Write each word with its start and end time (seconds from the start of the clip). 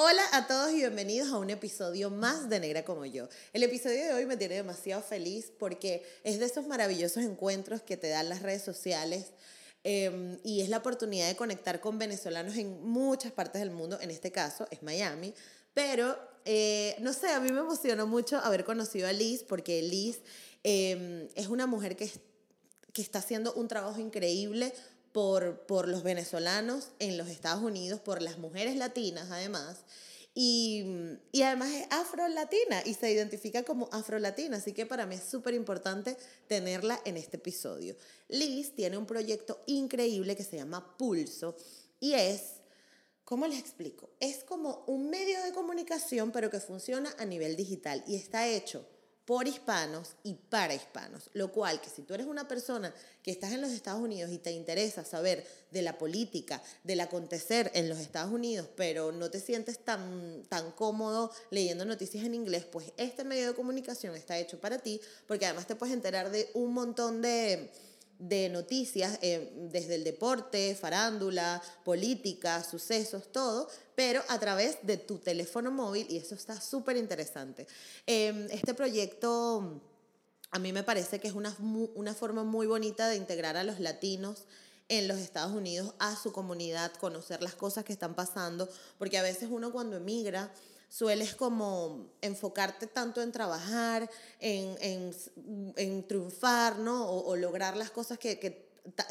Hola 0.00 0.22
a 0.30 0.46
todos 0.46 0.70
y 0.70 0.76
bienvenidos 0.76 1.32
a 1.32 1.38
un 1.38 1.50
episodio 1.50 2.08
más 2.08 2.48
de 2.48 2.60
Negra 2.60 2.84
como 2.84 3.04
yo. 3.04 3.28
El 3.52 3.64
episodio 3.64 4.04
de 4.04 4.12
hoy 4.12 4.26
me 4.26 4.36
tiene 4.36 4.54
demasiado 4.54 5.02
feliz 5.02 5.50
porque 5.58 6.06
es 6.22 6.38
de 6.38 6.46
esos 6.46 6.68
maravillosos 6.68 7.24
encuentros 7.24 7.82
que 7.82 7.96
te 7.96 8.08
dan 8.08 8.28
las 8.28 8.42
redes 8.42 8.62
sociales 8.62 9.32
em, 9.82 10.38
y 10.44 10.60
es 10.60 10.68
la 10.68 10.76
oportunidad 10.76 11.26
de 11.26 11.34
conectar 11.34 11.80
con 11.80 11.98
venezolanos 11.98 12.56
en 12.58 12.80
muchas 12.88 13.32
partes 13.32 13.60
del 13.60 13.72
mundo, 13.72 13.98
en 14.00 14.12
este 14.12 14.30
caso 14.30 14.68
es 14.70 14.84
Miami, 14.84 15.34
pero 15.74 16.16
eh, 16.44 16.94
no 17.00 17.12
sé, 17.12 17.30
a 17.30 17.40
mí 17.40 17.50
me 17.50 17.58
emocionó 17.58 18.06
mucho 18.06 18.38
haber 18.38 18.64
conocido 18.64 19.08
a 19.08 19.12
Liz 19.12 19.42
porque 19.42 19.82
Liz 19.82 20.20
em, 20.62 21.26
es 21.34 21.48
una 21.48 21.66
mujer 21.66 21.96
que, 21.96 22.08
que 22.92 23.02
está 23.02 23.18
haciendo 23.18 23.52
un 23.54 23.66
trabajo 23.66 23.98
increíble 23.98 24.72
por, 25.66 25.88
los 25.88 26.04
venezolanos 26.04 26.90
en 27.00 27.18
los 27.18 27.28
Estados 27.28 27.62
Unidos, 27.62 27.98
por 27.98 28.22
las 28.22 28.38
mujeres 28.38 28.76
latinas 28.76 29.28
además. 29.32 29.78
Y, 30.32 30.84
y, 31.32 31.42
además 31.42 31.70
es 31.72 31.86
afro-latina 31.90 32.82
y 32.84 32.94
se 32.94 33.10
identifica 33.10 33.64
como 33.64 33.88
afro-latina, 33.90 34.58
así 34.58 34.72
que 34.72 34.86
para 34.86 35.06
mí 35.06 35.16
es 35.16 35.24
súper 35.24 35.54
importante 35.54 36.16
tenerla 36.46 37.00
en 37.04 37.16
este 37.16 37.38
episodio. 37.38 37.96
Liz 38.28 38.76
tiene 38.76 38.96
un 38.96 39.06
proyecto 39.06 39.60
increíble 39.66 40.36
que 40.36 40.44
se 40.44 40.58
llama 40.58 40.96
Pulso 40.96 41.56
y 41.98 42.12
es, 42.12 42.60
¿cómo 43.24 43.48
les 43.48 43.58
explico? 43.58 44.10
Es 44.20 44.44
como 44.44 44.84
un 44.86 45.10
medio 45.10 45.42
de 45.42 45.52
comunicación 45.52 46.30
pero 46.30 46.48
que 46.48 46.60
funciona 46.60 47.12
a 47.18 47.24
nivel 47.24 47.56
digital 47.56 48.04
y 48.06 48.14
está 48.14 48.46
hecho 48.46 48.86
por 49.28 49.46
hispanos 49.46 50.12
y 50.24 50.32
para 50.32 50.72
hispanos. 50.72 51.28
Lo 51.34 51.52
cual, 51.52 51.82
que 51.82 51.90
si 51.90 52.00
tú 52.00 52.14
eres 52.14 52.26
una 52.26 52.48
persona 52.48 52.94
que 53.22 53.30
estás 53.30 53.52
en 53.52 53.60
los 53.60 53.72
Estados 53.72 54.00
Unidos 54.00 54.32
y 54.32 54.38
te 54.38 54.52
interesa 54.52 55.04
saber 55.04 55.46
de 55.70 55.82
la 55.82 55.98
política, 55.98 56.62
del 56.82 57.00
acontecer 57.00 57.70
en 57.74 57.90
los 57.90 57.98
Estados 57.98 58.32
Unidos, 58.32 58.70
pero 58.74 59.12
no 59.12 59.30
te 59.30 59.38
sientes 59.38 59.84
tan, 59.84 60.44
tan 60.48 60.72
cómodo 60.72 61.30
leyendo 61.50 61.84
noticias 61.84 62.24
en 62.24 62.32
inglés, 62.32 62.64
pues 62.64 62.90
este 62.96 63.22
medio 63.22 63.48
de 63.48 63.54
comunicación 63.54 64.16
está 64.16 64.38
hecho 64.38 64.58
para 64.58 64.78
ti, 64.78 64.98
porque 65.26 65.44
además 65.44 65.66
te 65.66 65.76
puedes 65.76 65.94
enterar 65.94 66.30
de 66.30 66.48
un 66.54 66.72
montón 66.72 67.20
de 67.20 67.70
de 68.18 68.48
noticias, 68.48 69.18
eh, 69.22 69.52
desde 69.70 69.94
el 69.94 70.04
deporte, 70.04 70.74
farándula, 70.74 71.62
política, 71.84 72.64
sucesos, 72.64 73.30
todo, 73.30 73.68
pero 73.94 74.22
a 74.28 74.38
través 74.38 74.78
de 74.82 74.96
tu 74.96 75.18
teléfono 75.18 75.70
móvil 75.70 76.06
y 76.10 76.16
eso 76.16 76.34
está 76.34 76.60
súper 76.60 76.96
interesante. 76.96 77.66
Em, 78.06 78.48
este 78.50 78.74
proyecto 78.74 79.80
a 80.50 80.58
mí 80.58 80.72
me 80.72 80.82
parece 80.82 81.20
que 81.20 81.28
es 81.28 81.34
una, 81.34 81.54
una 81.94 82.14
forma 82.14 82.42
muy 82.42 82.66
bonita 82.66 83.08
de 83.08 83.16
integrar 83.16 83.56
a 83.56 83.64
los 83.64 83.80
latinos 83.80 84.44
en 84.88 85.06
los 85.06 85.18
Estados 85.18 85.52
Unidos 85.52 85.94
a 85.98 86.16
su 86.16 86.32
comunidad, 86.32 86.92
conocer 86.94 87.42
las 87.42 87.54
cosas 87.54 87.84
que 87.84 87.92
están 87.92 88.14
pasando, 88.14 88.68
porque 88.98 89.18
a 89.18 89.22
veces 89.22 89.48
uno 89.50 89.70
cuando 89.70 89.96
emigra 89.96 90.50
sueles 90.88 91.34
como 91.34 92.10
enfocarte 92.20 92.86
tanto 92.86 93.22
en 93.22 93.32
trabajar, 93.32 94.10
en, 94.40 96.04
triunfar, 96.06 96.78
¿no? 96.78 97.08
O, 97.10 97.36
lograr 97.36 97.76
las 97.76 97.90
cosas 97.90 98.18
que, 98.18 98.38
que 98.38 98.68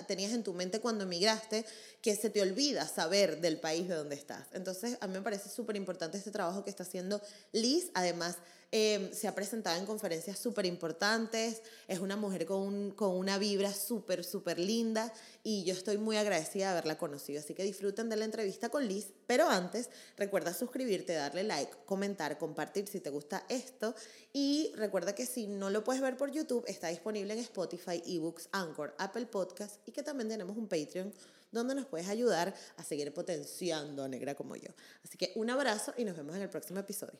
tenías 0.07 0.33
en 0.33 0.43
tu 0.43 0.53
mente 0.53 0.79
cuando 0.79 1.03
emigraste, 1.03 1.65
que 2.01 2.15
se 2.15 2.29
te 2.29 2.41
olvida 2.41 2.87
saber 2.87 3.41
del 3.41 3.59
país 3.59 3.87
de 3.87 3.95
donde 3.95 4.15
estás. 4.15 4.47
Entonces, 4.53 4.97
a 5.01 5.07
mí 5.07 5.13
me 5.13 5.21
parece 5.21 5.49
súper 5.49 5.75
importante 5.75 6.17
este 6.17 6.31
trabajo 6.31 6.63
que 6.63 6.69
está 6.69 6.83
haciendo 6.83 7.21
Liz. 7.51 7.91
Además, 7.93 8.37
Em, 8.69 9.13
se 9.13 9.29
ha 9.29 9.33
presentado 9.33 9.79
en 9.79 9.85
conferencias 9.85 10.37
súper 10.37 10.65
importantes, 10.65 11.61
es 11.87 11.99
una 11.99 12.17
mujer 12.17 12.45
con, 12.45 12.91
con 12.91 13.15
una 13.15 13.37
vibra 13.37 13.73
súper, 13.73 14.25
súper 14.25 14.59
linda 14.59 15.13
y 15.41 15.63
yo 15.63 15.73
estoy 15.73 15.97
muy 15.97 16.17
agradecida 16.17 16.65
de 16.65 16.71
haberla 16.71 16.97
conocido. 16.97 17.39
Así 17.39 17.53
que 17.53 17.63
disfruten 17.63 18.09
de 18.09 18.17
la 18.17 18.25
entrevista 18.25 18.67
con 18.67 18.85
Liz, 18.85 19.13
pero 19.25 19.47
antes 19.47 19.89
recuerda 20.17 20.53
suscribirte, 20.53 21.13
darle 21.13 21.45
like, 21.45 21.71
comentar, 21.85 22.37
compartir 22.37 22.89
si 22.89 22.99
te 22.99 23.09
gusta 23.09 23.45
esto 23.47 23.95
y 24.33 24.73
recuerda 24.75 25.15
que 25.15 25.25
si 25.25 25.47
no 25.47 25.69
lo 25.69 25.85
puedes 25.85 26.01
ver 26.01 26.17
por 26.17 26.31
YouTube, 26.31 26.65
está 26.67 26.89
disponible 26.89 27.33
en 27.33 27.39
Spotify, 27.39 28.03
eBooks, 28.05 28.49
Anchor, 28.51 28.93
Apple 28.97 29.27
Podcast 29.27 29.77
y 29.87 29.93
que 29.93 30.03
también 30.03 30.27
tenemos 30.27 30.57
un 30.57 30.67
Patreon 30.67 31.13
donde 31.53 31.73
nos 31.73 31.85
puedes 31.85 32.09
ayudar 32.09 32.53
a 32.75 32.83
seguir 32.83 33.13
potenciando 33.13 34.03
a 34.03 34.09
Negra 34.09 34.35
como 34.35 34.57
yo. 34.57 34.71
Así 35.05 35.17
que 35.17 35.31
un 35.35 35.49
abrazo 35.49 35.93
y 35.95 36.03
nos 36.03 36.17
vemos 36.17 36.35
en 36.35 36.41
el 36.41 36.49
próximo 36.49 36.81
episodio. 36.81 37.17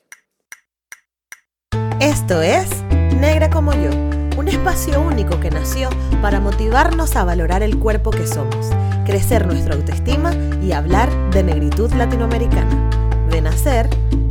Esto 2.00 2.42
es 2.42 2.84
Negra 3.20 3.50
como 3.50 3.72
yo, 3.72 3.90
un 4.38 4.46
espacio 4.46 5.02
único 5.02 5.40
que 5.40 5.50
nació 5.50 5.88
para 6.22 6.38
motivarnos 6.38 7.16
a 7.16 7.24
valorar 7.24 7.64
el 7.64 7.76
cuerpo 7.80 8.12
que 8.12 8.24
somos, 8.24 8.70
crecer 9.04 9.48
nuestra 9.48 9.74
autoestima 9.74 10.32
y 10.62 10.70
hablar 10.70 11.10
de 11.32 11.42
negritud 11.42 11.92
latinoamericana. 11.94 12.88
De 13.30 13.40
nacer, 13.40 13.88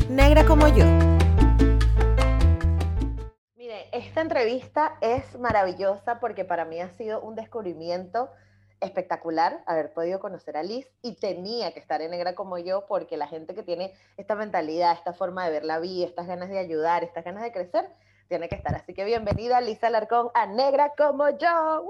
negra 0.10 0.46
como 0.46 0.70
yo. 0.70 0.86
Mire, 3.58 3.90
esta 3.92 4.22
entrevista 4.22 4.94
es 5.02 5.38
maravillosa 5.38 6.22
porque 6.22 6.46
para 6.46 6.64
mí 6.64 6.80
ha 6.80 6.88
sido 6.92 7.20
un 7.20 7.36
descubrimiento 7.36 8.30
espectacular 8.80 9.64
haber 9.66 9.92
podido 9.94 10.20
conocer 10.20 10.58
a 10.58 10.64
Liz 10.64 10.88
y 11.02 11.16
tenía 11.16 11.74
que 11.74 11.80
estar 11.80 12.02
en 12.02 12.12
negra 12.12 12.36
como 12.36 12.58
yo 12.58 12.86
porque 12.86 13.18
la 13.18 13.28
gente 13.28 13.56
que 13.56 13.64
tiene 13.64 13.94
esta 14.18 14.36
mentalidad, 14.36 14.94
esta 14.94 15.14
forma 15.14 15.46
de 15.46 15.52
ver 15.52 15.66
la 15.66 15.80
vida, 15.80 16.06
estas 16.06 16.28
ganas 16.28 16.50
de 16.50 16.60
ayudar, 16.60 17.04
estas 17.04 17.26
ganas 17.26 17.44
de 17.44 17.52
crecer, 17.52 17.90
tiene 18.28 18.50
que 18.50 18.56
estar. 18.56 18.76
Así 18.76 18.94
que 18.94 19.06
bienvenida 19.06 19.62
Liz 19.62 19.84
Alarcón 19.84 20.30
a 20.34 20.46
Negra 20.46 20.94
como 20.98 21.30
yo. 21.30 21.88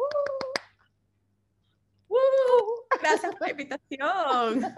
Gracias 3.02 3.36
por 3.36 3.42
la 3.42 3.52
invitación. 3.52 4.62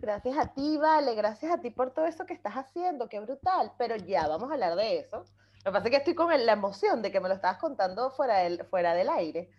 gracias 0.00 0.38
a 0.38 0.46
ti, 0.52 0.76
Vale, 0.76 1.14
gracias 1.14 1.52
a 1.52 1.58
ti 1.58 1.70
por 1.70 1.92
todo 1.92 2.06
eso 2.06 2.26
que 2.26 2.34
estás 2.34 2.54
haciendo, 2.54 3.08
qué 3.08 3.20
brutal. 3.20 3.72
Pero 3.78 3.96
ya, 3.96 4.26
vamos 4.26 4.50
a 4.50 4.54
hablar 4.54 4.76
de 4.76 4.98
eso. 4.98 5.24
Lo 5.64 5.70
que 5.70 5.72
pasa 5.72 5.84
es 5.84 5.90
que 5.90 5.96
estoy 5.96 6.14
con 6.14 6.28
la 6.44 6.52
emoción 6.52 7.00
de 7.00 7.10
que 7.10 7.20
me 7.20 7.28
lo 7.28 7.34
estabas 7.34 7.58
contando 7.58 8.10
fuera 8.10 8.38
del, 8.38 8.64
fuera 8.66 8.94
del 8.94 9.08
aire. 9.08 9.50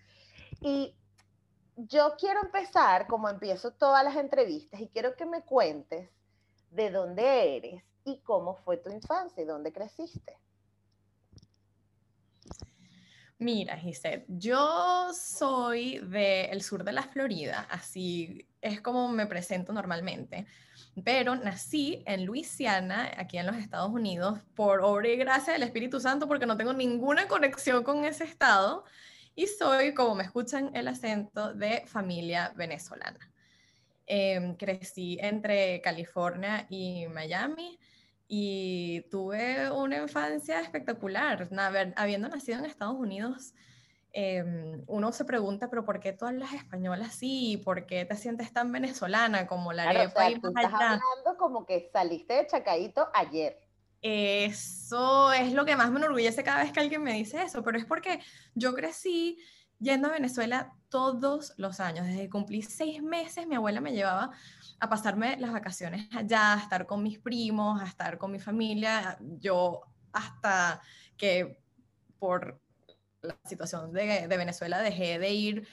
Y 0.62 0.96
yo 1.75 2.16
quiero 2.18 2.41
empezar, 2.41 3.08
como 3.08 3.30
empiezo 3.30 3.72
todas 3.72 4.03
las 4.03 4.16
entrevistas, 4.16 4.80
y 4.80 4.88
quiero 4.88 5.16
que 5.16 5.25
me 5.25 5.44
cuentes 5.44 6.09
de 6.72 6.91
dónde 6.91 7.58
eres 7.58 7.84
y 8.03 8.19
cómo 8.22 8.56
fue 8.56 8.78
tu 8.78 8.90
infancia 8.90 9.44
y 9.44 9.46
dónde 9.46 9.72
creciste. 9.72 10.38
Mira, 13.38 13.75
Gisette, 13.75 14.25
yo 14.30 15.12
soy 15.14 16.00
del 16.00 16.62
sur 16.62 16.85
de 16.85 16.94
la 16.94 17.03
Florida, 17.03 17.68
así 17.69 18.47
es 18.62 18.80
como 18.80 19.09
me 19.09 19.28
presento 19.28 19.74
normalmente, 19.74 20.47
pero 21.03 21.35
nací 21.35 22.02
en 22.06 22.25
Luisiana, 22.25 23.12
aquí 23.18 23.38
en 23.38 23.46
los 23.46 23.58
Estados 23.58 23.91
Unidos, 23.91 24.40
por 24.56 24.80
obra 24.80 25.09
y 25.09 25.18
gracia 25.18 25.52
del 25.52 25.64
Espíritu 25.64 26.00
Santo, 26.00 26.30
porque 26.30 26.46
no 26.46 26.56
tengo 26.56 26.72
ninguna 26.72 27.28
conexión 27.28 27.84
con 27.84 28.06
ese 28.06 28.24
estado 28.24 28.85
y 29.35 29.47
soy, 29.47 29.94
como 29.94 30.16
me 30.16 30.23
escuchan 30.23 30.72
el 30.73 30.88
acento, 30.88 31.53
de 31.53 31.84
familia 31.85 32.53
venezolana. 32.56 33.19
Em, 34.07 34.56
crecí 34.56 35.18
entre 35.19 35.81
California 35.81 36.68
y 36.69 37.07
Miami 37.07 37.79
y 38.28 39.01
tuve 39.09 39.69
una 39.72 39.97
infancia 39.97 40.62
espectacular. 40.62 41.50
habiendo 41.96 42.29
nacido 42.29 42.59
en 42.59 42.66
Estados 42.66 42.96
Unidos, 42.96 43.53
em, 44.13 44.84
uno 44.88 45.12
se 45.12 45.25
pregunta, 45.25 45.69
pero 45.69 45.84
¿por 45.85 46.00
qué 46.00 46.13
tú 46.13 46.25
hablas 46.25 46.53
español 46.53 47.02
así? 47.02 47.62
¿Por 47.66 47.85
qué 47.85 48.06
te 48.06 48.16
sientes 48.16 48.53
tan 48.53 48.72
venezolana 48.72 49.47
como 49.47 49.73
la 49.73 49.84
claro, 49.84 50.00
arepa 50.00 50.28
o 50.28 50.50
estás 50.50 50.73
hablando 50.73 51.38
como 51.38 51.66
que 51.66 51.90
saliste 51.91 52.35
de 52.35 52.47
Chacaito 52.47 53.09
ayer. 53.13 53.65
Eso 54.02 55.34
es 55.34 55.54
lo 55.54 55.66
que 55.66 55.76
más 55.76 55.92
me 55.92 56.00
enorgullece 56.00 56.44
cada 56.44 56.64
vez 56.64 56.72
que 56.72 56.80
alguien 56.80 57.04
me 57.04 57.14
dice 57.14 57.42
eso, 57.42 57.64
pero 57.64 57.78
es 57.78 57.86
porque 57.86 58.20
yo 58.54 58.74
crecí 58.74 59.38
yendo 59.80 60.08
a 60.08 60.12
Venezuela 60.12 60.74
todos 60.90 61.54
los 61.58 61.80
años. 61.80 62.06
Desde 62.06 62.22
que 62.22 62.30
cumplí 62.30 62.62
seis 62.62 63.02
meses, 63.02 63.48
mi 63.48 63.56
abuela 63.56 63.82
me 63.82 63.94
llevaba 63.94 64.32
a 64.80 64.90
pasarme 64.90 65.38
las 65.38 65.52
vacaciones 65.52 66.08
allá, 66.14 66.54
a 66.54 66.60
estar 66.60 66.86
con 66.86 67.04
mis 67.04 67.20
primos, 67.20 67.82
a 67.82 67.86
estar 67.86 68.18
con 68.18 68.32
mi 68.32 68.40
familia. 68.40 69.18
Yo 69.40 69.82
hasta 70.14 70.82
que 71.18 71.59
por 72.20 72.59
la 73.22 73.38
situación 73.46 73.91
de, 73.91 74.28
Venezuela 74.28 74.82
dejé 74.82 75.20
de 75.20 75.32
ir 75.32 75.68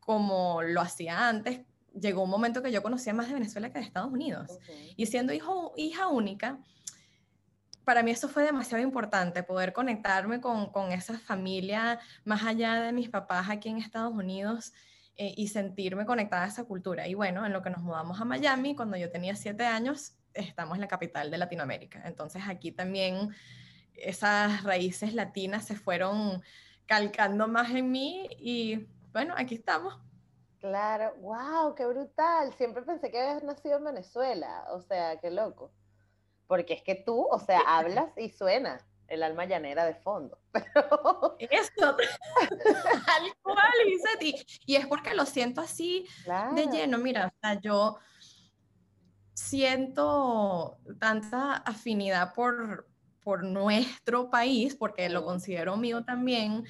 como 0.00 0.62
lo 0.62 0.80
hacía 0.80 1.28
antes, 1.28 1.60
llegó 2.00 2.22
un 2.22 2.30
momento 2.30 2.62
que 2.62 2.72
yo 2.72 2.82
conocía 2.82 3.12
más 3.12 3.28
de 3.28 3.34
Venezuela 3.34 3.70
que 3.70 3.78
de 3.78 3.84
Estados 3.84 4.10
Unidos. 4.10 4.58
Y 4.96 5.06
siendo 5.06 5.32
hijo, 5.32 5.72
hija 5.76 6.08
única, 6.08 6.58
para 7.84 8.02
mí 8.02 8.10
eso 8.10 8.28
fue 8.28 8.44
demasiado 8.44 8.82
importante, 8.82 9.42
poder 9.42 9.72
conectarme 9.72 10.40
con, 10.40 10.70
con 10.70 10.92
esa 10.92 11.18
familia 11.18 11.98
más 12.24 12.44
allá 12.44 12.74
de 12.80 12.92
mis 12.92 13.08
papás 13.08 13.50
aquí 13.50 13.68
en 13.68 13.78
Estados 13.78 14.14
Unidos 14.14 14.72
eh, 15.16 15.34
y 15.36 15.48
sentirme 15.48 16.06
conectada 16.06 16.44
a 16.44 16.48
esa 16.48 16.64
cultura. 16.64 17.06
Y 17.06 17.14
bueno, 17.14 17.44
en 17.44 17.52
lo 17.52 17.62
que 17.62 17.70
nos 17.70 17.82
mudamos 17.82 18.20
a 18.20 18.24
Miami, 18.24 18.74
cuando 18.74 18.96
yo 18.96 19.10
tenía 19.10 19.36
siete 19.36 19.66
años, 19.66 20.14
estamos 20.32 20.76
en 20.76 20.80
la 20.80 20.88
capital 20.88 21.30
de 21.30 21.38
Latinoamérica. 21.38 22.02
Entonces 22.04 22.42
aquí 22.48 22.72
también 22.72 23.30
esas 23.94 24.62
raíces 24.64 25.14
latinas 25.14 25.66
se 25.66 25.76
fueron 25.76 26.42
calcando 26.86 27.46
más 27.48 27.70
en 27.70 27.90
mí 27.90 28.28
y 28.38 28.86
bueno, 29.12 29.34
aquí 29.36 29.54
estamos. 29.54 30.00
Claro, 30.60 31.14
wow, 31.20 31.74
qué 31.74 31.84
brutal. 31.86 32.52
Siempre 32.54 32.82
pensé 32.82 33.10
que 33.10 33.20
habías 33.20 33.42
nacido 33.42 33.78
en 33.78 33.84
Venezuela. 33.84 34.64
O 34.70 34.80
sea, 34.80 35.18
qué 35.20 35.30
loco. 35.30 35.72
Porque 36.52 36.74
es 36.74 36.82
que 36.82 36.96
tú, 36.96 37.26
o 37.30 37.38
sea, 37.38 37.60
hablas 37.66 38.10
y 38.18 38.28
suena 38.28 38.78
el 39.08 39.22
alma 39.22 39.46
llanera 39.46 39.86
de 39.86 39.94
fondo. 39.94 40.38
Pero... 40.52 41.38
Eso, 41.38 41.96
tal 43.06 43.34
cual, 43.40 43.72
y, 44.20 44.34
y 44.66 44.76
es 44.76 44.86
porque 44.86 45.14
lo 45.14 45.24
siento 45.24 45.62
así 45.62 46.06
de 46.54 46.66
lleno. 46.66 46.98
Mira, 46.98 47.28
o 47.28 47.32
sea, 47.40 47.58
yo 47.58 47.96
siento 49.32 50.76
tanta 51.00 51.54
afinidad 51.54 52.34
por, 52.34 52.86
por 53.22 53.44
nuestro 53.44 54.28
país, 54.28 54.74
porque 54.74 55.08
lo 55.08 55.24
considero 55.24 55.78
mío 55.78 56.04
también. 56.04 56.66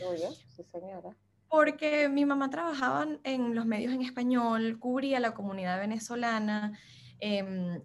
Sí, 0.54 0.62
señora. 0.62 1.10
Porque 1.48 2.08
mi 2.08 2.24
mamá 2.24 2.50
trabajaba 2.50 3.08
en 3.24 3.56
los 3.56 3.66
medios 3.66 3.92
en 3.92 4.02
español, 4.02 4.78
cubría 4.78 5.18
la 5.18 5.34
comunidad 5.34 5.80
venezolana, 5.80 6.78
eh, 7.18 7.82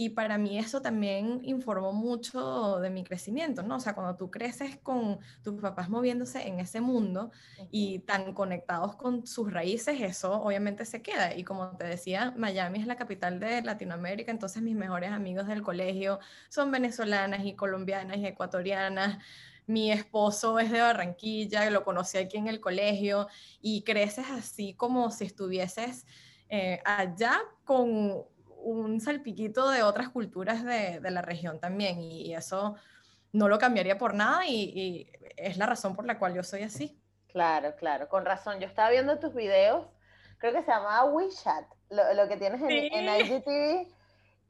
y 0.00 0.08
para 0.08 0.38
mí 0.38 0.58
eso 0.58 0.80
también 0.80 1.42
informó 1.44 1.92
mucho 1.92 2.80
de 2.80 2.88
mi 2.88 3.04
crecimiento, 3.04 3.62
¿no? 3.62 3.76
O 3.76 3.80
sea, 3.80 3.94
cuando 3.94 4.16
tú 4.16 4.30
creces 4.30 4.78
con 4.78 5.18
tus 5.44 5.60
papás 5.60 5.90
moviéndose 5.90 6.48
en 6.48 6.58
ese 6.58 6.80
mundo 6.80 7.32
y 7.70 7.98
tan 7.98 8.32
conectados 8.32 8.96
con 8.96 9.26
sus 9.26 9.52
raíces, 9.52 10.00
eso 10.00 10.40
obviamente 10.40 10.86
se 10.86 11.02
queda. 11.02 11.36
Y 11.36 11.44
como 11.44 11.76
te 11.76 11.84
decía, 11.84 12.32
Miami 12.34 12.78
es 12.78 12.86
la 12.86 12.96
capital 12.96 13.40
de 13.40 13.60
Latinoamérica, 13.60 14.30
entonces 14.30 14.62
mis 14.62 14.74
mejores 14.74 15.10
amigos 15.10 15.46
del 15.46 15.60
colegio 15.60 16.18
son 16.48 16.70
venezolanas 16.70 17.44
y 17.44 17.52
colombianas 17.54 18.16
y 18.16 18.24
ecuatorianas 18.24 19.18
mi 19.66 19.92
esposo 19.92 20.58
es 20.58 20.72
de 20.72 20.80
Barranquilla, 20.80 21.68
lo 21.68 21.84
conocí 21.84 22.16
aquí 22.16 22.38
en 22.38 22.48
el 22.48 22.58
colegio 22.58 23.28
y 23.60 23.82
creces 23.82 24.24
así 24.30 24.72
como 24.72 25.10
si 25.10 25.26
estuvieses 25.26 26.06
eh, 26.48 26.80
allá 26.84 27.38
con 27.64 28.24
un 28.62 29.00
salpiquito 29.00 29.70
de 29.70 29.82
otras 29.82 30.08
culturas 30.08 30.64
de, 30.64 31.00
de 31.00 31.10
la 31.10 31.22
región 31.22 31.58
también 31.60 32.00
y, 32.00 32.34
eso 32.34 32.76
no 33.32 33.48
lo 33.48 33.58
cambiaría 33.58 33.98
por 33.98 34.14
nada 34.14 34.46
y, 34.46 35.10
es 35.36 35.56
la 35.56 35.66
razón 35.66 35.94
por 35.94 36.06
la 36.06 36.18
cual 36.18 36.34
yo 36.34 36.42
soy 36.42 36.62
así. 36.62 37.00
Claro, 37.28 37.74
claro, 37.76 38.08
con 38.08 38.24
razón. 38.24 38.58
Yo 38.60 38.66
estaba 38.66 38.90
viendo 38.90 39.18
tus 39.18 39.34
videos, 39.34 39.86
creo 40.38 40.52
que 40.52 40.62
se 40.62 40.70
llamaba 40.70 41.04
WeChat, 41.04 41.64
lo, 41.90 42.14
lo 42.14 42.28
que 42.28 42.36
tienes 42.36 42.60
en, 42.60 42.70
en, 42.70 43.20
IGTV, 43.20 43.88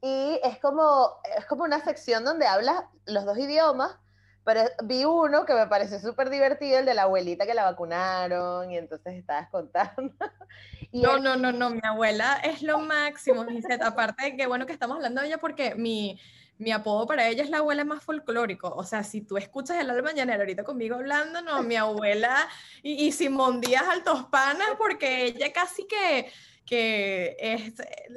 y 0.01 0.39
es 0.43 0.57
como, 0.59 1.17
es 1.37 1.45
como 1.45 1.63
una 1.63 1.79
sección 1.83 2.25
donde 2.25 2.47
hablas 2.47 2.83
los 3.05 3.23
dos 3.25 3.37
idiomas, 3.37 3.95
pero 4.43 4.61
vi 4.83 5.05
uno 5.05 5.45
que 5.45 5.53
me 5.53 5.67
pareció 5.67 5.99
súper 5.99 6.29
divertido, 6.29 6.79
el 6.79 6.85
de 6.85 6.93
la 6.93 7.03
abuelita 7.03 7.45
que 7.45 7.53
la 7.53 7.65
vacunaron, 7.65 8.71
y 8.71 8.77
entonces 8.77 9.13
estabas 9.13 9.49
contando. 9.49 10.13
no, 10.91 11.19
no, 11.19 11.35
no, 11.35 11.51
no, 11.51 11.69
mi 11.69 11.81
abuela 11.83 12.41
es 12.43 12.61
lo 12.61 12.79
máximo, 12.79 13.45
Gisette. 13.45 13.83
Aparte 13.83 14.25
de 14.25 14.37
que 14.37 14.47
bueno 14.47 14.65
que 14.65 14.73
estamos 14.73 14.95
hablando 14.95 15.21
de 15.21 15.27
ella 15.27 15.37
porque 15.37 15.75
mi, 15.75 16.19
mi 16.57 16.71
apodo 16.71 17.05
para 17.05 17.27
ella 17.27 17.43
es 17.43 17.49
la 17.49 17.57
abuela 17.57 17.85
más 17.85 18.03
folclórico. 18.03 18.69
O 18.69 18.83
sea, 18.83 19.03
si 19.03 19.21
tú 19.21 19.37
escuchas 19.37 19.77
el 19.79 19.89
alma 19.89 20.09
mañanero 20.09 20.39
ahorita 20.39 20.63
conmigo 20.63 20.95
hablando, 20.95 21.41
no, 21.41 21.61
mi 21.61 21.75
abuela 21.75 22.47
y, 22.81 23.05
y 23.05 23.11
Simón 23.11 23.61
Díaz 23.61 23.83
Altos 23.87 24.25
Panas, 24.25 24.69
porque 24.77 25.25
ella 25.25 25.53
casi 25.53 25.85
que 25.85 26.31
que 26.71 27.35
es 27.37 27.73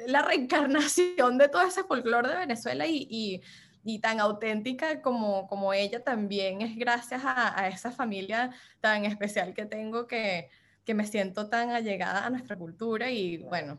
la 0.07 0.23
reencarnación 0.23 1.39
de 1.39 1.49
todo 1.49 1.63
ese 1.63 1.83
folclore 1.83 2.29
de 2.29 2.37
Venezuela 2.37 2.87
y, 2.87 3.07
y 3.11 3.43
y 3.85 4.01
tan 4.01 4.19
auténtica 4.19 5.03
como, 5.03 5.47
como 5.47 5.75
ella 5.75 6.03
también 6.03 6.63
es 6.63 6.77
gracias 6.77 7.23
a, 7.25 7.69
esa 7.69 7.93
familia 7.93 8.51
tan 8.81 9.05
especial 9.05 9.53
que 9.53 9.67
tengo 9.67 10.07
que, 10.07 10.49
que, 10.85 10.95
me 10.95 11.07
siento 11.07 11.49
tan 11.51 11.71
allegada 11.71 12.25
a 12.25 12.31
nuestra 12.31 12.57
cultura 12.57 13.11
y 13.11 13.39
bueno, 13.39 13.77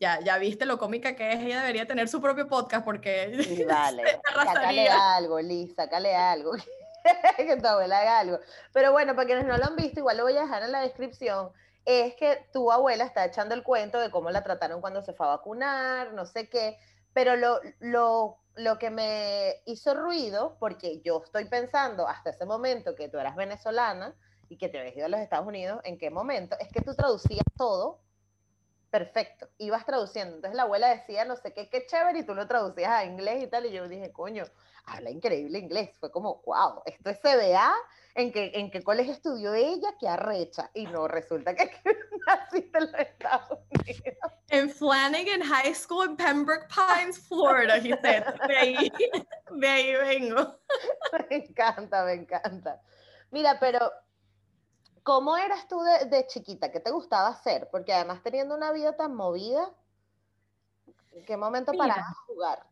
ya, 0.00 0.20
ya 0.20 0.38
viste 0.38 0.66
lo 0.66 0.76
cómica 0.76 1.14
que 1.14 1.32
es, 1.32 1.40
ella 1.40 1.60
debería 1.60 1.86
tener 1.86 2.08
su 2.08 2.20
propio 2.20 2.48
podcast 2.48 2.84
porque... 2.84 3.32
Sí, 3.44 3.64
dale, 3.64 4.02
sácale 4.34 4.88
algo, 4.88 5.40
Liz, 5.40 5.72
sácale 5.76 6.16
algo, 6.16 6.52
que 7.36 7.56
tu 7.56 7.66
abuela 7.66 8.00
haga 8.00 8.18
algo. 8.18 8.40
Pero 8.72 8.90
bueno, 8.90 9.14
para 9.14 9.26
quienes 9.26 9.46
no 9.46 9.56
lo 9.56 9.64
han 9.64 9.76
visto, 9.76 10.00
igual 10.00 10.16
lo 10.16 10.24
voy 10.24 10.36
a 10.36 10.42
dejar 10.42 10.64
en 10.64 10.72
la 10.72 10.80
descripción, 10.80 11.50
es 11.84 12.14
que 12.16 12.44
tu 12.52 12.72
abuela 12.72 13.04
está 13.04 13.24
echando 13.24 13.54
el 13.54 13.62
cuento 13.62 14.00
de 14.00 14.10
cómo 14.10 14.30
la 14.30 14.42
trataron 14.42 14.80
cuando 14.80 15.00
se 15.02 15.12
fue 15.12 15.26
a 15.26 15.30
vacunar, 15.30 16.12
no 16.12 16.26
sé 16.26 16.48
qué, 16.48 16.76
pero 17.12 17.36
lo, 17.36 17.60
lo 17.78 18.38
lo 18.56 18.78
que 18.78 18.90
me 18.90 19.62
hizo 19.64 19.94
ruido, 19.94 20.56
porque 20.58 21.00
yo 21.00 21.22
estoy 21.24 21.46
pensando 21.46 22.06
hasta 22.06 22.30
ese 22.30 22.46
momento 22.46 22.94
que 22.94 23.08
tú 23.08 23.18
eras 23.18 23.36
venezolana 23.36 24.14
y 24.48 24.56
que 24.56 24.68
te 24.68 24.78
habías 24.78 24.96
ido 24.96 25.06
a 25.06 25.08
los 25.08 25.20
Estados 25.20 25.46
Unidos, 25.46 25.80
¿en 25.84 25.98
qué 25.98 26.10
momento? 26.10 26.56
Es 26.60 26.68
que 26.68 26.80
tú 26.80 26.94
traducías 26.94 27.44
todo 27.56 28.00
perfecto, 28.94 29.48
ibas 29.58 29.84
traduciendo. 29.84 30.36
Entonces 30.36 30.56
la 30.56 30.62
abuela 30.62 30.88
decía, 30.94 31.24
no 31.24 31.34
sé 31.34 31.52
qué, 31.52 31.68
qué 31.68 31.84
chévere, 31.84 32.20
y 32.20 32.22
tú 32.22 32.32
lo 32.32 32.46
traducías 32.46 32.92
a 32.92 33.04
inglés 33.04 33.42
y 33.42 33.48
tal, 33.48 33.66
y 33.66 33.72
yo 33.72 33.88
dije, 33.88 34.12
coño, 34.12 34.44
habla 34.84 35.10
increíble 35.10 35.58
inglés. 35.58 35.90
Fue 35.98 36.12
como, 36.12 36.42
wow, 36.46 36.80
esto 36.86 37.10
es 37.10 37.18
CBA, 37.18 37.74
¿en 38.14 38.30
qué, 38.30 38.52
en 38.54 38.70
qué 38.70 38.84
colegio 38.84 39.12
estudió 39.12 39.52
ella? 39.52 39.88
Qué 39.98 40.06
arrecha. 40.06 40.70
Y 40.74 40.86
no, 40.86 41.08
resulta 41.08 41.56
que 41.56 41.72
naciste 42.28 42.78
en 42.78 42.84
los 42.84 42.94
Estados 42.94 43.58
Unidos. 43.80 44.32
En 44.50 44.70
Flanagan 44.70 45.42
High 45.42 45.74
School 45.74 46.10
en 46.10 46.16
Pembroke 46.16 46.68
Pines, 46.68 47.18
Florida, 47.26 47.80
said. 48.00 48.24
De 48.46 48.56
ahí, 48.56 48.92
de 49.50 49.68
ahí 49.68 49.92
vengo. 49.96 50.60
Me 51.28 51.36
encanta, 51.38 52.04
me 52.04 52.12
encanta. 52.12 52.80
Mira, 53.32 53.58
pero 53.58 53.90
¿cómo 55.04 55.36
eras 55.36 55.68
tú 55.68 55.80
de, 55.80 56.06
de 56.06 56.26
chiquita? 56.26 56.72
¿Qué 56.72 56.80
te 56.80 56.90
gustaba 56.90 57.28
hacer? 57.28 57.68
Porque 57.70 57.92
además 57.92 58.22
teniendo 58.24 58.56
una 58.56 58.72
vida 58.72 58.96
tan 58.96 59.14
movida, 59.14 59.72
¿en 61.12 61.24
qué 61.24 61.36
momento 61.36 61.72
parabas 61.78 62.08
a 62.08 62.24
jugar? 62.26 62.66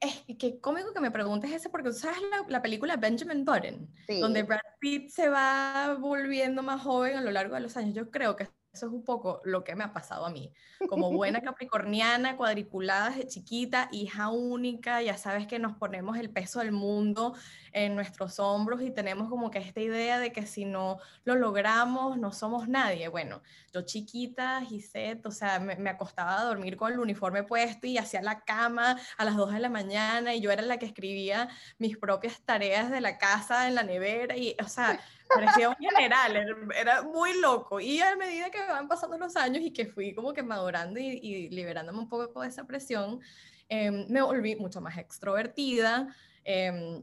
es 0.00 0.36
que 0.38 0.60
cómico 0.60 0.92
que 0.92 1.00
me 1.00 1.10
preguntes 1.10 1.52
ese, 1.52 1.68
porque 1.68 1.90
tú 1.90 1.96
sabes 1.96 2.20
la, 2.30 2.44
la 2.48 2.62
película 2.62 2.96
Benjamin 2.96 3.44
Button, 3.44 3.88
donde 4.20 4.42
Brad 4.42 4.60
Pitt 4.80 5.10
se 5.10 5.28
va 5.28 5.96
volviendo 6.00 6.62
más 6.62 6.82
joven 6.82 7.16
a 7.16 7.20
lo 7.20 7.30
largo 7.30 7.54
de 7.54 7.60
los 7.60 7.76
años. 7.76 7.94
Yo 7.94 8.10
creo 8.10 8.34
que 8.34 8.48
eso 8.72 8.86
es 8.86 8.92
un 8.92 9.02
poco 9.02 9.40
lo 9.44 9.64
que 9.64 9.74
me 9.74 9.84
ha 9.84 9.92
pasado 9.92 10.26
a 10.26 10.30
mí. 10.30 10.52
Como 10.88 11.10
buena 11.10 11.40
capricorniana, 11.42 12.36
cuadriculada 12.36 13.10
de 13.10 13.26
chiquita, 13.26 13.88
hija 13.92 14.28
única, 14.28 15.02
ya 15.02 15.16
sabes 15.16 15.46
que 15.46 15.58
nos 15.58 15.76
ponemos 15.76 16.16
el 16.18 16.30
peso 16.30 16.60
del 16.60 16.72
mundo 16.72 17.34
en 17.72 17.94
nuestros 17.94 18.38
hombros 18.38 18.82
y 18.82 18.90
tenemos 18.90 19.28
como 19.28 19.50
que 19.50 19.58
esta 19.58 19.80
idea 19.80 20.18
de 20.18 20.32
que 20.32 20.46
si 20.46 20.64
no 20.64 20.98
lo 21.24 21.34
logramos, 21.34 22.18
no 22.18 22.32
somos 22.32 22.68
nadie. 22.68 23.08
Bueno, 23.08 23.42
yo 23.72 23.82
chiquita, 23.82 24.60
Gisette, 24.62 25.26
o 25.26 25.30
sea, 25.30 25.58
me, 25.60 25.90
acostaba 25.90 26.40
a 26.40 26.44
dormir 26.44 26.76
con 26.76 26.92
el 26.92 26.98
uniforme 26.98 27.42
puesto 27.42 27.86
y 27.86 27.98
hacía 27.98 28.22
la 28.22 28.40
cama 28.40 28.98
a 29.16 29.24
las 29.24 29.36
2 29.36 29.52
de 29.52 29.60
la 29.60 29.70
mañana 29.70 30.34
y 30.34 30.40
yo 30.40 30.50
era 30.50 30.62
la 30.62 30.78
que 30.78 30.86
escribía 30.86 31.48
mis 31.78 31.96
propias 31.96 32.40
tareas 32.42 32.90
de 32.90 33.00
la 33.00 33.18
casa 33.18 33.68
en 33.68 33.74
la 33.74 33.82
nevera 33.82 34.36
y, 34.36 34.56
o 34.62 34.68
sea, 34.68 35.00
parecía 35.28 35.68
un 35.68 35.76
general, 35.76 36.70
era 36.74 37.02
muy 37.02 37.38
loco. 37.40 37.80
Y 37.80 38.00
a 38.00 38.16
medida 38.16 38.50
que 38.50 38.58
van 38.66 38.88
pasando 38.88 39.18
los 39.18 39.36
años 39.36 39.62
y 39.62 39.72
que 39.72 39.86
fui 39.86 40.14
como 40.14 40.32
que 40.32 40.42
madurando 40.42 40.98
y, 41.00 41.48
liberándome 41.50 41.98
un 41.98 42.08
poco 42.08 42.42
de 42.42 42.48
esa 42.48 42.66
presión, 42.66 43.20
em, 43.68 44.06
me 44.08 44.22
volví 44.22 44.56
mucho 44.56 44.80
más 44.80 44.98
extrovertida. 44.98 46.14
Eh, 46.44 47.02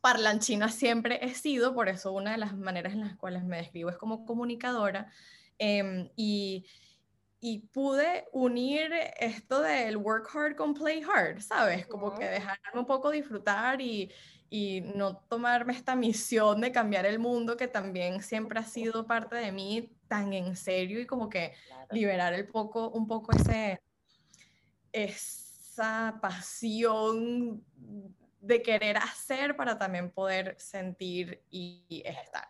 parlanchina 0.00 0.68
siempre 0.68 1.18
he 1.24 1.34
sido, 1.34 1.74
por 1.74 1.88
eso 1.88 2.12
una 2.12 2.32
de 2.32 2.38
las 2.38 2.54
maneras 2.56 2.92
en 2.92 3.00
las 3.00 3.16
cuales 3.16 3.44
me 3.44 3.56
describo 3.56 3.90
es 3.90 3.96
como 3.96 4.26
comunicadora. 4.26 5.10
Em, 5.58 6.10
y, 6.16 6.66
y 7.40 7.58
pude 7.58 8.24
unir 8.32 8.90
esto 9.18 9.60
del 9.60 9.98
work 9.98 10.28
hard 10.34 10.56
con 10.56 10.72
play 10.72 11.02
hard, 11.02 11.42
¿sabes? 11.42 11.86
Como 11.86 12.14
que 12.14 12.24
dejarme 12.24 12.80
un 12.80 12.86
poco 12.86 13.10
disfrutar 13.10 13.80
y, 13.80 14.10
y 14.56 14.82
no 14.82 15.16
tomarme 15.16 15.72
esta 15.72 15.96
misión 15.96 16.60
de 16.60 16.70
cambiar 16.70 17.06
el 17.06 17.18
mundo 17.18 17.56
que 17.56 17.66
también 17.66 18.22
siempre 18.22 18.60
ha 18.60 18.62
sido 18.62 19.04
parte 19.04 19.34
de 19.34 19.50
mí 19.50 19.90
tan 20.06 20.32
en 20.32 20.54
serio 20.54 21.00
y 21.00 21.06
como 21.06 21.28
que 21.28 21.54
liberar 21.90 22.34
el 22.34 22.46
poco, 22.46 22.88
un 22.90 23.08
poco 23.08 23.32
ese, 23.32 23.82
esa 24.92 26.20
pasión 26.22 27.64
de 28.40 28.62
querer 28.62 28.96
hacer 28.98 29.56
para 29.56 29.76
también 29.76 30.12
poder 30.12 30.54
sentir 30.56 31.42
y 31.50 32.04
estar. 32.04 32.46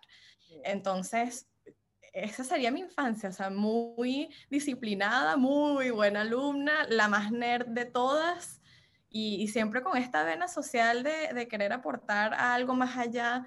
Entonces, 0.63 1.49
esa 2.13 2.45
sería 2.45 2.71
mi 2.71 2.81
infancia, 2.81 3.31
o 3.31 3.33
sea, 3.33 3.49
muy 3.49 4.29
disciplinada, 4.51 5.39
muy 5.39 5.89
buena 5.89 6.21
alumna, 6.21 6.87
la 6.91 7.09
más 7.09 7.33
nerd 7.33 7.69
de 7.69 7.87
todas, 7.87 8.61
y, 9.17 9.47
siempre 9.47 9.81
con 9.81 9.97
esta 9.97 10.25
vena 10.25 10.49
social 10.49 11.05
de, 11.05 11.47
querer 11.49 11.73
aportar 11.73 12.35
algo 12.35 12.75
más 12.75 12.97
allá 12.97 13.47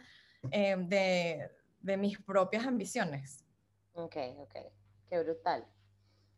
eh, 0.52 0.78
de, 0.80 1.52
de, 1.82 1.98
mis 1.98 2.18
propias 2.20 2.66
ambiciones. 2.66 3.44
Ok, 3.92 4.16
ok, 4.38 4.56
qué 5.10 5.20
brutal. 5.22 5.68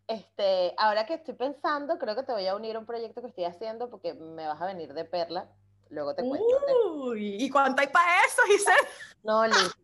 Este, 0.08 0.74
ahora 0.80 1.06
que 1.06 1.14
estoy 1.14 1.36
pensando, 1.36 2.00
creo 2.00 2.16
que 2.16 2.24
te 2.24 2.32
voy 2.32 2.48
a 2.48 2.56
unir 2.56 2.76
a 2.76 2.80
un 2.80 2.88
proyecto 2.88 3.22
que 3.22 3.28
estoy 3.28 3.44
haciendo 3.44 3.92
porque 3.92 4.16
me 4.16 4.48
vas 4.48 4.60
a 4.60 4.66
venir 4.66 4.96
de 4.96 5.06
perla. 5.06 5.48
Luego 5.90 6.16
te 6.16 6.24
cuento. 6.24 6.48
Uy, 6.96 7.36
¿Y 7.36 7.52
cuánto 7.52 7.82
hay 7.82 7.88
para 7.90 8.26
eso, 8.26 8.42
Giselle? 8.48 8.90
No, 9.24 9.46
Liz, 9.46 9.76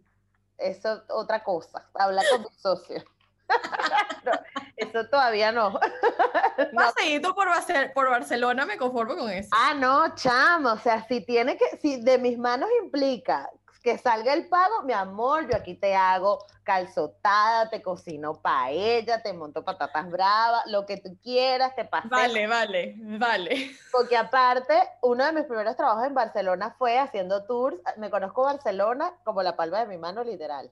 eso 0.58 1.04
otra 1.10 1.44
cosa. 1.44 1.88
Habla 1.94 2.24
con 2.32 2.42
tu 2.42 2.50
socio. 2.50 3.04
eso 4.78 5.08
todavía 5.08 5.52
no. 5.52 5.80
Un 6.72 6.76
paseíto 6.76 7.34
por, 7.36 7.48
por 7.94 8.10
Barcelona 8.10 8.66
me 8.66 8.78
conformo 8.78 9.16
con 9.16 9.30
eso. 9.30 9.50
Ah, 9.52 9.74
no, 9.74 10.16
chamo, 10.16 10.74
o 10.74 10.78
sea, 10.78 11.06
si 11.08 11.22
tiene 11.22 11.58
que, 11.58 11.78
si 11.82 12.02
de 12.02 12.18
mis 12.18 12.38
manos 12.38 12.70
implica 12.84 13.50
que 13.86 14.00
salga 14.00 14.34
el 14.34 14.48
pago, 14.48 14.82
mi 14.82 14.94
amor, 14.94 15.48
yo 15.48 15.56
aquí 15.56 15.76
te 15.76 15.94
hago 15.94 16.44
calzotada, 16.64 17.70
te 17.70 17.84
cocino 17.84 18.42
paella, 18.42 19.22
te 19.22 19.32
monto 19.32 19.64
patatas 19.64 20.10
bravas, 20.10 20.66
lo 20.66 20.88
que 20.88 20.98
tú 20.98 21.16
quieras, 21.22 21.76
te 21.76 21.86
paseo. 21.86 22.10
Vale, 22.10 22.48
vale, 22.48 22.96
vale. 22.98 23.78
Porque 23.92 24.18
aparte, 24.18 24.74
uno 25.04 25.24
de 25.24 25.34
mis 25.34 25.44
primeros 25.44 25.76
trabajos 25.76 26.04
en 26.04 26.16
Barcelona 26.16 26.74
fue 26.80 26.98
haciendo 26.98 27.46
tours, 27.46 27.78
me 27.98 28.10
conozco 28.10 28.42
Barcelona 28.42 29.14
como 29.24 29.44
la 29.44 29.56
palma 29.56 29.82
de 29.82 29.86
mi 29.86 30.00
mano, 30.00 30.24
literal. 30.24 30.72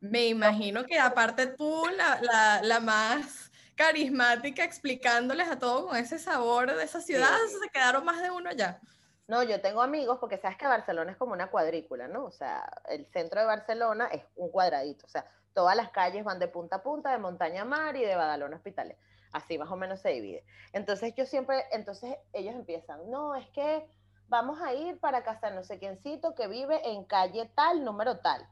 Me 0.00 0.26
imagino 0.26 0.84
que 0.84 0.98
aparte 0.98 1.46
tú, 1.46 1.84
la, 1.96 2.20
la, 2.22 2.62
la 2.62 2.80
más 2.80 3.50
carismática, 3.74 4.64
explicándoles 4.64 5.48
a 5.48 5.58
todos 5.58 5.86
con 5.86 5.96
ese 5.96 6.18
sabor 6.18 6.74
de 6.74 6.82
esa 6.82 7.00
ciudad, 7.00 7.36
se 7.46 7.68
quedaron 7.70 8.04
más 8.04 8.20
de 8.20 8.30
uno 8.30 8.50
allá. 8.50 8.80
No, 9.28 9.42
yo 9.42 9.60
tengo 9.60 9.82
amigos 9.82 10.18
porque 10.18 10.38
sabes 10.38 10.56
que 10.56 10.66
Barcelona 10.66 11.12
es 11.12 11.16
como 11.16 11.32
una 11.32 11.50
cuadrícula, 11.50 12.08
¿no? 12.08 12.24
O 12.24 12.30
sea, 12.30 12.68
el 12.88 13.06
centro 13.12 13.40
de 13.40 13.46
Barcelona 13.46 14.08
es 14.10 14.24
un 14.36 14.50
cuadradito, 14.50 15.06
o 15.06 15.08
sea, 15.08 15.30
todas 15.54 15.76
las 15.76 15.90
calles 15.90 16.24
van 16.24 16.38
de 16.38 16.48
punta 16.48 16.76
a 16.76 16.82
punta, 16.82 17.12
de 17.12 17.18
montaña 17.18 17.62
a 17.62 17.64
mar 17.64 17.94
y 17.94 18.04
de 18.04 18.16
Badalona 18.16 18.56
a 18.56 18.58
Hospitales. 18.58 18.96
Así 19.32 19.58
más 19.58 19.70
o 19.70 19.76
menos 19.76 20.00
se 20.00 20.08
divide. 20.08 20.44
Entonces 20.72 21.14
yo 21.14 21.26
siempre, 21.26 21.64
entonces 21.72 22.16
ellos 22.32 22.54
empiezan, 22.54 23.10
no, 23.10 23.36
es 23.36 23.46
que 23.50 23.86
vamos 24.28 24.60
a 24.62 24.74
ir 24.74 24.98
para 24.98 25.22
casa 25.22 25.50
no 25.50 25.62
sé 25.62 25.78
quiéncito 25.78 26.34
que 26.34 26.48
vive 26.48 26.80
en 26.88 27.04
calle 27.04 27.50
tal, 27.54 27.84
número 27.84 28.18
tal. 28.18 28.48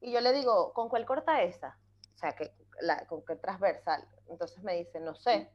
Y 0.00 0.12
yo 0.12 0.20
le 0.20 0.32
digo, 0.32 0.72
¿con 0.72 0.88
cuál 0.88 1.06
corta 1.06 1.42
esa? 1.42 1.78
O 2.14 2.18
sea, 2.18 2.32
que, 2.32 2.52
la, 2.80 3.06
¿con 3.06 3.24
qué 3.24 3.36
transversal? 3.36 4.06
Entonces 4.28 4.62
me 4.62 4.74
dice, 4.76 5.00
no 5.00 5.14
sé. 5.14 5.50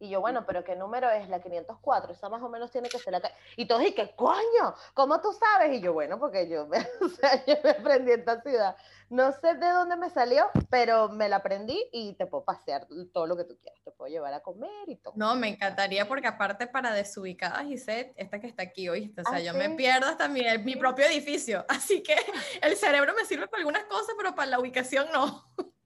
Y 0.00 0.10
yo, 0.10 0.20
bueno, 0.20 0.44
pero 0.46 0.62
¿qué 0.62 0.76
número 0.76 1.10
es? 1.10 1.28
La 1.28 1.40
504, 1.40 2.12
esa 2.12 2.28
más 2.28 2.40
o 2.42 2.48
menos 2.48 2.70
tiene 2.70 2.88
que 2.88 2.98
ser 2.98 3.12
la... 3.12 3.22
Y 3.56 3.66
todos, 3.66 3.82
¿y 3.82 3.92
qué 3.92 4.14
coño? 4.14 4.74
¿Cómo 4.94 5.20
tú 5.20 5.32
sabes? 5.32 5.76
Y 5.76 5.80
yo, 5.80 5.92
bueno, 5.92 6.18
porque 6.18 6.48
yo 6.48 6.66
me, 6.66 6.78
o 7.00 7.08
sea, 7.08 7.44
yo 7.44 7.54
me 7.64 7.70
aprendí 7.70 8.12
esta 8.12 8.40
ciudad. 8.40 8.76
No 9.10 9.32
sé 9.32 9.54
de 9.54 9.70
dónde 9.70 9.96
me 9.96 10.10
salió, 10.10 10.50
pero 10.70 11.08
me 11.08 11.28
la 11.28 11.36
aprendí 11.36 11.88
y 11.92 12.12
te 12.14 12.26
puedo 12.26 12.44
pasear 12.44 12.86
todo 13.12 13.26
lo 13.26 13.36
que 13.36 13.44
tú 13.44 13.58
quieras. 13.58 13.80
Te 13.82 13.90
puedo 13.90 14.10
llevar 14.10 14.34
a 14.34 14.40
comer 14.40 14.88
y 14.88 14.96
todo. 14.96 15.14
No, 15.16 15.34
me 15.34 15.48
encantaría 15.48 16.06
porque 16.06 16.28
aparte 16.28 16.66
para 16.66 16.92
desubicadas, 16.92 17.64
Gisette, 17.64 18.12
esta 18.16 18.38
que 18.38 18.46
está 18.46 18.62
aquí 18.62 18.88
hoy, 18.88 19.12
o 19.18 19.22
sea, 19.28 19.38
¿Ah, 19.38 19.40
yo 19.40 19.54
me 19.54 19.70
pierdo 19.70 20.06
hasta 20.06 20.28
mi, 20.28 20.42
mi 20.58 20.76
propio 20.76 21.06
edificio. 21.06 21.64
Así 21.68 22.02
que 22.02 22.16
el 22.62 22.76
cerebro 22.76 23.14
me 23.14 23.24
sirve 23.24 23.48
para 23.48 23.60
algunas 23.60 23.84
cosas, 23.84 24.14
pero 24.16 24.34
para 24.34 24.50
la 24.50 24.60
ubicación 24.60 25.08
no. 25.12 25.44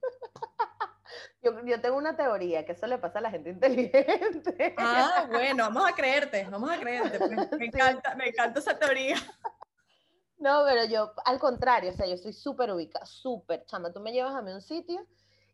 Yo, 1.42 1.52
yo, 1.64 1.80
tengo 1.80 1.96
una 1.96 2.16
teoría, 2.16 2.64
que 2.64 2.72
eso 2.72 2.86
le 2.86 2.98
pasa 2.98 3.18
a 3.18 3.22
la 3.22 3.30
gente 3.30 3.50
inteligente. 3.50 4.74
Ah, 4.78 5.26
bueno, 5.30 5.64
vamos 5.64 5.88
a 5.88 5.94
creerte, 5.94 6.46
vamos 6.50 6.70
a 6.70 6.78
creerte. 6.78 7.18
Me, 7.58 7.66
encanta, 7.66 8.14
me 8.14 8.28
encanta 8.28 8.60
esa 8.60 8.78
teoría. 8.78 9.16
No, 10.38 10.64
pero 10.66 10.84
yo, 10.84 11.12
al 11.24 11.38
contrario, 11.38 11.90
o 11.90 11.94
sea, 11.94 12.06
yo 12.06 12.16
soy 12.16 12.32
súper 12.32 12.70
ubicada, 12.72 13.06
súper, 13.06 13.64
chama, 13.66 13.92
tú 13.92 14.00
me 14.00 14.12
llevas 14.12 14.34
a 14.34 14.42
mí 14.42 14.50
un 14.52 14.60
sitio 14.60 15.06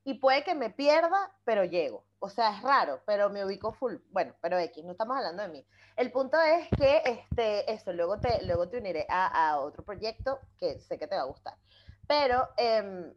y 0.04 0.14
puede 0.14 0.44
que 0.44 0.54
me 0.54 0.70
pierda, 0.70 1.32
pero 1.44 1.64
llego. 1.64 2.04
O 2.20 2.30
sea, 2.30 2.56
es 2.56 2.62
raro, 2.62 3.02
pero 3.06 3.28
me 3.28 3.44
ubico 3.44 3.72
full. 3.72 3.96
Bueno, 4.10 4.34
pero 4.40 4.58
X, 4.58 4.84
no 4.84 4.92
estamos 4.92 5.16
hablando 5.16 5.42
de 5.42 5.50
mí. 5.50 5.66
El 5.96 6.10
punto 6.10 6.40
es 6.40 6.68
que, 6.76 7.02
este, 7.04 7.70
eso, 7.70 7.92
luego 7.92 8.18
te, 8.18 8.44
luego 8.44 8.68
te 8.68 8.78
uniré 8.78 9.06
a, 9.08 9.50
a 9.50 9.60
otro 9.60 9.84
proyecto 9.84 10.40
que 10.58 10.80
sé 10.80 10.98
que 10.98 11.06
te 11.06 11.16
va 11.16 11.22
a 11.22 11.26
gustar. 11.26 11.54
Pero... 12.06 12.48
Eh, 12.56 13.12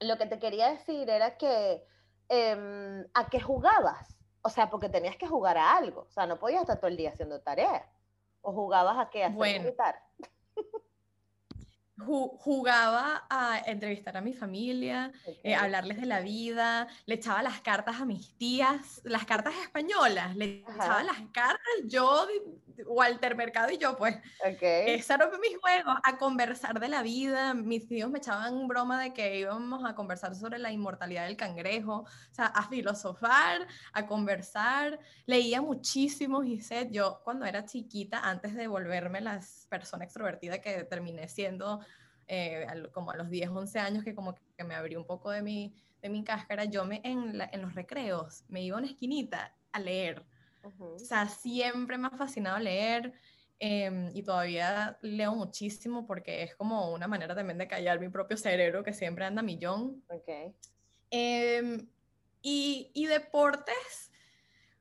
lo 0.00 0.18
que 0.18 0.26
te 0.26 0.38
quería 0.38 0.70
decir 0.70 1.08
era 1.08 1.36
que 1.36 1.84
em, 2.28 3.06
a 3.14 3.28
qué 3.30 3.40
jugabas. 3.40 4.16
O 4.42 4.48
sea, 4.48 4.70
porque 4.70 4.88
tenías 4.88 5.16
que 5.16 5.26
jugar 5.26 5.58
a 5.58 5.76
algo. 5.76 6.06
O 6.08 6.10
sea, 6.10 6.26
no 6.26 6.38
podías 6.38 6.62
estar 6.62 6.78
todo 6.78 6.88
el 6.88 6.96
día 6.96 7.10
haciendo 7.10 7.40
tareas. 7.40 7.84
O 8.40 8.52
jugabas 8.52 8.98
a 8.98 9.10
qué, 9.10 9.24
a 9.24 9.28
bueno 9.28 9.70
jugaba 12.06 13.26
a 13.28 13.58
entrevistar 13.66 14.16
a 14.16 14.20
mi 14.20 14.32
familia, 14.32 15.12
eh, 15.42 15.54
hablarles 15.54 16.00
de 16.00 16.06
la 16.06 16.20
vida, 16.20 16.88
le 17.06 17.16
echaba 17.16 17.42
las 17.42 17.60
cartas 17.60 18.00
a 18.00 18.04
mis 18.04 18.36
tías, 18.36 19.00
las 19.04 19.24
cartas 19.24 19.54
españolas, 19.62 20.36
le 20.36 20.62
echaba 20.62 21.02
las 21.02 21.20
cartas 21.32 21.60
yo, 21.84 22.26
Walter 22.86 23.36
Mercado 23.36 23.70
y 23.72 23.78
yo, 23.78 23.96
pues. 23.96 24.16
Okay. 24.40 24.94
Ese 24.94 25.14
era 25.14 25.28
mi 25.28 25.54
juego, 25.60 25.90
a 26.02 26.18
conversar 26.18 26.80
de 26.80 26.88
la 26.88 27.02
vida. 27.02 27.54
Mis 27.54 27.86
tíos 27.86 28.10
me 28.10 28.18
echaban 28.18 28.66
broma 28.68 29.02
de 29.02 29.12
que 29.12 29.38
íbamos 29.38 29.84
a 29.88 29.94
conversar 29.94 30.34
sobre 30.34 30.58
la 30.58 30.72
inmortalidad 30.72 31.26
del 31.26 31.36
cangrejo, 31.36 32.00
o 32.00 32.34
sea, 32.34 32.46
a 32.46 32.68
filosofar, 32.68 33.66
a 33.92 34.06
conversar. 34.06 34.98
Leía 35.26 35.60
muchísimo, 35.62 36.42
Gisette. 36.42 36.90
Yo, 36.90 37.20
cuando 37.24 37.46
era 37.46 37.64
chiquita, 37.64 38.20
antes 38.20 38.54
de 38.54 38.66
volverme 38.66 39.20
la 39.20 39.40
persona 39.68 40.04
extrovertida 40.04 40.60
que 40.60 40.84
terminé 40.84 41.28
siendo 41.28 41.80
eh, 42.32 42.66
como 42.92 43.10
a 43.10 43.16
los 43.16 43.28
10, 43.28 43.50
11 43.50 43.78
años, 43.80 44.04
que 44.04 44.14
como 44.14 44.34
que 44.34 44.64
me 44.64 44.74
abrí 44.74 44.94
un 44.94 45.04
poco 45.04 45.30
de 45.30 45.42
mi, 45.42 45.74
de 46.00 46.08
mi 46.08 46.22
cáscara, 46.22 46.64
yo 46.64 46.84
me, 46.84 47.00
en, 47.04 47.40
en 47.40 47.62
los 47.62 47.74
recreos 47.74 48.44
me 48.48 48.62
iba 48.62 48.76
a 48.76 48.80
una 48.80 48.88
esquinita 48.88 49.52
a 49.72 49.80
leer. 49.80 50.24
O 50.62 50.98
sea, 50.98 51.28
siempre 51.28 51.98
me 51.98 52.08
ha 52.08 52.10
fascinado 52.10 52.58
leer 52.58 53.12
em, 53.58 54.10
y 54.14 54.22
todavía 54.22 54.98
leo 55.02 55.34
muchísimo 55.34 56.06
porque 56.06 56.42
es 56.42 56.54
como 56.54 56.92
una 56.92 57.08
manera 57.08 57.34
también 57.34 57.58
de 57.58 57.68
callar 57.68 58.00
mi 58.00 58.08
propio 58.08 58.36
cerebro 58.36 58.82
que 58.82 58.92
siempre 58.92 59.24
anda 59.24 59.40
a 59.40 59.44
millón. 59.44 60.02
Okay. 60.08 60.54
Em, 61.10 61.88
y, 62.42 62.90
y 62.94 63.06
deportes, 63.06 64.10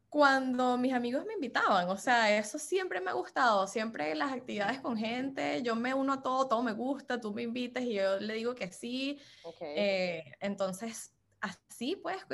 cuando 0.10 0.76
mis 0.78 0.94
amigos 0.94 1.24
me 1.26 1.34
invitaban, 1.34 1.88
o 1.90 1.98
sea, 1.98 2.36
eso 2.36 2.58
siempre 2.58 3.00
me 3.00 3.12
ha 3.12 3.14
gustado, 3.14 3.68
siempre 3.68 4.16
las 4.16 4.32
actividades 4.32 4.80
con 4.80 4.98
gente, 4.98 5.62
yo 5.62 5.76
me 5.76 5.94
uno 5.94 6.14
a 6.14 6.24
todo, 6.24 6.48
todo 6.48 6.64
me 6.64 6.74
gusta, 6.74 7.22
tú 7.22 7.32
me 7.32 7.44
invitas 7.44 7.84
y 7.84 7.94
yo 7.94 8.20
le 8.20 8.34
digo 8.34 8.56
que 8.56 8.72
sí. 8.72 9.20
Eh, 9.62 10.24
entonces, 10.40 11.14
así 11.40 11.96
pues, 11.96 12.26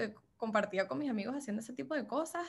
compartía 0.46 0.88
con 0.88 1.00
mis 1.00 1.10
amigos 1.10 1.36
haciendo 1.36 1.62
ese 1.62 1.74
tipo 1.74 1.96
de 1.96 2.06
cosas. 2.06 2.48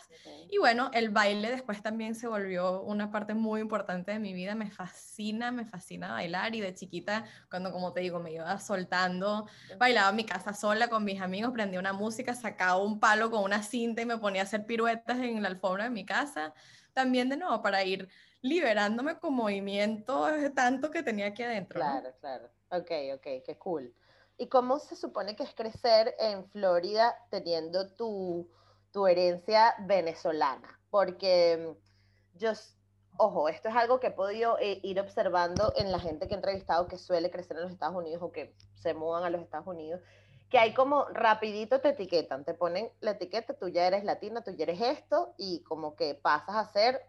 Y 0.51 0.59
bueno, 0.59 0.91
el 0.93 1.09
baile 1.09 1.51
después 1.51 1.83
también 1.83 2.15
se 2.15 2.27
volvió 2.29 2.83
una 2.83 3.11
parte 3.11 3.33
muy 3.33 3.63
importante 3.63 4.13
de 4.13 4.19
mi 4.19 4.35
vida. 4.35 4.55
Me 4.55 4.71
fascina, 4.71 5.51
me 5.51 5.65
fascina 5.65 6.13
bailar 6.13 6.55
y 6.55 6.61
de 6.61 6.75
chiquita, 6.75 7.25
cuando 7.51 7.73
como 7.73 7.95
te 7.95 8.01
digo, 8.01 8.21
me 8.21 8.33
iba 8.33 8.59
soltando, 8.61 9.47
bailaba 9.79 10.11
en 10.11 10.17
mi 10.17 10.25
casa 10.25 10.53
sola 10.53 10.89
con 10.89 11.05
mis 11.05 11.23
amigos, 11.23 11.53
prendía 11.53 11.81
una 11.81 11.95
música, 11.95 12.35
sacaba 12.35 12.77
un 12.77 13.01
palo 13.01 13.31
con 13.31 13.43
una 13.43 13.63
cinta 13.63 14.03
y 14.03 14.07
me 14.07 14.19
ponía 14.19 14.43
a 14.43 14.45
hacer 14.45 14.67
piruetas 14.67 15.19
en 15.19 15.43
la 15.43 15.49
alfombra 15.49 15.85
de 15.85 15.91
mi 15.91 16.05
casa. 16.05 16.53
También 16.93 17.31
de 17.31 17.39
nuevo 17.39 17.63
para 17.63 17.83
ir 17.83 18.09
liberándome 18.43 19.19
con 19.19 19.35
movimiento 19.35 20.29
tanto 20.55 20.91
que 20.91 21.03
tenía 21.03 21.29
aquí 21.29 21.43
adentro. 21.43 21.81
Claro, 21.81 22.15
claro. 22.21 22.51
Ok, 22.71 22.91
ok, 23.15 23.43
qué 23.45 23.57
cool. 23.59 23.95
¿Y 24.39 24.49
cómo 24.49 24.79
se 24.79 24.97
supone 24.97 25.35
que 25.35 25.45
es 25.45 25.55
crecer 25.55 26.15
en 26.19 26.49
Florida 26.51 27.17
teniendo 27.31 27.95
tu, 27.95 28.51
tu 28.93 29.07
herencia 29.07 29.75
venezolana? 29.87 30.79
Porque 30.91 31.77
mm, 31.77 32.39
yo, 32.39 32.53
ojo, 33.17 33.49
esto 33.49 33.69
es 33.69 33.77
algo 33.77 33.99
que 33.99 34.09
he 34.09 34.13
podido 34.13 34.59
eh, 34.59 34.81
ir 34.83 35.01
observando 35.01 35.73
en 35.77 35.91
la 35.91 35.99
gente 35.99 36.29
que 36.29 36.35
he 36.35 36.37
entrevistado 36.37 36.87
que 36.87 36.99
suele 36.99 37.31
crecer 37.31 37.57
en 37.57 37.63
los 37.63 37.73
Estados 37.73 37.97
Unidos 37.97 38.23
o 38.23 38.31
que 38.31 38.55
se 38.75 38.93
mudan 38.93 39.25
a 39.25 39.31
los 39.31 39.41
Estados 39.41 39.67
Unidos, 39.67 40.03
que 40.51 40.59
hay 40.59 40.75
como 40.75 41.07
rapidito 41.07 41.81
te 41.81 41.89
etiquetan, 41.91 42.45
te 42.45 42.55
ponen 42.55 42.91
la 43.01 43.13
etiqueta, 43.13 43.55
tú 43.55 43.69
ya 43.69 43.87
eres 43.87 44.05
latina, 44.05 44.45
tú 44.45 44.53
ya 44.53 44.65
eres 44.65 44.81
esto, 44.81 45.35
y 45.39 45.63
como 45.65 45.97
que 45.97 46.15
pasas 46.15 46.57
a 46.57 46.73
ser 46.73 47.01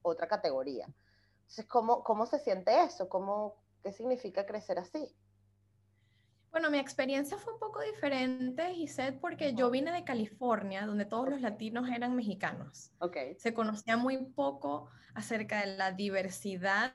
otra 0.00 0.26
categoría. 0.26 0.86
Entonces, 1.42 1.66
¿cómo, 1.66 2.02
cómo 2.02 2.26
se 2.26 2.38
siente 2.38 2.82
eso? 2.82 3.08
¿Cómo, 3.08 3.56
¿Qué 3.82 3.92
significa 3.92 4.46
crecer 4.46 4.78
así? 4.78 5.14
Bueno, 6.52 6.70
mi 6.70 6.78
experiencia 6.78 7.38
fue 7.38 7.54
un 7.54 7.58
poco 7.58 7.80
diferente, 7.80 8.74
Gisette, 8.74 9.18
porque 9.18 9.54
yo 9.54 9.70
vine 9.70 9.90
de 9.90 10.04
California, 10.04 10.84
donde 10.84 11.06
todos 11.06 11.30
los 11.30 11.40
latinos 11.40 11.88
eran 11.88 12.14
mexicanos. 12.14 12.92
Okay. 12.98 13.34
Se 13.38 13.54
conocía 13.54 13.96
muy 13.96 14.18
poco 14.18 14.90
acerca 15.14 15.62
de 15.62 15.78
la 15.78 15.92
diversidad 15.92 16.94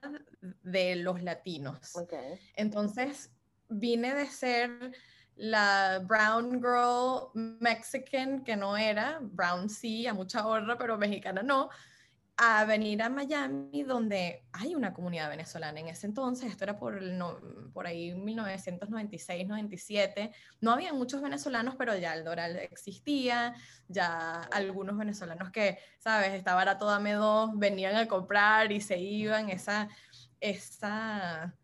de 0.61 0.97
los 0.97 1.23
latinos. 1.23 1.95
Okay. 1.95 2.39
Entonces, 2.55 3.31
vine 3.67 4.13
de 4.13 4.27
ser 4.27 4.91
la 5.35 6.03
brown 6.05 6.61
girl 6.61 7.31
mexican, 7.33 8.43
que 8.43 8.55
no 8.55 8.77
era, 8.77 9.17
brown 9.21 9.69
sí, 9.69 10.05
a 10.05 10.13
mucha 10.13 10.45
honra, 10.45 10.77
pero 10.77 10.99
mexicana 10.99 11.41
no, 11.41 11.69
a 12.37 12.65
venir 12.65 13.01
a 13.01 13.09
Miami, 13.09 13.81
donde 13.81 14.43
hay 14.53 14.75
una 14.75 14.93
comunidad 14.93 15.29
venezolana. 15.29 15.79
En 15.79 15.87
ese 15.87 16.05
entonces, 16.05 16.51
esto 16.51 16.65
era 16.65 16.77
por, 16.77 16.97
el 16.97 17.19
por 17.73 17.87
ahí 17.87 18.13
1996, 18.13 19.47
97, 19.47 20.31
no 20.61 20.71
había 20.71 20.93
muchos 20.93 21.21
venezolanos, 21.21 21.75
pero 21.75 21.97
ya 21.97 22.13
el 22.13 22.23
Doral 22.23 22.57
existía, 22.57 23.55
ya 23.87 24.41
algunos 24.51 24.97
venezolanos 24.97 25.49
que, 25.49 25.79
sabes, 25.97 26.33
estaba 26.33 26.57
barato, 26.57 26.85
dame 26.85 27.13
dos, 27.13 27.57
venían 27.57 27.95
a 27.95 28.07
comprar 28.07 28.71
y 28.71 28.81
se 28.81 28.99
iban, 28.99 29.49
esa, 29.49 29.89
esa 30.39 31.55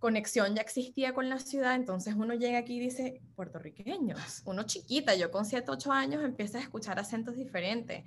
conexión 0.00 0.56
ya 0.56 0.62
existía 0.62 1.12
con 1.12 1.28
la 1.28 1.38
ciudad, 1.38 1.74
entonces 1.74 2.14
uno 2.16 2.34
llega 2.34 2.58
aquí 2.58 2.76
y 2.76 2.80
dice, 2.80 3.20
puertorriqueños, 3.36 4.42
uno 4.46 4.64
chiquita, 4.64 5.14
yo 5.14 5.30
con 5.30 5.44
7, 5.44 5.70
8 5.70 5.92
años 5.92 6.24
empiezo 6.24 6.56
a 6.56 6.62
escuchar 6.62 6.98
acentos 6.98 7.36
diferentes, 7.36 8.02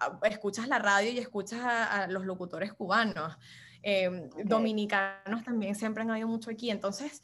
ah, 0.00 0.18
escuchas 0.24 0.66
la 0.68 0.78
radio 0.78 1.10
y 1.12 1.18
escuchas 1.18 1.60
a, 1.62 2.06
los 2.08 2.24
locutores 2.24 2.72
cubanos, 2.72 3.36
em, 3.82 4.30
dominicanos 4.44 5.44
también 5.44 5.74
siempre 5.74 6.02
han 6.02 6.10
habido 6.10 6.28
mucho 6.28 6.50
aquí, 6.50 6.70
entonces 6.70 7.22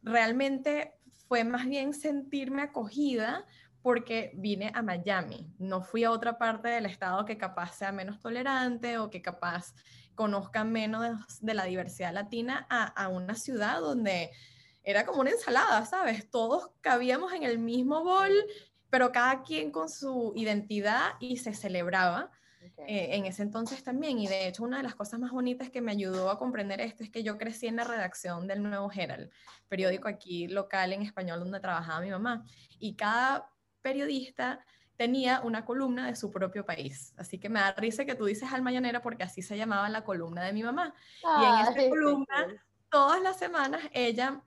realmente 0.00 0.94
fue 1.26 1.42
más 1.42 1.66
bien 1.66 1.92
sentirme 1.92 2.62
acogida 2.62 3.44
porque 3.82 4.30
vine 4.36 4.70
a 4.74 4.82
Miami, 4.82 5.52
no 5.58 5.82
fui 5.82 6.04
a 6.04 6.12
otra 6.12 6.38
parte 6.38 6.68
del 6.68 6.86
estado 6.86 7.24
que 7.24 7.36
capaz 7.36 7.72
sea 7.74 7.90
menos 7.90 8.20
tolerante 8.20 8.98
o 8.98 9.10
que 9.10 9.22
capaz 9.22 9.74
conozca 10.16 10.64
menos 10.64 11.06
de, 11.40 11.54
la 11.54 11.64
diversidad 11.64 12.12
latina 12.12 12.66
a, 12.68 13.08
una 13.08 13.36
ciudad 13.36 13.80
donde 13.80 14.32
era 14.82 15.06
como 15.06 15.20
una 15.20 15.30
ensalada, 15.30 15.84
¿sabes? 15.86 16.28
Todos 16.28 16.70
cabíamos 16.80 17.32
en 17.32 17.44
el 17.44 17.60
mismo 17.60 18.02
bol, 18.02 18.32
pero 18.90 19.12
cada 19.12 19.42
quien 19.42 19.70
con 19.70 19.88
su 19.88 20.32
identidad 20.34 21.12
y 21.20 21.36
se 21.36 21.54
celebraba. 21.54 22.32
Eh, 22.88 23.16
en 23.16 23.26
ese 23.26 23.42
entonces 23.42 23.84
también, 23.84 24.18
y 24.18 24.26
de 24.26 24.48
hecho 24.48 24.64
una 24.64 24.78
de 24.78 24.82
las 24.82 24.96
cosas 24.96 25.20
más 25.20 25.30
bonitas 25.30 25.70
que 25.70 25.80
me 25.80 25.92
ayudó 25.92 26.30
a 26.30 26.38
comprender 26.38 26.80
esto 26.80 27.04
es 27.04 27.10
que 27.10 27.22
yo 27.22 27.38
crecí 27.38 27.68
en 27.68 27.76
la 27.76 27.84
redacción 27.84 28.48
del 28.48 28.62
Nuevo 28.62 28.90
Herald, 28.92 29.30
periódico 29.68 30.08
aquí 30.08 30.48
local 30.48 30.92
en 30.92 31.02
español 31.02 31.38
donde 31.38 31.60
trabajaba 31.60 32.00
mi 32.00 32.10
mamá, 32.10 32.44
y 32.78 32.96
cada 32.96 33.48
periodista 33.82 34.64
tenía 34.96 35.40
una 35.40 35.64
columna 35.64 36.06
de 36.06 36.16
su 36.16 36.30
propio 36.30 36.64
país. 36.64 37.14
Así 37.16 37.38
que 37.38 37.48
me 37.48 37.60
da 37.60 37.72
risa 37.72 38.04
que 38.04 38.14
tú 38.14 38.24
dices 38.24 38.52
al 38.52 38.62
mañanera 38.62 39.02
porque 39.02 39.24
así 39.24 39.42
se 39.42 39.56
llamaba 39.56 39.88
la 39.88 40.04
columna 40.04 40.42
de 40.42 40.52
mi 40.52 40.62
mamá. 40.62 40.94
y 41.22 41.44
en 41.44 41.54
esta 41.66 41.88
columna, 41.88 42.46
todas 42.90 43.20
las 43.22 43.38
semanas, 43.38 43.82
ella 43.92 44.42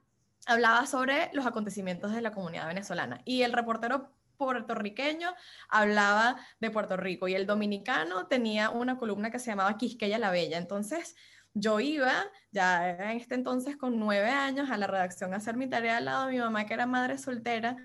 hablaba 0.46 0.86
sobre 0.86 1.30
los 1.32 1.46
acontecimientos 1.46 2.12
de 2.12 2.20
la 2.20 2.32
comunidad 2.32 2.66
venezolana. 2.66 3.20
Y 3.24 3.42
el 3.42 3.52
reportero 3.52 4.10
puertorriqueño 4.36 5.34
hablaba 5.68 6.36
de 6.60 6.70
Puerto 6.70 6.96
Rico 6.96 7.28
y 7.28 7.34
el 7.34 7.46
dominicano 7.46 8.26
tenía 8.26 8.70
una 8.70 8.96
columna 8.96 9.30
que 9.30 9.38
se 9.38 9.50
llamaba 9.50 9.76
Quisqueya 9.76 10.18
la 10.18 10.30
Bella. 10.30 10.56
Entonces, 10.56 11.14
yo 11.52 11.80
iba 11.80 12.12
ya 12.50 12.90
en 12.90 13.18
este 13.18 13.34
entonces 13.34 13.76
con 13.76 13.98
nueve 13.98 14.30
años 14.30 14.70
a 14.70 14.78
la 14.78 14.86
redacción 14.86 15.34
a 15.34 15.38
hacer 15.38 15.56
mi 15.56 15.68
tarea 15.68 15.98
al 15.98 16.06
lado 16.06 16.26
de 16.26 16.32
mi 16.32 16.38
mamá, 16.38 16.64
que 16.64 16.74
era 16.74 16.86
madre 16.86 17.18
soltera. 17.18 17.76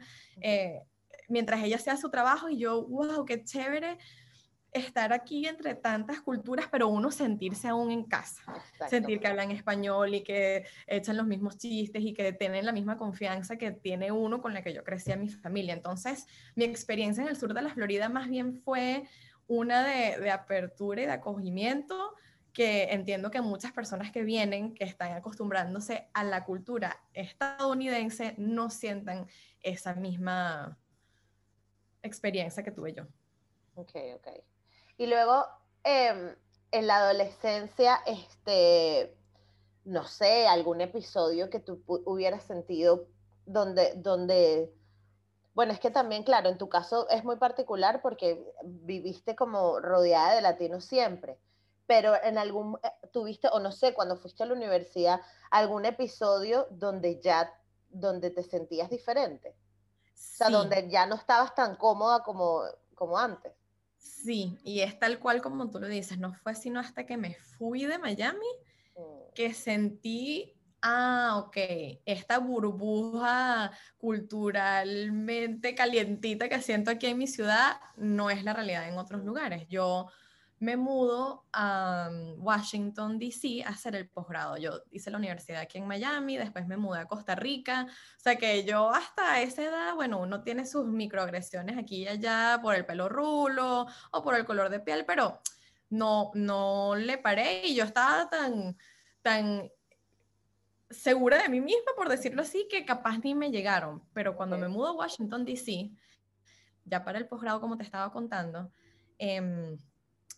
Eh, 0.42 0.82
mientras 1.28 1.64
ella 1.64 1.78
hacía 1.78 1.98
su 1.98 2.10
trabajo 2.10 2.50
y 2.50 2.58
yo, 2.58 2.86
wow, 2.86 3.26
qué 3.26 3.44
chévere 3.44 3.98
estar 4.76 5.14
aquí 5.14 5.48
entre 5.48 5.74
tantas 5.74 6.20
culturas, 6.20 6.68
pero 6.70 6.90
uno 6.90 7.10
sentirse 7.10 7.70
aún 7.70 7.92
en 7.92 8.04
casa, 8.04 8.44
sentir 8.90 9.22
que 9.22 9.28
hablan 9.28 9.52
español 9.52 10.14
y 10.14 10.22
que 10.22 10.66
echan 10.86 11.16
los 11.16 11.26
mismos 11.26 11.58
chistes 11.58 12.04
y 12.04 12.14
que 12.14 12.34
tienen 12.34 12.66
la 12.66 12.74
misma 12.74 12.98
confianza 12.98 13.58
que 13.58 13.72
tiene 13.72 14.12
uno 14.12 14.42
con 14.42 14.54
la 14.54 14.64
que 14.64 14.74
yo 14.74 14.84
crecí 14.84 15.14
en 15.14 15.22
mi 15.22 15.30
familia. 15.30 15.74
Entonces, 15.74 16.28
mi 16.56 16.66
experiencia 16.66 17.24
en 17.24 17.30
el 17.30 17.38
sur 17.38 17.54
de 17.54 17.62
la 17.62 17.70
Florida 17.70 18.10
más 18.10 18.28
bien 18.28 18.54
fue 18.54 19.04
una 19.48 19.82
de, 19.86 20.20
de 20.20 20.32
apertura 20.32 21.04
y 21.04 21.06
de 21.06 21.14
acogimiento 21.14 22.14
que 22.52 22.84
entiendo 22.92 23.32
que 23.32 23.42
muchas 23.42 23.72
personas 23.72 24.12
que 24.12 24.24
vienen, 24.24 24.74
que 24.74 24.84
están 24.84 25.14
acostumbrándose 25.14 26.10
a 26.14 26.26
la 26.26 26.44
cultura 26.44 27.02
estadounidense, 27.14 28.34
no 28.38 28.70
sientan 28.70 29.28
esa 29.62 29.94
misma 29.94 30.78
experiencia 32.08 32.64
que 32.64 32.72
tuve 32.72 32.94
yo. 32.94 33.04
Ok, 33.76 33.92
ok. 34.16 34.28
Y 34.98 35.08
luego, 35.08 35.46
em, 35.84 36.36
en 36.72 36.88
la 36.88 36.98
adolescencia, 36.98 38.00
este, 38.06 39.16
no 39.84 40.06
sé, 40.06 40.48
algún 40.48 40.82
episodio 40.82 41.50
que 41.50 41.60
tú 41.60 41.84
hubieras 41.88 42.44
sentido 42.44 43.08
donde, 43.46 43.94
donde, 43.96 44.74
bueno, 45.54 45.74
es 45.74 45.80
que 45.80 45.92
también, 45.92 46.24
claro, 46.24 46.50
en 46.50 46.58
tu 46.58 46.70
caso 46.70 47.08
es 47.10 47.24
muy 47.24 47.38
particular 47.38 48.02
porque 48.02 48.44
viviste 48.64 49.36
como 49.36 49.80
rodeada 49.80 50.36
de 50.36 50.42
latinos 50.42 50.86
siempre, 50.86 51.38
pero 51.86 52.14
en 52.24 52.38
algún, 52.38 52.80
eh, 52.84 52.90
tuviste, 53.12 53.48
o 53.52 53.60
no 53.60 53.72
sé, 53.72 53.94
cuando 53.94 54.18
fuiste 54.18 54.44
a 54.44 54.48
la 54.48 54.54
universidad, 54.54 55.22
algún 55.52 55.86
episodio 55.86 56.68
donde 56.72 57.22
ya, 57.22 57.54
donde 57.90 58.32
te 58.32 58.44
sentías 58.44 58.90
diferente. 58.90 59.56
O 60.16 60.38
sea, 60.38 60.50
donde 60.50 60.90
ya 60.90 61.06
no 61.06 61.16
estabas 61.16 61.54
tan 61.54 61.76
cómoda 61.76 62.24
como, 62.24 62.62
como 62.96 63.18
antes. 63.18 63.54
Sí, 63.98 64.58
y 64.64 64.80
es 64.80 64.98
tal 64.98 65.20
cual 65.20 65.42
como 65.42 65.70
tú 65.70 65.80
lo 65.80 65.88
dices, 65.88 66.18
no 66.18 66.34
fue 66.34 66.56
sino 66.56 66.80
hasta 66.80 67.06
que 67.06 67.18
me 67.18 67.36
fui 67.36 67.86
de 67.86 68.00
Miami 68.00 68.46
mm. 68.96 69.34
que 69.36 69.54
sentí, 69.54 70.54
ah, 70.82 71.44
ok, 71.46 71.58
esta 72.06 72.40
burbuja 72.40 73.72
culturalmente 73.98 75.76
calientita 75.76 76.50
que 76.50 76.62
siento 76.62 76.92
aquí 76.92 77.08
en 77.08 77.18
mi 77.18 77.28
ciudad 77.28 77.78
no 77.98 78.30
es 78.30 78.44
la 78.44 78.54
realidad 78.54 78.88
en 78.88 78.98
otros 78.98 79.24
lugares. 79.24 79.68
Yo 79.68 80.08
me 80.60 80.78
mudo 80.78 81.46
a 81.52 82.10
mm, 82.12 82.44
Washington, 82.44 83.20
D.C. 83.20 83.64
a 83.64 83.70
hacer 83.70 83.96
el 83.96 84.08
posgrado. 84.08 84.58
Yo 84.58 84.82
hice 84.92 85.12
la 85.12 85.18
universidad 85.18 85.62
aquí 85.62 85.78
en 85.78 85.88
Miami, 85.88 86.38
después 86.38 86.66
me 86.68 86.78
mudé 86.78 87.00
a 87.00 87.08
Costa 87.08 87.36
Rica. 87.36 87.88
O 87.90 88.20
sea 88.20 88.36
que 88.38 88.64
yo 88.64 88.90
hasta 88.90 89.42
esa 89.42 89.64
edad, 89.64 89.96
bueno, 89.96 90.20
uno 90.20 90.42
tiene 90.44 90.66
sus 90.66 90.86
microagresiones 90.88 91.78
aquí 91.78 92.04
y 92.04 92.08
allá 92.08 92.60
por 92.62 92.76
el 92.76 92.86
pelo 92.86 93.10
rulo 93.10 93.86
o 94.12 94.24
por 94.24 94.36
el 94.36 94.46
color 94.46 94.70
de 94.70 94.80
piel, 94.80 95.06
pero 95.06 95.40
no, 95.90 96.32
no 96.34 96.96
le 96.96 97.18
paré 97.18 97.68
y 97.68 97.76
yo 97.76 97.84
estaba 97.84 98.30
tan, 98.30 98.78
tan 99.22 99.70
segura 100.90 101.42
de 101.42 101.50
mí 101.50 101.60
misma, 101.60 101.92
por 101.98 102.08
decirlo 102.10 102.42
así, 102.42 102.68
que 102.70 102.86
capaz 102.86 103.20
ni 103.20 103.36
me 103.36 103.52
llegaron. 103.52 104.04
Pero 104.14 104.38
cuando 104.38 104.58
me 104.58 104.70
mudo 104.70 104.88
a 104.90 104.94
Washington, 104.94 105.44
D.C., 105.44 105.92
ya 106.86 107.04
para 107.04 107.18
el 107.18 107.28
posgrado, 107.28 107.60
como 107.60 107.78
te 107.78 107.84
estaba 107.84 108.12
contando, 108.12 108.72
eh, 109.18 109.76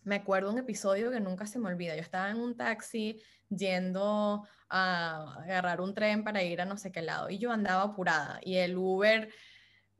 me 0.04 0.16
acuerdo 0.16 0.50
un 0.50 0.58
episodio 0.58 1.10
que 1.10 1.20
nunca 1.20 1.46
se 1.46 1.58
me 1.58 1.68
olvida. 1.68 1.94
Yo 1.94 2.02
estaba 2.02 2.30
en 2.30 2.38
un 2.38 2.56
taxi 2.56 3.20
yendo 3.48 4.46
a 4.68 5.34
agarrar 5.42 5.80
un 5.80 5.94
tren 5.94 6.24
para 6.24 6.42
ir 6.42 6.60
a 6.60 6.64
no 6.64 6.76
sé 6.76 6.92
qué 6.92 7.02
lado 7.02 7.30
y 7.30 7.38
yo 7.38 7.50
andaba 7.50 7.82
apurada 7.82 8.38
y 8.42 8.56
el 8.56 8.76
Uber, 8.76 9.30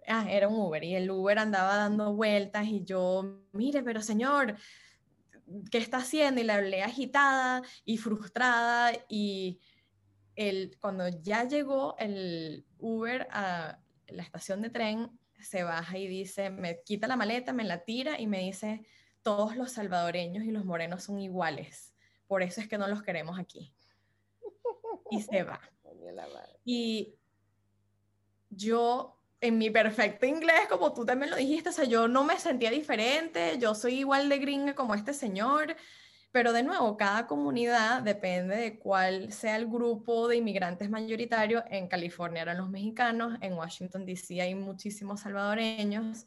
ah, 0.06 0.26
era 0.30 0.48
un 0.48 0.56
Uber 0.56 0.84
y 0.84 0.94
el 0.94 1.11
Uber 1.11 1.38
andaba 1.38 1.76
dando 1.76 2.14
vueltas 2.14 2.66
y 2.66 2.84
yo, 2.84 3.42
mire, 3.52 3.82
pero 3.82 4.02
señor, 4.02 4.56
¿qué 5.70 5.78
está 5.78 5.98
haciendo? 5.98 6.40
Y 6.40 6.44
le 6.44 6.52
hablé 6.52 6.82
agitada 6.82 7.62
y 7.84 7.96
frustrada 7.96 8.92
y 9.08 9.61
el, 10.37 10.76
cuando 10.80 11.08
ya 11.08 11.44
llegó 11.44 11.96
el 11.98 12.66
Uber 12.78 13.26
a 13.30 13.78
la 14.08 14.22
estación 14.22 14.62
de 14.62 14.70
tren, 14.70 15.18
se 15.40 15.62
baja 15.62 15.96
y 15.98 16.06
dice, 16.06 16.50
me 16.50 16.82
quita 16.84 17.06
la 17.06 17.16
maleta, 17.16 17.52
me 17.52 17.64
la 17.64 17.84
tira 17.84 18.20
y 18.20 18.26
me 18.26 18.40
dice, 18.40 18.82
todos 19.28 19.56
los 19.56 19.72
salvadoreños 19.72 20.44
y 20.44 20.50
los 20.50 20.64
morenos 20.64 21.02
son 21.02 21.20
iguales. 21.20 21.92
Por 22.26 22.42
eso 22.42 22.62
es 22.62 22.66
que 22.66 22.78
no 22.78 22.88
los 22.88 23.02
queremos 23.02 23.38
aquí. 23.38 23.74
Y 25.10 25.20
se 25.20 25.42
va. 25.44 25.60
Y 26.64 27.14
yo, 28.48 29.20
en 29.42 29.58
mi 29.58 29.68
perfecto 29.68 30.24
inglés, 30.24 30.62
como 30.70 30.94
tú 30.94 31.04
también 31.04 31.30
lo 31.30 31.36
dijiste, 31.36 31.68
o 31.68 31.72
sea, 31.72 31.84
yo 31.84 32.08
no 32.08 32.24
me 32.24 32.38
sentía 32.38 32.70
diferente, 32.70 33.58
yo 33.58 33.74
soy 33.74 33.98
igual 33.98 34.30
de 34.30 34.38
gringa 34.38 34.74
como 34.74 34.94
este 34.94 35.12
señor, 35.12 35.76
pero 36.32 36.54
de 36.54 36.62
nuevo, 36.62 36.96
cada 36.96 37.26
comunidad 37.26 38.00
depende 38.00 38.56
de 38.56 38.78
cuál 38.78 39.30
sea 39.30 39.56
el 39.56 39.66
grupo 39.66 40.26
de 40.26 40.36
inmigrantes 40.36 40.88
mayoritario. 40.88 41.64
En 41.68 41.86
California 41.86 42.40
eran 42.40 42.56
los 42.56 42.70
mexicanos, 42.70 43.36
en 43.42 43.52
Washington, 43.52 44.06
D.C. 44.06 44.40
hay 44.40 44.54
muchísimos 44.54 45.20
salvadoreños 45.20 46.24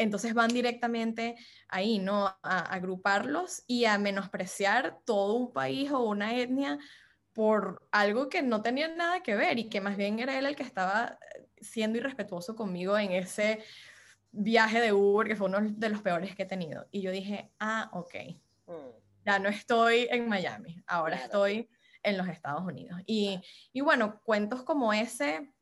entonces 0.00 0.32
van 0.32 0.48
directamente 0.48 1.36
ahí, 1.68 1.98
¿no? 1.98 2.26
A, 2.42 2.58
agruparlos 2.74 3.62
y 3.66 3.84
a 3.84 3.98
menospreciar 3.98 4.98
todo 5.04 5.34
un 5.34 5.52
país 5.52 5.90
o 5.92 6.00
una 6.00 6.34
etnia 6.36 6.78
por 7.34 7.86
algo 7.92 8.28
que 8.28 8.42
no 8.42 8.62
tenía 8.62 8.88
nada 8.88 9.22
que 9.22 9.36
ver 9.36 9.58
y 9.58 9.68
que 9.68 9.80
más 9.80 9.96
bien 9.96 10.18
era 10.18 10.38
él 10.38 10.46
el 10.46 10.56
que 10.56 10.62
estaba 10.62 11.18
eh, 11.34 11.46
siendo 11.60 11.98
irrespetuoso 11.98 12.56
conmigo 12.56 12.98
en 12.98 13.12
ese 13.12 13.62
viaje 14.32 14.80
de 14.80 14.92
Uber, 14.92 15.28
que 15.28 15.36
fue 15.36 15.48
uno 15.48 15.58
de 15.60 15.88
los 15.90 16.00
peores 16.00 16.34
que 16.34 16.44
he 16.44 16.46
tenido. 16.46 16.86
Y 16.90 17.02
yo 17.02 17.10
dije, 17.10 17.50
ah, 17.60 17.90
ok, 17.92 18.14
mm. 18.66 18.72
ya 19.26 19.38
no 19.38 19.50
estoy 19.50 20.08
en 20.10 20.28
Miami, 20.28 20.82
ahora 20.86 21.16
estoy 21.16 21.68
en 22.02 22.16
los 22.16 22.26
Estados 22.28 22.62
Unidos. 22.62 23.00
Y, 23.04 23.40
y 23.72 23.82
bueno, 23.82 24.20
cuentos 24.24 24.62
como 24.62 24.94
ese 24.94 25.52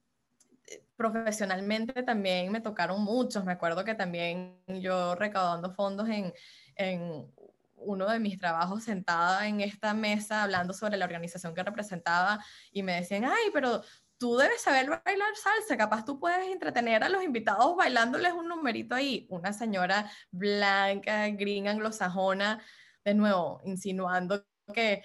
profesionalmente 0.98 2.02
también 2.02 2.50
me 2.50 2.61
tocaron 2.61 3.02
muchos. 3.02 3.44
Me 3.44 3.52
acuerdo 3.52 3.84
que 3.84 3.94
también 3.94 4.61
yo 4.66 5.14
recaudando 5.14 5.72
fondos 5.72 6.08
en, 6.08 6.34
en 6.74 7.32
uno 7.76 8.11
de 8.11 8.18
mis 8.18 8.37
trabajos 8.37 8.82
sentada 8.82 9.46
en 9.46 9.61
esta 9.61 9.94
mesa 9.94 10.42
hablando 10.42 10.74
sobre 10.74 10.96
la 10.96 11.04
organización 11.04 11.54
que 11.54 11.62
representaba 11.62 12.44
y 12.72 12.82
me 12.82 12.96
decían, 12.96 13.24
ay, 13.24 13.50
pero 13.54 13.80
tú 14.18 14.37
debes 14.37 14.61
saber 14.61 14.88
bailar 15.04 15.37
salsa, 15.37 15.76
capaz 15.76 16.04
tú 16.04 16.18
puedes 16.18 16.48
entretener 16.48 17.04
a 17.04 17.08
los 17.08 17.22
invitados 17.22 17.76
bailándoles 17.76 18.32
un 18.32 18.48
numerito 18.48 18.96
ahí. 18.96 19.26
Una 19.30 19.52
señora 19.52 20.11
blanca, 20.32 21.28
gringa, 21.28 21.70
anglosajona, 21.70 22.61
de 23.04 23.14
nuevo, 23.14 23.61
insinuando 23.64 24.44
que 24.74 25.04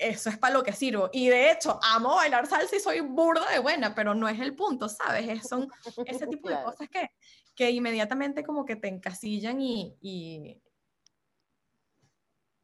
eso 0.00 0.30
es 0.30 0.38
para 0.38 0.54
lo 0.54 0.62
que 0.62 0.72
sirvo. 0.72 1.10
Y 1.12 1.28
de 1.28 1.50
hecho, 1.50 1.78
amo 1.82 2.16
bailar 2.16 2.46
salsa 2.46 2.76
y 2.76 2.80
soy 2.80 3.00
burda 3.00 3.48
de 3.50 3.58
buena, 3.58 3.94
pero 3.94 4.14
no 4.14 4.28
es 4.28 4.40
el 4.40 4.56
punto, 4.56 4.88
¿sabes? 4.88 5.28
Es, 5.28 5.48
son 5.48 5.68
ese 6.06 6.26
tipo 6.42 6.48
de 6.48 6.62
cosas 6.62 6.88
que, 6.88 7.10
que 7.54 7.70
inmediatamente 7.70 8.42
como 8.42 8.64
que 8.64 8.76
te 8.76 8.88
encasillan 8.88 9.60
y, 9.60 9.96
y, 10.00 10.62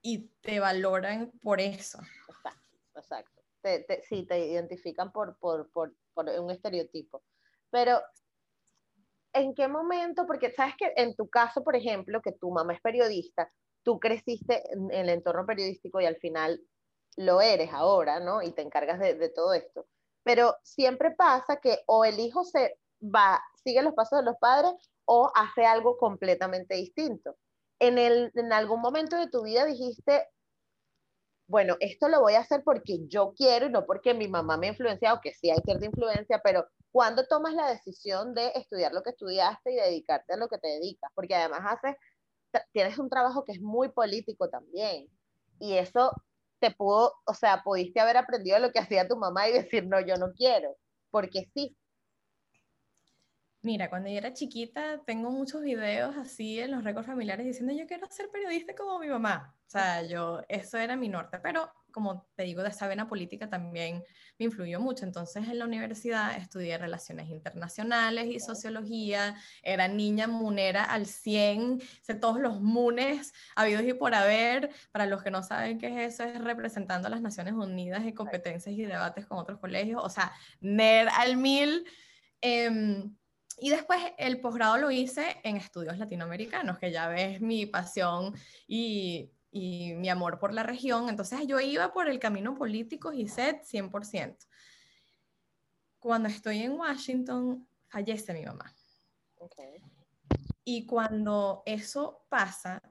y 0.03 0.29
te 0.41 0.59
valoran 0.59 1.31
por 1.43 1.61
eso. 1.61 2.01
Exacto, 2.29 2.79
exacto. 2.97 3.43
Te, 3.61 3.81
te, 3.81 4.03
sí, 4.03 4.25
te 4.27 4.39
identifican 4.39 5.13
por, 5.13 5.37
por, 5.39 5.71
por, 5.71 5.95
por 6.15 6.29
un 6.29 6.51
estereotipo. 6.51 7.23
Pero 7.71 8.01
¿en 9.37 9.55
qué 9.55 9.69
momento? 9.69 10.27
Porque 10.27 10.51
sabes 10.51 10.75
que 10.79 10.93
en 10.97 11.15
tu 11.15 11.29
caso, 11.29 11.63
por 11.63 11.77
ejemplo, 11.77 12.23
que 12.23 12.33
tu 12.33 12.51
mamá 12.51 12.73
es 12.73 12.81
periodista, 12.81 13.53
tú 13.83 14.01
creciste 14.01 14.63
en, 14.73 14.91
el 14.91 15.09
entorno 15.11 15.47
periodístico 15.47 16.01
y 16.01 16.07
al 16.07 16.17
final 16.17 16.61
lo 17.17 17.41
eres 17.41 17.73
ahora, 17.73 18.21
¿no? 18.21 18.43
Y 18.43 18.53
te 18.53 18.63
encargas 18.63 18.99
de, 19.01 19.29
todo 19.31 19.55
esto. 19.55 19.87
Pero 20.23 20.57
siempre 20.63 21.13
pasa 21.13 21.57
que 21.57 21.83
o 21.87 22.05
el 22.05 22.19
hijo 22.19 22.45
se 22.45 22.79
va, 23.03 23.43
sigue 23.65 23.83
los 23.83 23.95
pasos 23.95 24.21
de 24.21 24.25
los 24.25 24.37
padres 24.39 24.73
o 25.05 25.31
hace 25.35 25.65
algo 25.65 25.97
completamente 25.97 26.75
distinto. 26.75 27.37
En, 27.79 27.99
el, 27.99 28.33
en 28.35 28.53
algún 28.53 28.81
momento 28.81 29.17
de 29.17 29.29
tu 29.29 29.43
vida 29.43 29.65
dijiste, 29.65 30.29
bueno, 31.49 31.77
esto 31.81 32.09
lo 32.09 32.21
voy 32.21 32.35
a 32.35 32.41
hacer 32.41 32.63
porque 32.65 33.07
yo 33.07 33.33
quiero 33.37 33.67
y 33.67 33.71
no 33.71 33.87
porque 33.87 34.15
mi 34.15 34.29
mamá 34.29 34.57
me 34.57 34.67
ha 34.67 34.71
influenciado, 34.71 35.21
que 35.23 35.33
sí 35.33 35.51
hay 35.51 35.61
cierta 35.65 35.87
influencia, 35.87 36.41
pero 36.43 36.67
¿cuándo 36.91 37.25
tomas 37.27 37.55
la 37.55 37.69
decisión 37.69 38.35
de 38.35 38.49
estudiar 38.57 38.93
lo 38.93 39.03
que 39.03 39.11
estudiaste 39.11 39.73
y 39.73 39.77
dedicarte 39.77 40.33
a 40.35 40.37
lo 40.37 40.49
que 40.49 40.59
te 40.59 40.69
dedicas? 40.69 41.11
Porque 41.15 41.35
además 41.37 41.61
haces, 41.65 41.97
tienes 42.73 42.99
un 42.99 43.11
trabajo 43.11 43.45
que 43.45 43.53
es 43.53 43.61
muy 43.61 43.91
político 43.91 44.49
también. 44.49 45.09
Y 45.61 45.75
eso 45.75 46.13
te 46.59 46.71
pudo, 46.71 47.15
o 47.25 47.35
sea, 47.35 47.63
pudiste 47.63 48.01
haber 48.01 48.17
aprendido 48.17 48.59
lo 48.59 48.73
que 48.73 48.79
hacía 48.79 49.09
tu 49.09 49.17
mamá 49.17 49.49
y 49.49 49.53
decir, 49.53 49.87
no, 49.87 50.01
yo 50.01 50.17
no 50.17 50.33
quiero, 50.33 50.77
porque 51.11 51.49
sí. 51.55 51.77
Mira, 53.63 53.91
cuando 53.91 54.09
yo 54.09 54.17
era 54.17 54.33
chiquita, 54.33 55.03
tengo 55.05 55.31
muchos 55.31 55.61
videos 55.63 56.17
así 56.17 56.61
en 56.61 56.71
los 56.71 56.85
récords 56.85 57.09
familiares 57.09 57.47
diciendo, 57.47 57.75
yo 57.75 57.87
quiero 57.87 58.07
ser 58.11 58.31
periodista 58.31 58.77
como 58.77 58.99
mi 59.01 59.09
mamá. 59.09 59.57
O 59.67 59.71
sea, 59.71 60.03
yo, 60.03 60.41
eso 60.49 60.79
era 60.79 60.95
mi 60.95 61.09
norte, 61.09 61.41
pero 61.41 61.69
como 61.97 62.29
te 62.35 62.43
digo, 62.43 62.63
de 62.63 62.69
esa 62.69 62.87
vena 62.89 63.09
política 63.09 63.49
también 63.49 64.05
me 64.39 64.45
influyó 64.45 64.81
mucho. 64.81 65.07
Entonces 65.07 65.49
en 65.49 65.59
la 65.59 65.65
universidad 65.65 66.37
estudié 66.37 66.77
relaciones 66.77 67.31
internacionales 67.31 68.27
y 68.27 68.39
sociología, 68.39 69.35
era 69.63 69.89
niña 69.89 70.27
munera 70.27 70.85
al 70.85 71.07
100, 71.07 71.81
sé 72.03 72.15
todos 72.15 72.39
los 72.39 72.61
munes 72.61 73.33
habidos 73.55 73.83
y 73.85 73.95
por 73.95 74.15
haber. 74.15 74.69
Para 74.93 75.07
los 75.07 75.23
que 75.23 75.31
no 75.31 75.43
saben 75.43 75.79
qué 75.79 75.87
es 75.87 76.13
eso, 76.13 76.25
es 76.25 76.39
representando 76.39 77.09
a 77.09 77.11
las 77.11 77.23
Naciones 77.23 77.55
Unidas 77.55 78.03
en 78.03 78.13
competencias 78.13 78.75
y 78.75 78.85
debates 78.85 79.25
con 79.25 79.39
otros 79.39 79.59
colegios, 79.59 80.03
o 80.05 80.11
sea, 80.11 80.35
NER 80.61 81.09
al 81.09 81.39
mil. 81.39 81.87
Em, 82.43 83.17
y 83.59 83.71
después 83.71 83.99
el 84.19 84.43
posgrado 84.43 84.77
lo 84.77 84.91
hice 84.91 85.41
en 85.45 85.57
estudios 85.57 85.97
latinoamericanos, 85.97 86.79
que 86.79 86.93
ya 86.93 87.09
ves 87.09 87.41
mi 87.41 87.65
pasión 87.65 88.35
y 88.69 89.33
y 89.51 89.95
mi 89.95 90.09
amor 90.09 90.39
por 90.39 90.53
la 90.53 90.63
región. 90.63 91.09
Entonces 91.09 91.47
yo 91.47 91.61
iba 91.61 91.93
por 91.93 92.09
el 92.09 92.19
camino 92.19 92.55
político 92.55 93.13
y 93.13 93.29
set 93.29 93.63
100%. 93.63 94.47
Cuando 95.99 96.29
estoy 96.29 96.63
en 96.63 96.73
Washington, 96.73 97.67
fallece 97.89 98.33
mi 98.33 98.45
mamá. 98.45 98.73
Y 100.65 100.85
cuando 100.87 101.63
eso 101.65 102.27
pasa, 102.29 102.83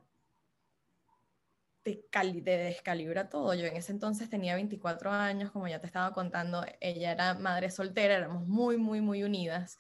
te, 1.84 2.08
te, 2.12 2.58
descalibra 2.58 3.30
todo. 3.30 3.54
Yo 3.54 3.65
en 3.65 3.76
ese 3.76 3.91
entonces 3.91 4.30
tenía 4.30 4.56
24 4.56 5.12
años, 5.12 5.52
como 5.52 5.68
ya 5.68 5.80
te 5.80 5.88
estaba 5.88 6.13
contando, 6.13 6.65
ella 6.80 7.12
era 7.12 7.34
madre 7.36 7.70
soltera, 7.70 8.15
éramos 8.15 8.48
muy, 8.48 8.78
muy, 8.78 9.02
muy 9.02 9.24
unidas. 9.24 9.78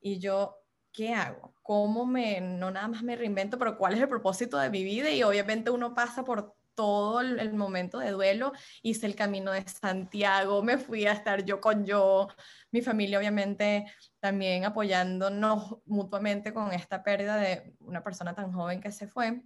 Y 0.00 0.18
yo 0.18 0.60
¿qué 0.92 1.14
hago? 1.14 1.54
¿Cómo 1.62 2.06
me, 2.06 2.40
no 2.40 2.70
nada 2.70 2.88
más 2.88 3.02
me 3.02 3.16
reinvento, 3.16 3.58
pero 3.58 3.78
cuál 3.78 3.94
es 3.94 4.00
el 4.00 4.08
propósito 4.08 4.58
de 4.58 4.70
mi 4.70 4.84
vida? 4.84 5.10
Y 5.10 5.22
obviamente 5.22 5.70
uno 5.70 5.94
pasa 5.94 6.24
por 6.24 6.56
todo 6.74 7.20
el, 7.20 7.52
momento 7.52 7.98
de 7.98 8.10
duelo, 8.10 8.52
hice 8.82 9.06
el 9.06 9.14
camino 9.14 9.52
de 9.52 9.66
Santiago, 9.68 10.62
me 10.62 10.78
fui 10.78 11.06
a 11.06 11.12
estar 11.12 11.44
yo 11.44 11.60
con 11.60 11.84
yo, 11.84 12.28
mi 12.70 12.80
familia 12.80 13.18
obviamente 13.18 13.84
también 14.18 14.64
apoyándonos 14.64 15.78
mutuamente 15.84 16.54
con 16.54 16.72
esta 16.72 17.02
pérdida 17.02 17.36
de 17.36 17.74
una 17.80 18.02
persona 18.02 18.34
tan 18.34 18.52
joven 18.52 18.80
que 18.80 18.92
se 18.92 19.08
fue. 19.08 19.42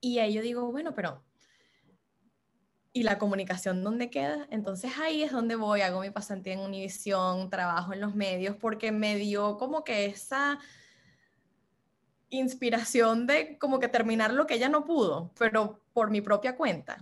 Y 0.00 0.18
ahí 0.18 0.34
yo 0.34 0.42
digo, 0.42 0.70
bueno, 0.70 0.94
pero 0.94 1.24
y 2.92 3.02
la 3.02 3.18
comunicación 3.18 3.84
dónde 3.84 4.10
queda. 4.10 4.46
Entonces 4.50 4.92
ahí 5.00 5.22
es 5.22 5.32
donde 5.32 5.56
voy, 5.56 5.82
hago 5.82 6.00
mi 6.00 6.10
pasantía 6.10 6.54
en 6.54 6.60
Univisión, 6.60 7.50
trabajo 7.50 7.92
en 7.92 8.00
los 8.00 8.14
medios, 8.14 8.56
porque 8.56 8.92
me 8.92 9.16
dio 9.16 9.56
como 9.56 9.84
que 9.84 10.06
esa 10.06 10.58
inspiración 12.30 13.26
de 13.26 13.58
como 13.58 13.78
que 13.80 13.88
terminar 13.88 14.32
lo 14.32 14.46
que 14.46 14.54
ella 14.54 14.68
no 14.68 14.84
pudo, 14.84 15.32
pero 15.38 15.80
por 15.92 16.10
mi 16.10 16.20
propia 16.20 16.56
cuenta. 16.56 16.98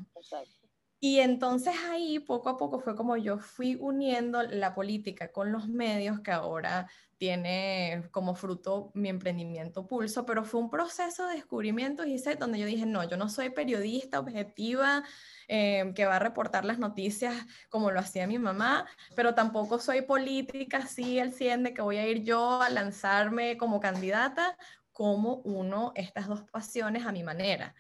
Y 0.99 1.19
entonces 1.21 1.75
ahí 1.91 2.19
poco 2.19 2.49
a 2.49 2.57
poco 2.57 2.81
fue 2.81 2.97
como 2.97 3.17
yo 3.17 3.39
fui 3.39 3.77
uniendo 3.81 4.43
la 4.43 4.75
política 4.75 5.31
con 5.31 5.53
los 5.53 5.69
medios 5.69 6.21
que 6.21 6.31
ahora 6.31 6.89
tiene 7.19 8.09
como 8.11 8.35
fruto 8.35 8.91
mi 8.95 9.09
emprendimiento 9.09 9.87
Pulso, 9.87 10.27
pero 10.27 10.45
fue 10.45 10.61
un 10.61 10.71
proceso 10.71 11.27
de 11.27 11.35
descubrimiento, 11.35 12.05
y 12.05 12.17
donde 12.39 12.59
yo 12.59 12.67
dije, 12.67 12.87
no, 12.87 13.09
yo 13.09 13.17
no 13.17 13.29
soy 13.29 13.51
periodista 13.51 14.21
objetiva 14.21 15.03
eh, 15.49 15.93
que 15.95 16.07
va 16.07 16.17
a 16.17 16.19
reportar 16.19 16.65
las 16.65 16.79
noticias 16.79 17.35
como 17.69 17.91
lo 17.91 18.01
hacía 18.01 18.27
mi 18.27 18.39
mamá, 18.39 18.87
pero 19.15 19.35
tampoco 19.35 19.79
soy 19.79 20.03
política 20.03 20.79
así 20.79 21.19
al 21.19 21.33
100 21.33 21.63
de 21.65 21.75
que 21.75 21.83
voy 21.83 21.97
a 21.97 22.07
ir 22.07 22.23
yo 22.23 22.61
a 22.61 22.71
lanzarme 22.71 23.57
como 23.57 23.81
candidata, 23.81 24.57
como 24.93 25.37
uno 25.45 25.93
estas 25.95 26.27
dos 26.27 26.43
pasiones 26.51 27.07
a 27.07 27.13
mi 27.13 27.23
manera 27.23 27.75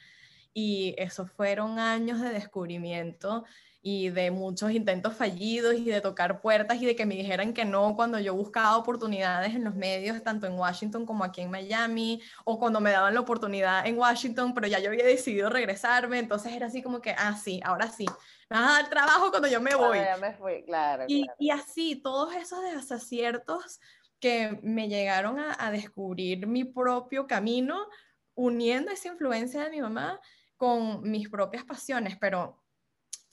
y 0.59 0.95
esos 0.97 1.31
fueron 1.33 1.79
años 1.79 2.19
de 2.23 2.31
descubrimiento 2.31 3.45
y 3.89 4.11
de 4.11 4.33
muchos 4.33 4.73
intentos 4.73 5.15
fallidos 5.15 5.77
y 5.77 5.85
de 5.85 6.01
tocar 6.01 6.41
puertas 6.41 6.83
y 6.83 6.87
de 6.87 6.97
que 6.97 7.07
me 7.07 7.15
dijeran 7.15 7.55
que 7.55 7.65
no 7.65 7.95
cuando 7.95 8.19
yo 8.19 8.35
buscaba 8.35 8.77
oportunidades 8.77 9.55
en 9.55 9.63
los 9.63 9.77
medios, 9.77 10.25
tanto 10.25 10.49
en 10.49 10.55
Washington 10.55 11.07
como 11.07 11.23
aquí 11.23 11.43
en 11.43 11.53
Miami, 11.53 12.21
o 12.45 12.59
cuando 12.59 12.81
me 12.81 12.91
daban 12.91 13.15
la 13.15 13.21
oportunidad 13.21 13.87
en 13.87 13.97
Washington, 13.97 14.55
pero 14.55 14.67
ya 14.67 14.81
yo 14.81 14.89
había 14.89 15.05
decidido 15.05 15.51
regresarme, 15.51 16.19
entonces 16.19 16.53
era 16.53 16.67
así 16.67 16.83
como 16.83 17.01
que, 17.01 17.13
ah, 17.17 17.37
sí, 17.37 17.61
ahora 17.63 17.87
sí, 17.87 18.07
me 18.51 18.59
vas 18.59 18.71
a 18.71 18.83
dar 18.83 18.91
trabajo 18.91 19.31
cuando 19.31 19.47
yo 19.47 19.61
me 19.61 19.77
voy. 19.77 19.99
ya 19.99 20.17
me 20.17 20.33
fui, 20.33 20.65
claro, 20.65 21.05
y, 21.07 21.23
claro. 21.23 21.37
y, 21.39 21.51
así, 21.51 21.95
todos 21.95 22.35
esos 22.35 22.65
desaciertos 22.65 23.79
que 24.19 24.59
me 24.65 24.89
llegaron 24.89 25.39
a, 25.39 25.55
a 25.61 25.71
descubrir 25.71 26.49
mi 26.49 26.65
propio 26.65 27.29
camino, 27.29 27.87
uniendo 28.35 28.91
esa 28.91 29.07
influencia 29.07 29.63
de 29.63 29.71
mi 29.71 29.81
mamá 29.81 30.21
con 30.57 31.09
mis 31.09 31.29
propias 31.29 31.63
pasiones, 31.63 32.17
pero 32.19 32.66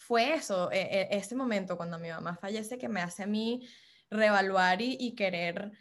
fue 0.06 0.34
eso, 0.34 0.70
e, 0.72 0.82
e, 0.82 1.18
ese 1.18 1.36
momento 1.36 1.78
cuando 1.78 1.98
mi 1.98 2.10
mamá 2.10 2.36
fallece 2.36 2.78
que 2.78 2.90
me 2.90 3.02
hace 3.02 3.24
a 3.24 3.28
mí 3.28 3.68
reevaluar 4.10 4.82
y, 4.82 5.16
querer 5.16 5.72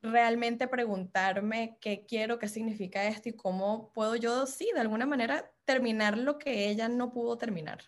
realmente 0.00 0.68
preguntarme 0.68 1.78
qué 1.80 2.04
quiero, 2.06 2.38
qué 2.38 2.48
significa 2.48 3.04
esto 3.04 3.30
y 3.30 3.36
cómo 3.36 3.90
puedo 3.92 4.16
yo, 4.16 4.46
sí, 4.46 4.70
de 4.74 4.80
alguna 4.80 5.06
manera 5.06 5.50
terminar 5.64 6.16
lo 6.18 6.38
que 6.38 6.68
ella 6.68 6.88
no 6.88 7.12
pudo 7.12 7.36
terminar. 7.36 7.80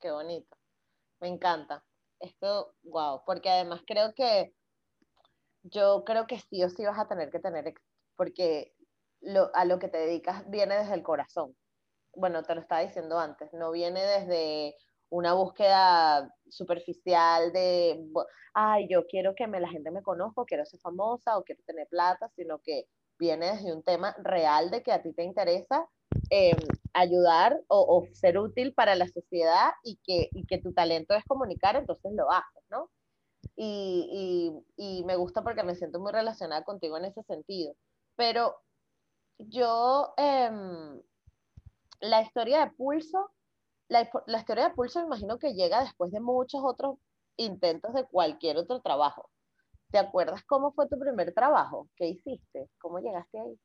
Qué 0.00 0.10
bonito. 0.10 0.56
Me 1.20 1.28
encanta. 1.28 1.84
Esto, 2.18 2.74
wow, 2.82 3.22
porque 3.24 3.48
además 3.48 3.82
creo 3.86 4.14
que 4.14 4.52
yo 5.62 6.04
creo 6.04 6.26
que 6.26 6.38
sí 6.38 6.62
o 6.64 6.68
sí 6.68 6.84
vas 6.84 6.98
a 6.98 7.08
tener 7.08 7.30
que 7.30 7.38
tener, 7.38 7.74
porque 8.16 8.74
lo, 9.20 9.50
a 9.54 9.64
lo 9.64 9.78
que 9.78 9.88
te 9.88 9.98
dedicas 9.98 10.48
viene 10.50 10.76
desde 10.76 10.94
el 10.94 11.02
corazón. 11.02 11.56
Bueno, 12.14 12.42
te 12.42 12.54
lo 12.54 12.60
estaba 12.60 12.82
diciendo 12.82 13.18
antes, 13.18 13.52
no 13.52 13.70
viene 13.70 14.00
desde 14.02 14.74
una 15.10 15.34
búsqueda 15.34 16.32
superficial 16.48 17.52
de, 17.52 18.04
ay, 18.54 18.88
yo 18.88 19.06
quiero 19.06 19.34
que 19.34 19.46
me, 19.46 19.60
la 19.60 19.68
gente 19.68 19.90
me 19.90 20.02
conozca, 20.02 20.44
quiero 20.46 20.64
ser 20.64 20.80
famosa 20.80 21.36
o 21.36 21.42
quiero 21.42 21.62
tener 21.66 21.86
plata, 21.88 22.28
sino 22.36 22.60
que 22.60 22.84
viene 23.18 23.52
desde 23.52 23.74
un 23.74 23.82
tema 23.82 24.14
real 24.22 24.70
de 24.70 24.82
que 24.82 24.92
a 24.92 25.02
ti 25.02 25.12
te 25.12 25.24
interesa 25.24 25.86
em, 26.30 26.56
ayudar 26.94 27.60
o, 27.68 27.80
o, 27.80 28.14
ser 28.14 28.38
útil 28.38 28.72
para 28.74 28.94
la 28.94 29.06
sociedad 29.08 29.70
y 29.84 29.98
que, 30.02 30.30
y 30.32 30.46
que 30.46 30.58
tu 30.58 30.72
talento 30.72 31.14
es 31.14 31.24
comunicar, 31.24 31.76
entonces 31.76 32.12
lo 32.14 32.30
haces, 32.30 32.64
¿no? 32.70 32.90
Y, 33.56 34.62
y, 34.76 35.00
y 35.00 35.04
me 35.04 35.16
gusta 35.16 35.42
porque 35.42 35.62
me 35.62 35.74
siento 35.74 36.00
muy 36.00 36.12
relacionada 36.12 36.64
contigo 36.64 36.96
en 36.96 37.06
ese 37.06 37.22
sentido. 37.24 37.74
Pero 38.16 38.56
yo, 39.38 40.14
em, 40.16 41.00
la 42.00 42.22
historia 42.22 42.64
de 42.64 42.70
Pulso, 42.72 43.30
la, 43.88 44.02
historia 44.38 44.68
de 44.68 44.74
Pulso 44.74 45.00
me 45.00 45.06
imagino 45.06 45.38
que 45.38 45.54
llega 45.54 45.80
después 45.82 46.10
de 46.12 46.20
muchos 46.20 46.60
otros 46.64 46.98
intentos 47.36 47.92
de 47.94 48.04
cualquier 48.04 48.56
otro 48.56 48.80
trabajo. 48.80 49.30
¿Te 49.90 49.98
acuerdas 49.98 50.44
cómo 50.44 50.72
fue 50.72 50.88
tu 50.88 50.98
primer 50.98 51.34
trabajo? 51.34 51.88
¿Qué 51.96 52.06
hiciste? 52.06 52.68
¿Cómo 52.78 53.00
llegaste 53.00 53.40
ahí? 53.40 53.58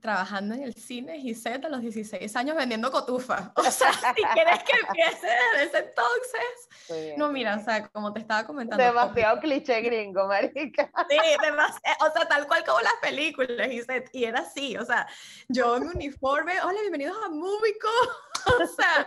Trabajando 0.00 0.54
en 0.54 0.62
el 0.62 0.74
cine 0.74 1.22
set 1.34 1.64
a 1.64 1.68
los 1.68 1.80
16 1.80 2.34
años 2.36 2.56
vendiendo 2.56 2.90
cotufa. 2.90 3.52
O 3.60 3.62
sea, 3.62 3.92
si 3.92 4.22
quieres 4.22 4.62
que 4.64 4.72
empiece 4.86 5.26
desde 5.26 5.64
ese 5.64 5.78
entonces. 5.78 7.16
No, 7.16 7.30
mira, 7.30 7.56
o 7.56 7.64
sea, 7.64 7.86
como 7.88 8.12
te 8.12 8.20
estaba 8.20 8.44
comentando. 8.44 8.82
Demasiado 8.82 9.38
cliché 9.40 9.80
gringo, 9.80 10.26
marica. 10.26 10.90
Sí, 11.08 11.18
demasiado, 11.42 12.08
o 12.08 12.12
sea, 12.12 12.26
tal 12.26 12.46
cual 12.46 12.64
como 12.64 12.80
las 12.80 12.94
películas 13.00 13.70
y 13.70 13.82
set. 13.82 14.10
Y 14.12 14.24
era 14.24 14.40
así, 14.40 14.76
o 14.76 14.84
sea, 14.84 15.06
yo 15.48 15.76
en 15.76 15.88
mi 15.88 15.94
uniforme, 15.94 16.60
hola, 16.62 16.80
bienvenidos 16.80 17.16
a 17.24 17.28
Múbico. 17.28 17.88
O 18.58 18.66
sea, 18.66 19.06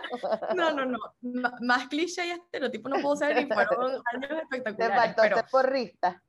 no, 0.54 0.70
no, 0.70 0.86
no, 0.86 0.98
más 1.60 1.88
cliché 1.88 2.24
y 2.24 2.30
estereotipo 2.30 2.88
no 2.88 3.00
puedo 3.02 3.16
ser 3.16 3.34
ni 3.34 3.52
fueron 3.52 4.00
años 4.12 4.30
espectaculares. 4.42 4.94
Te 4.94 5.00
faltó 5.00 5.22
pero... 5.22 5.36
ser 5.36 5.46
porrista. 5.50 6.22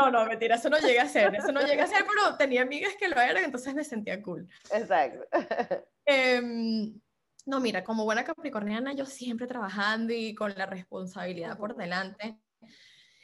No, 0.00 0.10
no, 0.10 0.26
mentira, 0.26 0.56
eso 0.56 0.68
no 0.68 0.78
llega 0.78 1.02
a 1.02 1.08
ser, 1.08 1.34
eso 1.34 1.50
no 1.52 1.60
llega 1.62 1.84
a 1.84 1.86
ser, 1.86 2.04
pero 2.06 2.36
tenía 2.46 2.62
amigas 2.62 2.94
que 2.96 3.08
lo 3.08 3.20
eran, 3.20 3.42
entonces 3.42 3.74
me 3.74 3.82
sentía 3.82 4.22
cool. 4.22 4.48
Exacto. 4.72 5.26
Em, 6.08 7.00
no, 7.46 7.58
mira, 7.58 7.82
como 7.82 8.04
buena 8.04 8.22
capricorniana, 8.22 8.92
yo 8.92 9.04
siempre 9.04 9.48
trabajando 9.48 10.12
y 10.12 10.36
con 10.36 10.54
la 10.56 10.66
responsabilidad 10.66 11.58
por 11.58 11.76
delante. 11.76 12.38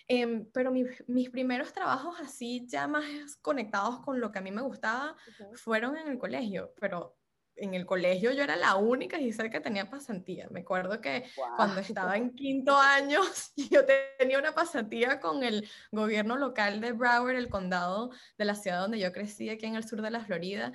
Em, 0.08 0.50
pero 0.52 0.72
mis 0.72 1.30
primeros 1.30 1.72
trabajos 1.72 2.16
así, 2.20 2.66
ya 2.66 2.88
más 2.88 3.36
conectados 3.40 4.00
con 4.00 4.20
lo 4.20 4.32
que 4.32 4.40
a 4.40 4.42
mí 4.42 4.50
me 4.50 4.62
gustaba, 4.62 5.16
fueron 5.54 5.96
en 5.96 6.08
el 6.08 6.18
colegio, 6.18 6.74
pero 6.80 7.16
en 7.56 7.74
el 7.74 7.86
colegio 7.86 8.32
yo 8.32 8.42
era 8.42 8.56
la 8.56 8.76
única 8.76 9.18
Giselle 9.18 9.50
que 9.50 9.60
tenía 9.60 9.88
pasantía. 9.88 10.48
Me 10.50 10.60
acuerdo 10.60 11.00
que 11.00 11.24
cuando 11.56 11.80
estaba 11.80 12.16
en 12.16 12.34
quinto 12.34 12.76
año, 12.76 13.20
yo 13.70 13.82
tenía 14.18 14.38
una 14.38 14.54
pasantía 14.54 15.20
con 15.20 15.42
el 15.42 15.68
gobierno 15.90 16.36
local 16.36 16.80
de 16.80 16.92
Broward, 16.92 17.36
el 17.36 17.48
condado 17.48 18.10
de 18.38 18.44
la 18.44 18.54
ciudad 18.54 18.80
donde 18.80 18.98
yo 18.98 19.12
crecí, 19.12 19.50
aquí 19.50 19.66
en 19.66 19.76
el 19.76 19.86
sur 19.86 20.02
de 20.02 20.10
la 20.10 20.20
Florida. 20.20 20.72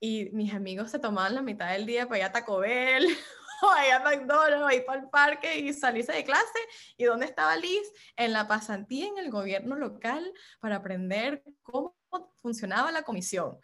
Y 0.00 0.30
mis 0.30 0.54
amigos 0.54 0.90
se 0.90 0.98
tomaban 0.98 1.34
la 1.34 1.42
mitad 1.42 1.72
del 1.72 1.86
día 1.86 2.06
para 2.06 2.18
ir 2.18 2.24
a 2.24 2.32
Taco 2.32 2.58
Bell, 2.58 3.06
o 3.62 3.66
a, 3.68 3.96
a 3.96 4.00
McDonald's, 4.00 4.62
o 4.62 4.70
ir 4.70 4.84
para 4.84 5.00
el 5.00 5.08
parque 5.08 5.58
y 5.58 5.72
salirse 5.72 6.12
de 6.12 6.24
clase. 6.24 6.58
¿Y 6.96 7.04
dónde 7.04 7.26
estaba 7.26 7.56
Liz? 7.56 7.92
En 8.16 8.32
la 8.32 8.46
pasantía 8.46 9.06
en 9.06 9.18
el 9.18 9.30
gobierno 9.30 9.76
local 9.76 10.32
para 10.60 10.76
aprender 10.76 11.42
cómo 11.62 11.96
funcionaba 12.42 12.92
la 12.92 13.02
comisión. 13.02 13.58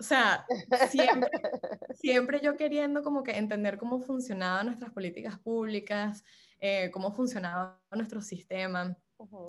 O 0.00 0.02
sea, 0.02 0.46
siempre, 0.88 1.30
siempre 1.94 2.40
yo 2.42 2.56
queriendo 2.56 3.02
como 3.02 3.22
que 3.22 3.36
entender 3.36 3.76
cómo 3.76 4.00
funcionaban 4.00 4.66
nuestras 4.66 4.90
políticas 4.92 5.38
públicas, 5.38 6.24
eh, 6.58 6.90
cómo 6.90 7.12
funcionaba 7.12 7.78
nuestro 7.92 8.22
sistema. 8.22 8.96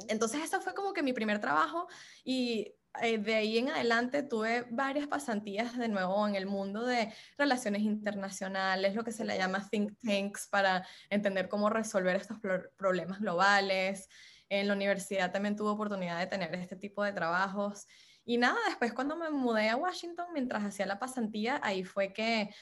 Entonces, 0.09 0.43
eso 0.43 0.59
fue 0.59 0.73
como 0.73 0.91
que 0.91 1.03
mi 1.03 1.13
primer 1.13 1.39
trabajo 1.39 1.87
y 2.25 2.75
eh, 3.01 3.17
de 3.17 3.35
ahí 3.35 3.57
en 3.57 3.69
adelante 3.69 4.21
tuve 4.23 4.65
varias 4.69 5.07
pasantías 5.07 5.77
de 5.77 5.87
nuevo 5.87 6.27
en 6.27 6.35
el 6.35 6.45
mundo 6.45 6.85
de 6.85 7.13
relaciones 7.37 7.83
internacionales, 7.83 8.93
lo 8.93 9.05
que 9.05 9.13
se 9.13 9.23
le 9.23 9.37
llama 9.37 9.65
think 9.69 9.93
tanks 10.03 10.49
para 10.49 10.85
entender 11.09 11.47
cómo 11.47 11.69
resolver 11.69 12.17
estos 12.17 12.39
problemas 12.75 13.21
globales. 13.21 14.09
En 14.49 14.67
la 14.67 14.73
universidad 14.73 15.31
también 15.31 15.55
tuve 15.55 15.69
oportunidad 15.69 16.19
de 16.19 16.27
tener 16.27 16.53
este 16.55 16.75
tipo 16.75 17.01
de 17.05 17.13
trabajos. 17.13 17.87
Y 18.23 18.38
nada, 18.38 18.57
después 18.67 18.93
cuando 18.93 19.15
me 19.15 19.29
mudé 19.29 19.69
a 19.69 19.75
Washington, 19.75 20.27
mientras 20.34 20.63
hacía 20.63 20.86
la 20.86 20.99
pasantía, 20.99 21.60
ahí 21.63 21.84
fue 21.84 22.13
que, 22.13 22.53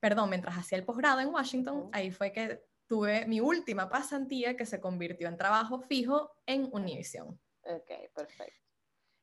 perdón, 0.00 0.30
mientras 0.30 0.56
hacía 0.58 0.78
el 0.78 0.84
posgrado 0.84 1.20
en 1.20 1.28
Washington, 1.28 1.88
ahí 1.92 2.10
fue 2.10 2.32
que 2.32 2.62
tuve 2.86 3.24
mi 3.26 3.40
última 3.40 3.88
pasantía 3.88 4.56
que 4.56 4.66
se 4.66 4.80
convirtió 4.80 5.28
en 5.28 5.36
trabajo 5.36 5.80
fijo 5.80 6.32
en 6.44 6.68
Univision. 6.72 7.40
Ok, 7.62 7.90
perfecto. 8.14 8.60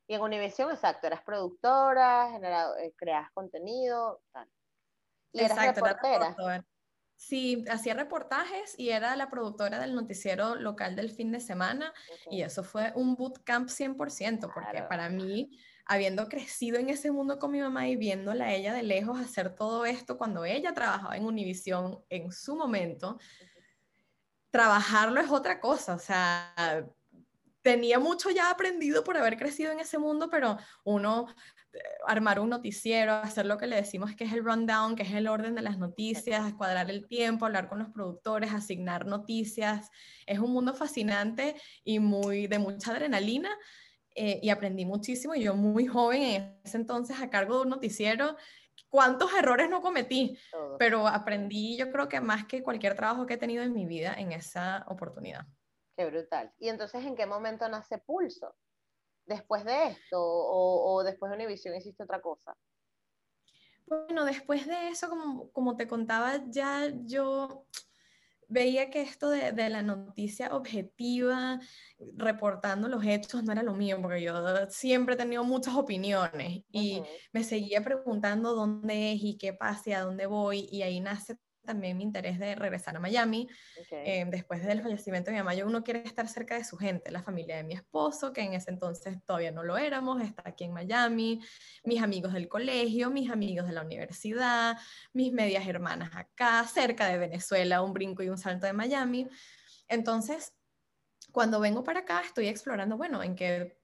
Y 0.07 0.13
en 0.13 0.21
Univision, 0.21 0.71
exacto, 0.71 1.07
eras 1.07 1.21
productora, 1.21 2.31
generado, 2.31 2.77
eh, 2.77 2.93
creas 2.95 3.29
contenido, 3.33 4.21
tal. 4.31 4.49
Y 5.33 5.41
exacto, 5.41 5.85
eras 5.85 6.01
reportera. 6.01 6.65
Sí, 7.17 7.65
hacía 7.67 7.95
reportajes 7.95 8.75
y 8.77 8.89
era 8.89 9.15
la 9.15 9.27
productora 9.27 9.79
del 9.79 9.95
noticiero 9.95 10.55
local 10.55 10.95
del 10.95 11.09
fin 11.09 11.31
de 11.31 11.39
semana 11.39 11.91
y 12.29 12.43
eso 12.43 12.63
fue 12.63 12.93
un 12.93 13.15
bootcamp 13.15 13.69
100% 13.69 14.51
porque 14.53 14.83
para 14.83 15.09
mí, 15.09 15.49
habiendo 15.87 16.29
crecido 16.29 16.77
en 16.77 16.89
ese 16.89 17.11
mundo 17.11 17.39
con 17.39 17.51
mi 17.51 17.59
mamá 17.59 17.87
y 17.87 17.95
viéndola 17.95 18.45
a 18.45 18.53
ella 18.53 18.71
de 18.71 18.83
lejos 18.83 19.19
hacer 19.19 19.55
todo 19.55 19.83
esto 19.87 20.15
cuando 20.15 20.45
ella 20.45 20.75
trabajaba 20.75 21.17
en 21.17 21.25
Univision 21.25 22.03
en 22.09 22.31
su 22.31 22.55
momento, 22.55 23.17
trabajarlo 24.51 25.19
es 25.19 25.31
otra 25.31 25.59
cosa, 25.59 25.95
o 25.95 25.99
sea, 25.99 26.85
tenía 27.63 27.97
mucho 27.97 28.29
ya 28.29 28.51
aprendido 28.51 29.03
por 29.03 29.17
haber 29.17 29.37
crecido 29.37 29.71
en 29.71 29.79
ese 29.79 29.97
mundo, 29.97 30.29
pero 30.29 30.57
uno 30.83 31.25
armar 32.05 32.39
un 32.39 32.49
noticiero, 32.49 33.13
hacer 33.13 33.45
lo 33.45 33.57
que 33.57 33.67
le 33.67 33.75
decimos 33.75 34.15
que 34.15 34.23
es 34.23 34.33
el 34.33 34.43
rundown, 34.43 34.95
que 34.95 35.03
es 35.03 35.13
el 35.13 35.27
orden 35.27 35.55
de 35.55 35.61
las 35.61 35.77
noticias, 35.77 36.53
cuadrar 36.53 36.89
el 36.89 37.07
tiempo, 37.07 37.45
hablar 37.45 37.67
con 37.69 37.79
los 37.79 37.89
productores, 37.89 38.53
asignar 38.53 39.05
noticias. 39.05 39.89
Es 40.25 40.39
un 40.39 40.51
mundo 40.51 40.73
fascinante 40.73 41.55
y 41.83 41.99
muy 41.99 42.47
de 42.47 42.59
mucha 42.59 42.91
adrenalina 42.91 43.49
eh, 44.15 44.39
y 44.41 44.49
aprendí 44.49 44.85
muchísimo. 44.85 45.35
Yo 45.35 45.55
muy 45.55 45.85
joven 45.85 46.21
en 46.21 46.59
ese 46.63 46.77
entonces 46.77 47.19
a 47.21 47.29
cargo 47.29 47.57
de 47.57 47.61
un 47.63 47.69
noticiero, 47.69 48.35
cuántos 48.89 49.33
errores 49.33 49.69
no 49.69 49.81
cometí, 49.81 50.37
pero 50.79 51.07
aprendí 51.07 51.77
yo 51.77 51.91
creo 51.91 52.07
que 52.07 52.19
más 52.21 52.45
que 52.45 52.63
cualquier 52.63 52.95
trabajo 52.95 53.25
que 53.25 53.35
he 53.35 53.37
tenido 53.37 53.63
en 53.63 53.73
mi 53.73 53.85
vida 53.85 54.13
en 54.17 54.31
esa 54.31 54.85
oportunidad. 54.87 55.45
Qué 55.95 56.05
brutal. 56.05 56.51
¿Y 56.59 56.69
entonces 56.69 57.03
en 57.05 57.15
qué 57.15 57.25
momento 57.25 57.67
nace 57.67 57.97
Pulso? 57.97 58.55
Después 59.27 59.63
de 59.65 59.87
esto 59.87 60.19
o, 60.19 61.03
después 61.03 61.29
de 61.29 61.37
Univision 61.37 61.75
hiciste 61.75 62.03
otra 62.03 62.21
cosa? 62.21 62.55
Bueno, 63.85 64.25
después 64.25 64.67
de 64.67 64.89
eso, 64.89 65.09
como, 65.09 65.51
como 65.51 65.77
te 65.77 65.87
contaba, 65.87 66.43
ya 66.47 66.91
yo 67.05 67.65
veía 68.49 68.89
que 68.89 69.01
esto 69.01 69.29
de, 69.29 69.51
de, 69.51 69.69
la 69.69 69.81
noticia 69.81 70.55
objetiva, 70.55 71.59
reportando 72.15 72.87
los 72.87 73.05
hechos, 73.05 73.43
no 73.43 73.51
era 73.51 73.63
lo 73.63 73.73
mío, 73.73 73.99
porque 74.01 74.21
yo 74.21 74.33
siempre 74.69 75.15
he 75.15 75.17
tenido 75.17 75.43
muchas 75.43 75.75
opiniones 75.75 76.63
y 76.71 77.01
me 77.31 77.43
seguía 77.43 77.81
preguntando 77.81 78.55
dónde 78.55 79.13
es 79.13 79.19
y 79.21 79.37
qué 79.37 79.53
pasa 79.53 79.89
y 79.89 79.93
a 79.93 80.01
dónde 80.01 80.25
voy, 80.25 80.67
y 80.71 80.81
ahí 80.81 80.99
nace 80.99 81.37
también 81.67 81.95
mi 81.97 82.03
interés 82.03 82.39
de 82.39 82.55
regresar 82.55 82.95
a 82.95 82.99
Miami. 82.99 83.47
Eh, 83.91 84.25
después 84.27 84.65
del 84.65 84.81
fallecimiento 84.81 85.29
de 85.29 85.33
mi 85.33 85.43
mamá, 85.43 85.53
yo 85.53 85.67
uno 85.67 85.83
quiere 85.83 86.01
estar 86.03 86.27
cerca 86.27 86.55
de 86.55 86.63
su 86.63 86.77
gente, 86.77 87.11
la 87.11 87.21
familia 87.21 87.57
de 87.57 87.63
mi 87.63 87.75
esposo, 87.75 88.33
que 88.33 88.41
en 88.41 88.53
ese 88.55 88.71
entonces 88.71 89.23
todavía 89.23 89.51
no 89.51 89.61
lo 89.61 89.77
éramos, 89.77 90.23
está 90.23 90.41
aquí 90.45 90.63
en 90.63 90.73
Miami, 90.73 91.39
mis 91.83 92.01
amigos 92.01 92.33
del 92.33 92.47
colegio, 92.47 93.11
mis 93.11 93.29
amigos 93.29 93.67
de 93.67 93.73
la 93.73 93.83
universidad, 93.83 94.77
mis 95.13 95.31
medias 95.31 95.67
hermanas 95.67 96.09
acá, 96.15 96.65
cerca 96.65 97.05
de 97.05 97.19
Venezuela, 97.19 97.83
un 97.83 97.93
brinco 97.93 98.23
y 98.23 98.29
un 98.29 98.39
salto 98.39 98.65
de 98.65 98.73
Miami. 98.73 99.27
Entonces, 99.87 100.55
cuando 101.31 101.59
vengo 101.59 101.83
para 101.83 101.99
acá, 101.99 102.21
estoy 102.25 102.47
explorando, 102.47 102.97
bueno, 102.97 103.21
en 103.21 103.35
qué 103.35 103.77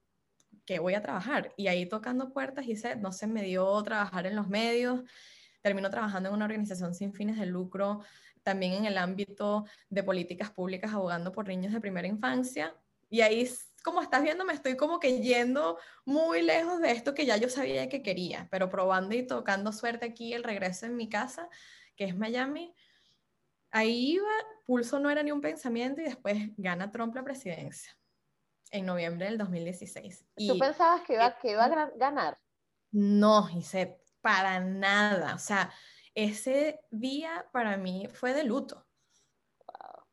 que 0.65 0.80
voy 0.80 0.93
a 0.93 1.02
trabajar. 1.02 1.54
Y 1.58 1.67
ahí 1.67 1.86
tocando 1.86 2.32
puertas, 2.32 2.67
hice, 2.67 2.96
no 2.96 3.12
se 3.12 3.28
me 3.28 3.43
dio 3.43 3.82
trabajar 3.84 4.26
en 4.28 4.36
los 4.36 4.48
medios, 4.48 5.02
terminó 5.63 5.89
trabajando 5.89 6.30
en 6.30 6.36
una 6.36 6.45
organización 6.45 6.93
sin 6.93 7.13
fines 7.13 7.39
de 7.39 7.47
lucro, 7.47 8.02
también 8.43 8.73
en 8.73 8.86
el 8.86 8.97
ámbito 8.97 9.65
de 9.89 10.04
políticas 10.04 10.52
públicas, 10.52 10.93
abogando 10.93 11.32
por 11.32 11.47
niños 11.47 11.73
de 11.73 11.80
primera 11.80 12.08
infancia. 12.08 12.76
Y 13.10 13.21
ahí, 13.21 13.49
como 13.84 14.02
estás 14.02 14.21
viendo, 14.21 14.43
me 14.43 14.54
estoy 14.54 14.76
como 14.76 14.99
que 14.99 15.21
yendo 15.21 15.80
muy 16.06 16.41
lejos 16.41 16.82
de 16.82 16.91
esto 16.91 17.13
que 17.13 17.26
ya 17.26 17.38
yo 17.38 17.49
sabía 17.49 17.88
que 17.88 18.04
quería, 18.04 18.47
pero 18.52 18.69
probando 18.69 19.15
y 19.15 19.26
tocando 19.26 19.71
suerte 19.71 20.06
aquí, 20.06 20.34
el 20.34 20.43
regreso 20.43 20.86
en 20.86 20.97
mi 20.97 21.08
casa, 21.08 21.47
que 21.95 22.04
es 22.04 22.17
Miami. 22.17 22.76
Ahí 23.71 24.15
iba, 24.15 24.30
Pulso 24.65 24.99
no 24.99 25.10
era 25.10 25.23
ni 25.23 25.32
un 25.32 25.41
pensamiento 25.41 26.02
y 26.02 26.04
después 26.04 26.38
gana 26.58 26.91
Trump 26.91 27.15
la 27.15 27.23
presidencia 27.23 27.97
en 28.69 28.86
noviembre 28.86 29.28
del 29.28 29.38
2016. 29.38 30.26
¿Tú 30.36 30.60
pensabas 30.60 31.04
que 31.04 31.13
iba, 31.13 31.38
que 31.38 31.52
iba 31.52 31.63
a 31.63 31.91
ganar? 31.95 32.38
No, 32.91 33.43
Gisette, 33.43 34.03
para 34.24 34.62
nada. 34.62 35.36
O 35.36 35.40
sea, 35.40 35.70
ese 36.16 36.80
día 36.90 37.46
para 37.52 37.78
mí 37.78 38.08
fue 38.08 38.34
de 38.34 38.46
luto. 38.46 38.88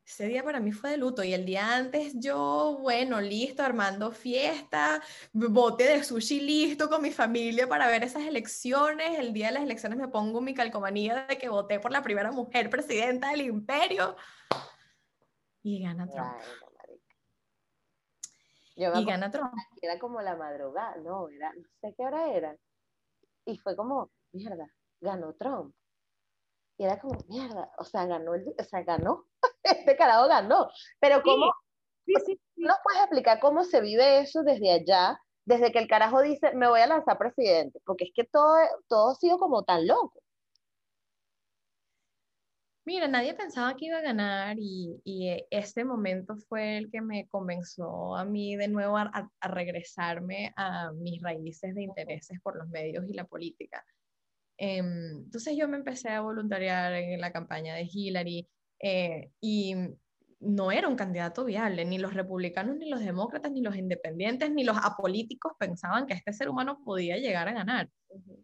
Ese 0.05 0.27
día 0.27 0.43
para 0.43 0.59
mí 0.59 0.73
fue 0.73 0.89
de 0.89 0.97
luto 0.97 1.23
y 1.23 1.33
el 1.33 1.45
día 1.45 1.73
antes 1.73 2.13
yo, 2.19 2.77
bueno, 2.81 3.21
listo, 3.21 3.63
armando 3.63 4.11
fiesta, 4.11 5.01
bote 5.31 5.85
de 5.85 6.03
sushi 6.03 6.41
listo 6.41 6.89
con 6.89 7.01
mi 7.01 7.11
familia 7.11 7.69
para 7.69 7.87
ver 7.87 8.03
esas 8.03 8.23
elecciones. 8.23 9.17
El 9.17 9.31
día 9.31 9.47
de 9.47 9.53
las 9.53 9.63
elecciones 9.63 9.97
me 9.97 10.09
pongo 10.09 10.41
mi 10.41 10.53
calcomanía 10.53 11.25
de 11.27 11.37
que 11.37 11.47
voté 11.47 11.79
por 11.79 11.93
la 11.93 12.03
primera 12.03 12.29
mujer 12.33 12.69
presidenta 12.69 13.29
del 13.29 13.41
imperio 13.41 14.17
y 15.63 15.81
gana 15.81 16.09
Trump. 16.09 16.35
y 18.75 19.05
gana 19.05 19.31
Trump. 19.31 19.53
Era 19.81 19.97
como 19.97 20.21
la 20.21 20.35
madrugada, 20.35 20.97
no, 20.97 21.29
era, 21.29 21.53
no 21.53 21.63
sé 21.79 21.93
qué 21.95 22.03
hora 22.03 22.33
era 22.33 22.57
y 23.45 23.57
fue 23.57 23.75
como, 23.75 24.11
mierda, 24.31 24.67
ganó 24.99 25.33
Trump. 25.33 25.73
Y 26.77 26.85
era 26.85 26.99
como, 26.99 27.19
mierda, 27.27 27.71
o 27.77 27.83
sea, 27.83 28.05
ganó, 28.05 28.33
el, 28.33 28.47
o 28.57 28.63
sea, 28.63 28.83
ganó, 28.83 29.25
este 29.63 29.95
carajo 29.95 30.27
ganó. 30.27 30.69
Pero 30.99 31.21
cómo, 31.21 31.51
sí, 32.05 32.13
sí, 32.25 32.41
¿no 32.55 32.73
puedes 32.83 33.01
explicar 33.01 33.39
cómo 33.39 33.63
se 33.63 33.81
vive 33.81 34.19
eso 34.19 34.43
desde 34.43 34.71
allá? 34.71 35.19
desde 35.45 35.71
que 35.71 35.79
el 35.79 35.87
carajo 35.87 36.21
dice, 36.21 36.53
me 36.53 36.67
voy 36.67 36.81
a 36.81 36.87
lanzar 36.87 37.17
presidente, 37.17 37.79
porque 37.85 38.05
es 38.05 38.11
que 38.13 38.23
todo, 38.23 38.55
todo 38.87 39.11
ha 39.11 39.15
sido 39.15 39.37
como 39.37 39.63
tan 39.63 39.87
loco. 39.87 40.20
Mira, 42.83 43.07
nadie 43.07 43.35
pensaba 43.35 43.75
que 43.75 43.85
iba 43.85 43.99
a 43.99 44.01
ganar 44.01 44.57
y, 44.59 44.99
y 45.03 45.45
este 45.51 45.85
momento 45.85 46.35
fue 46.49 46.77
el 46.77 46.89
que 46.89 46.99
me 47.01 47.27
convenció 47.27 48.15
a 48.15 48.25
mí 48.25 48.55
de 48.55 48.67
nuevo 48.67 48.97
a, 48.97 49.29
a, 49.39 49.47
regresarme 49.47 50.51
a 50.55 50.91
mis 50.93 51.21
raíces 51.21 51.75
de 51.75 51.83
intereses 51.83 52.39
por 52.41 52.57
los 52.57 52.67
medios 52.69 53.05
y 53.07 53.13
la 53.13 53.25
política. 53.25 53.85
Em, 54.57 55.23
entonces 55.25 55.55
yo 55.57 55.67
me 55.67 55.77
empecé 55.77 56.09
a 56.09 56.21
voluntariar 56.21 56.93
en 56.93 57.21
la 57.21 57.31
campaña 57.31 57.75
de 57.75 57.87
Hillary 57.91 58.49
eh, 58.79 59.29
y 59.39 59.75
no 60.41 60.71
era 60.71 60.87
un 60.87 60.95
candidato 60.95 61.45
viable, 61.45 61.85
ni 61.85 61.99
los 61.99 62.13
republicanos, 62.15 62.75
ni 62.75 62.89
los 62.89 62.99
demócratas, 62.99 63.51
ni 63.51 63.61
los 63.61 63.75
independientes, 63.75 64.51
ni 64.51 64.63
los 64.63 64.77
apolíticos 64.77 65.53
pensaban 65.59 66.07
que 66.07 66.15
este 66.15 66.33
ser 66.33 66.49
humano 66.49 66.79
podía 66.83 67.17
llegar 67.17 67.47
a 67.47 67.53
ganar. 67.53 67.89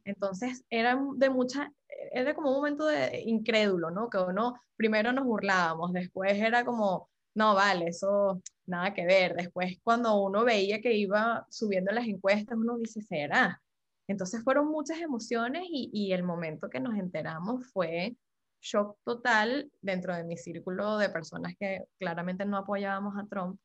Entonces 0.05 0.63
era 0.69 0.99
de 1.15 1.29
mucha, 1.29 1.71
era 2.11 2.35
como 2.35 2.51
un 2.51 2.57
momento 2.57 2.85
de 2.85 3.23
incrédulo, 3.25 3.89
¿no? 3.89 4.09
Que 4.09 4.19
uno 4.19 4.59
primero 4.75 5.11
nos 5.11 5.25
burlábamos, 5.25 5.91
después 5.91 6.33
era 6.33 6.63
como, 6.63 7.09
no, 7.33 7.55
vale, 7.55 7.87
eso 7.87 8.41
nada 8.67 8.93
que 8.93 9.05
ver. 9.05 9.35
Después 9.35 9.77
cuando 9.83 10.21
uno 10.21 10.45
veía 10.45 10.81
que 10.81 10.93
iba 10.93 11.47
subiendo 11.49 11.91
las 11.91 12.07
encuestas, 12.07 12.57
uno 12.57 12.77
dice, 12.77 13.01
¿será? 13.01 13.59
Entonces 14.07 14.43
fueron 14.43 14.67
muchas 14.67 14.99
emociones 14.99 15.63
y, 15.69 15.89
y 15.91 16.13
el 16.13 16.23
momento 16.23 16.69
que 16.69 16.79
nos 16.79 16.95
enteramos 16.95 17.65
fue 17.73 18.15
shock 18.61 18.97
total 19.03 19.71
dentro 19.81 20.15
de 20.15 20.23
mi 20.23 20.37
círculo 20.37 20.97
de 20.97 21.09
personas 21.09 21.53
que 21.59 21.85
claramente 21.99 22.45
no 22.45 22.57
apoyábamos 22.57 23.15
a 23.17 23.27
Trump. 23.27 23.59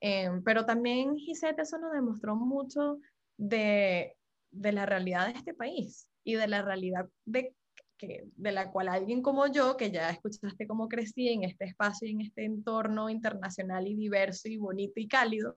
Em, 0.00 0.42
pero 0.42 0.64
también, 0.64 1.16
Gisette, 1.16 1.60
eso 1.60 1.78
nos 1.78 1.92
demostró 1.92 2.34
mucho 2.34 2.98
de, 3.36 4.16
de, 4.50 4.72
la 4.72 4.86
realidad 4.86 5.26
de 5.26 5.38
este 5.38 5.54
país 5.54 6.08
y 6.24 6.34
de 6.34 6.48
la 6.48 6.62
realidad 6.62 7.06
de, 7.26 7.54
que, 7.98 8.24
de 8.34 8.52
la 8.52 8.70
cual 8.70 8.88
alguien 8.88 9.20
como 9.20 9.46
yo, 9.46 9.76
que 9.76 9.90
ya 9.90 10.10
escuchaste 10.10 10.66
cómo 10.66 10.88
crecí 10.88 11.28
en 11.28 11.44
este 11.44 11.66
espacio 11.66 12.08
y 12.08 12.12
en 12.12 12.22
este 12.22 12.44
entorno 12.44 13.10
internacional 13.10 13.86
y 13.86 13.94
diverso 13.94 14.48
y 14.48 14.56
bonito 14.56 14.94
y 14.96 15.06
cálido, 15.06 15.54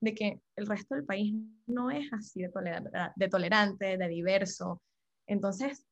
de 0.00 0.14
que 0.14 0.40
el 0.56 0.66
resto 0.66 0.94
del 0.94 1.04
país 1.04 1.34
no 1.66 1.90
es 1.90 2.10
así 2.12 2.40
de, 2.40 2.50
de 3.14 3.28
tolerante, 3.28 3.98
de 3.98 4.08
diverso. 4.08 4.80
Entonces, 5.26 5.86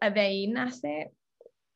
de 0.00 0.20
ahí 0.20 0.48
nace 0.48 1.12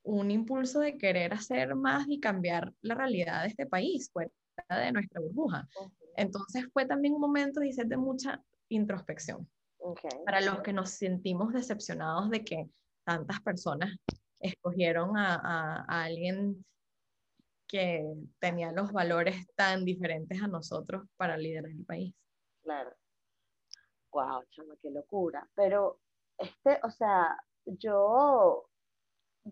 un 0.03 0.31
impulso 0.31 0.81
de 0.81 0.97
querer 0.97 1.33
hacer 1.33 1.75
más 1.75 2.07
y 2.09 2.21
cambiar 2.21 2.73
la 2.81 2.95
realidad 2.95 3.43
de 3.43 3.49
este 3.49 3.67
país, 3.67 4.11
fuera 4.11 4.31
de 4.69 4.93
nuestra 4.93 5.21
burbuja. 5.21 5.69
Entonces 6.17 6.67
fue 6.73 6.87
también 6.87 7.15
un 7.15 7.21
momento, 7.21 7.61
dice, 7.61 7.85
de 7.85 7.97
mucha 7.97 8.43
introspección. 8.69 9.49
Para 10.25 10.41
los 10.41 10.61
que 10.61 10.73
nos 10.73 10.91
sentimos 10.91 11.53
decepcionados 11.53 12.31
de 12.31 12.45
que 12.45 12.69
tantas 13.05 13.41
personas 13.41 13.97
escogieron 14.39 15.17
a, 15.17 15.37
a, 15.37 16.05
alguien 16.05 16.65
que 17.67 18.05
tenía 18.39 18.73
los 18.73 18.93
valores 18.93 19.47
tan 19.55 19.85
diferentes 19.85 20.43
a 20.43 20.49
nosotros 20.49 21.05
para 21.17 21.37
liderar 21.37 21.71
el 21.71 21.85
país. 21.85 22.15
Claro. 22.63 22.91
Wow, 24.13 24.45
chama, 24.51 24.75
qué 24.83 24.91
locura. 24.91 25.49
Pero, 25.55 26.01
este, 26.37 26.79
o 26.83 26.91
sea, 26.91 27.37
yo 27.65 28.70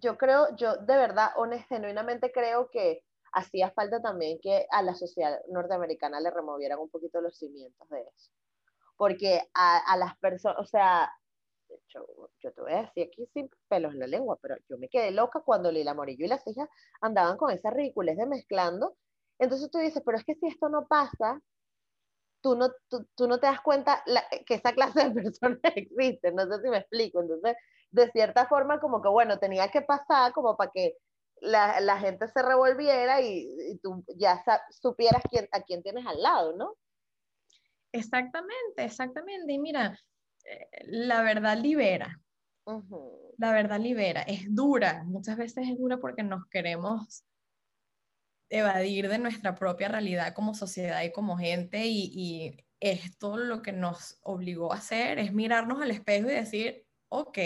yo 0.00 0.16
creo, 0.18 0.54
yo 0.56 0.76
de 0.76 0.96
verdad, 0.96 1.30
honest, 1.36 1.68
genuinamente 1.68 2.32
creo 2.32 2.70
que 2.70 3.02
hacía 3.32 3.70
falta 3.72 4.00
también 4.00 4.38
que 4.42 4.66
a 4.70 4.82
la 4.82 4.94
sociedad 4.94 5.38
norteamericana 5.48 6.20
le 6.20 6.30
removieran 6.30 6.78
un 6.78 6.90
poquito 6.90 7.20
los 7.20 7.36
cimientos 7.38 7.88
de 7.90 8.00
eso. 8.00 8.30
Porque 8.96 9.42
a, 9.54 9.78
a 9.78 9.96
las 9.96 10.16
personas, 10.18 10.58
o 10.60 10.66
sea, 10.66 11.10
yo, 11.88 12.06
yo, 12.40 12.52
te 12.52 12.60
voy 12.60 12.72
a 12.72 12.82
decir 12.82 13.08
aquí 13.08 13.26
sin 13.32 13.50
pelos 13.68 13.92
en 13.92 14.00
la 14.00 14.06
lengua, 14.06 14.38
pero 14.40 14.56
yo 14.68 14.78
me 14.78 14.88
quedé 14.88 15.10
loca 15.10 15.40
cuando 15.40 15.70
Lila 15.70 15.94
Morillo 15.94 16.24
y 16.24 16.28
las 16.28 16.46
hijas 16.46 16.68
andaban 17.00 17.36
con 17.36 17.50
esa 17.50 17.70
ridiculez 17.70 18.16
de 18.16 18.26
mezclando. 18.26 18.96
Entonces 19.38 19.70
tú 19.70 19.78
dices, 19.78 20.02
pero 20.04 20.18
es 20.18 20.24
que 20.24 20.34
si 20.34 20.46
esto 20.48 20.68
no 20.68 20.86
pasa, 20.88 21.40
tú 22.40 22.56
no, 22.56 22.70
tú, 22.88 23.06
tú 23.14 23.28
no 23.28 23.38
te 23.40 23.46
das 23.46 23.60
cuenta 23.60 24.02
que 24.46 24.54
esa 24.54 24.72
clase 24.72 25.08
de 25.08 25.22
personas 25.22 25.60
existe. 25.74 26.32
No 26.32 26.46
sé 26.46 26.62
si 26.62 26.68
me 26.68 26.78
explico. 26.78 27.20
Entonces, 27.20 27.56
de 27.90 28.10
cierta 28.10 28.46
forma 28.46 28.80
como 28.80 29.02
que, 29.02 29.08
bueno, 29.08 29.38
tenía 29.38 29.68
que 29.70 29.82
pasar 29.82 30.32
como 30.32 30.56
para 30.56 30.70
que 30.70 30.96
la, 31.40 31.80
la 31.80 31.98
gente 31.98 32.28
se 32.28 32.42
revolviera 32.42 33.20
y, 33.20 33.78
tú 33.82 34.04
ya 34.16 34.42
supieras 34.70 35.22
quién, 35.30 35.48
a 35.52 35.62
quién 35.62 35.82
tienes 35.82 36.06
al 36.06 36.20
lado, 36.22 36.56
¿no? 36.56 36.74
Exactamente, 37.92 38.84
exactamente. 38.84 39.52
Y 39.52 39.58
mira, 39.58 39.98
eh, 40.44 40.68
la 40.84 41.22
verdad 41.22 41.56
libera. 41.58 42.20
La 43.38 43.52
verdad 43.52 43.80
libera. 43.80 44.22
Es 44.22 44.54
dura, 44.54 45.02
muchas 45.04 45.38
veces 45.38 45.68
es 45.68 45.78
dura 45.78 45.98
porque 45.98 46.22
nos 46.22 46.46
queremos 46.48 47.24
evadir 48.50 49.08
de 49.08 49.18
nuestra 49.18 49.54
propia 49.54 49.88
realidad 49.88 50.34
como 50.34 50.54
sociedad 50.54 51.02
y 51.02 51.12
como 51.12 51.38
gente 51.38 51.86
y, 51.86 52.10
y 52.14 52.66
esto 52.80 53.36
lo 53.36 53.62
que 53.62 53.72
nos 53.72 54.18
obligó 54.22 54.72
a 54.72 54.76
hacer 54.76 55.18
es 55.18 55.32
mirarnos 55.32 55.80
al 55.80 55.90
espejo 55.90 56.30
y 56.30 56.34
decir, 56.34 56.87
ok, 57.08 57.38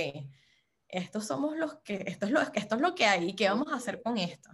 estos 0.89 1.27
somos 1.27 1.57
los 1.57 1.77
que, 1.79 2.05
esto 2.07 2.27
es 2.27 2.33
lo, 2.33 2.41
esto 2.41 2.75
es 2.75 2.81
lo 2.81 2.95
que 2.95 3.07
hay, 3.07 3.31
¿y 3.31 3.35
qué 3.35 3.49
vamos 3.49 3.73
a 3.73 3.77
hacer 3.77 4.03
con 4.03 4.19
esto? 4.19 4.51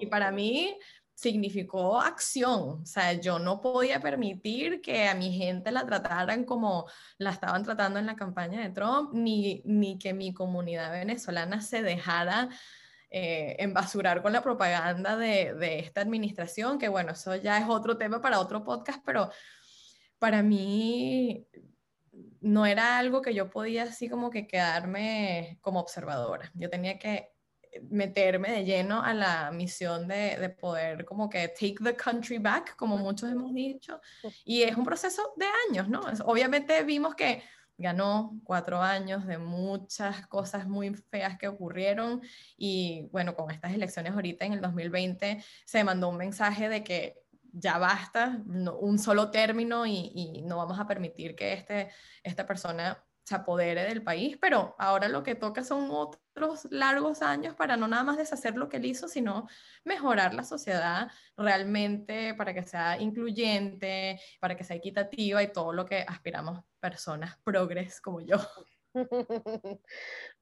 Y 0.00 0.06
para 0.06 0.30
mí 0.30 0.76
significó 1.14 2.00
acción, 2.00 2.82
o 2.82 2.86
sea, 2.86 3.12
yo 3.12 3.38
no 3.38 3.60
podía 3.60 4.00
permitir 4.00 4.80
que 4.80 5.06
a 5.06 5.14
mi 5.14 5.32
gente 5.36 5.70
la 5.70 5.86
trataran 5.86 6.44
como 6.44 6.86
la 7.18 7.30
estaban 7.30 7.62
tratando 7.62 7.98
en 7.98 8.06
la 8.06 8.16
campaña 8.16 8.60
de 8.62 8.70
Trump, 8.70 9.12
ni, 9.12 9.62
ni 9.64 9.98
que 9.98 10.12
mi 10.12 10.34
comunidad 10.34 10.90
venezolana 10.90 11.60
se 11.60 11.82
dejara 11.82 12.48
eh, 13.10 13.56
embasurar 13.60 14.22
con 14.22 14.32
la 14.32 14.42
propaganda 14.42 15.16
de, 15.16 15.54
de 15.54 15.78
esta 15.78 16.00
administración, 16.00 16.78
que 16.78 16.88
bueno, 16.88 17.12
eso 17.12 17.36
ya 17.36 17.58
es 17.58 17.68
otro 17.68 17.96
tema 17.96 18.20
para 18.20 18.40
otro 18.40 18.64
podcast, 18.64 19.00
pero 19.04 19.30
para 20.18 20.42
mí 20.42 21.46
no 22.44 22.66
era 22.66 22.98
algo 22.98 23.22
que 23.22 23.34
yo 23.34 23.50
podía 23.50 23.84
así 23.84 24.08
como 24.08 24.30
que 24.30 24.46
quedarme 24.46 25.58
como 25.62 25.80
observadora. 25.80 26.50
Yo 26.54 26.68
tenía 26.68 26.98
que 26.98 27.30
meterme 27.90 28.52
de 28.52 28.64
lleno 28.64 29.02
a 29.02 29.14
la 29.14 29.50
misión 29.50 30.06
de, 30.06 30.36
de, 30.36 30.48
poder 30.50 31.04
como 31.04 31.28
que 31.28 31.48
take 31.48 31.76
the 31.82 31.96
country 31.96 32.38
back, 32.38 32.76
como 32.76 32.96
muchos 32.96 33.30
hemos 33.30 33.52
dicho. 33.54 34.00
Y 34.44 34.62
es 34.62 34.76
un 34.76 34.84
proceso 34.84 35.32
de 35.36 35.46
años, 35.68 35.88
¿no? 35.88 36.02
Obviamente 36.26 36.82
vimos 36.84 37.14
que 37.14 37.42
ganó 37.76 38.38
cuatro 38.44 38.80
años 38.80 39.26
de 39.26 39.38
muchas 39.38 40.26
cosas 40.28 40.68
muy 40.68 40.94
feas 40.94 41.36
que 41.38 41.48
ocurrieron 41.48 42.22
y 42.56 43.08
bueno, 43.10 43.34
con 43.34 43.50
estas 43.50 43.72
elecciones 43.72 44.12
ahorita 44.12 44.44
en 44.44 44.52
el 44.52 44.60
2020 44.60 45.42
se 45.64 45.84
mandó 45.84 46.08
un 46.08 46.16
mensaje 46.16 46.68
de 46.68 46.84
que 46.84 47.23
ya 47.54 47.78
basta, 47.78 48.42
un 48.46 48.98
solo 48.98 49.30
término 49.30 49.86
y, 49.86 50.42
no 50.44 50.56
vamos 50.56 50.78
a 50.78 50.86
permitir 50.86 51.36
que 51.36 51.52
este, 51.52 51.90
esta 52.22 52.46
persona 52.46 53.02
se 53.24 53.34
apodere 53.36 53.84
del 53.84 54.02
país, 54.02 54.36
pero 54.38 54.74
ahora 54.78 55.08
lo 55.08 55.22
que 55.22 55.34
toca 55.34 55.64
son 55.64 55.88
otros 55.90 56.66
largos 56.70 57.22
años 57.22 57.54
para 57.54 57.76
no 57.76 57.88
nada 57.88 58.02
más 58.04 58.18
deshacer 58.18 58.56
lo 58.56 58.68
que 58.68 58.76
él 58.76 58.84
hizo, 58.84 59.08
sino 59.08 59.48
mejorar 59.84 60.34
la 60.34 60.44
sociedad 60.44 61.10
realmente 61.36 62.34
para 62.34 62.52
que 62.52 62.64
sea 62.64 63.00
incluyente, 63.00 64.20
para 64.40 64.56
que 64.56 64.64
sea 64.64 64.76
equitativa 64.76 65.42
y 65.42 65.52
todo 65.52 65.72
lo 65.72 65.86
que 65.86 66.04
aspiramos 66.06 66.64
personas 66.80 67.38
progres 67.44 68.00
como 68.00 68.20
yo. 68.20 68.36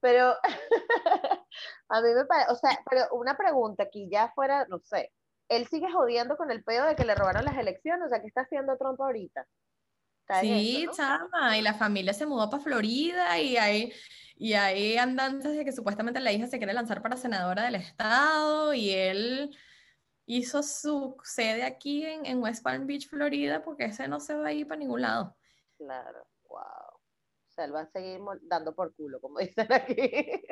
Pero 0.00 0.34
a 1.88 2.00
mí 2.02 2.08
me 2.14 2.24
parece, 2.24 2.52
o 2.52 2.56
sea, 2.56 2.78
pero 2.88 3.06
una 3.12 3.36
pregunta 3.36 3.84
aquí 3.84 4.08
ya 4.10 4.30
fuera, 4.34 4.66
no 4.68 4.80
sé, 4.80 5.12
él 5.56 5.66
sigue 5.68 5.90
jodiendo 5.92 6.36
con 6.36 6.50
el 6.50 6.62
pedo 6.64 6.86
de 6.86 6.96
que 6.96 7.04
le 7.04 7.14
robaron 7.14 7.44
las 7.44 7.56
elecciones, 7.56 8.06
o 8.06 8.08
sea, 8.08 8.20
¿qué 8.20 8.26
está 8.26 8.42
haciendo 8.42 8.76
Trump 8.76 9.00
ahorita? 9.00 9.46
Sí, 10.40 10.86
chama, 10.92 11.58
y 11.58 11.62
la 11.62 11.74
familia 11.74 12.14
se 12.14 12.26
mudó 12.26 12.48
para 12.48 12.62
Florida 12.62 13.38
y 13.38 13.56
hay, 13.56 13.92
y 14.36 14.54
hay 14.54 14.96
andantes 14.96 15.54
de 15.54 15.64
que 15.64 15.72
supuestamente 15.72 16.20
la 16.20 16.32
hija 16.32 16.46
se 16.46 16.58
quiere 16.58 16.72
lanzar 16.72 17.02
para 17.02 17.16
senadora 17.16 17.64
del 17.64 17.74
estado 17.74 18.72
y 18.72 18.90
él 18.90 19.54
hizo 20.24 20.62
su 20.62 21.16
sede 21.22 21.64
aquí 21.64 22.06
en, 22.06 22.24
en 22.24 22.42
West 22.42 22.62
Palm 22.62 22.86
Beach, 22.86 23.08
Florida, 23.08 23.62
porque 23.62 23.86
ese 23.86 24.08
no 24.08 24.20
se 24.20 24.34
va 24.34 24.48
a 24.48 24.52
ir 24.52 24.66
para 24.66 24.78
ningún 24.78 25.02
lado. 25.02 25.36
Claro, 25.76 26.26
wow. 26.48 26.60
O 26.60 27.54
sea, 27.54 27.66
él 27.66 27.74
va 27.74 27.82
a 27.82 27.86
seguir 27.86 28.20
dando 28.42 28.74
por 28.74 28.94
culo, 28.94 29.20
como 29.20 29.38
dicen 29.40 29.70
aquí. 29.70 30.42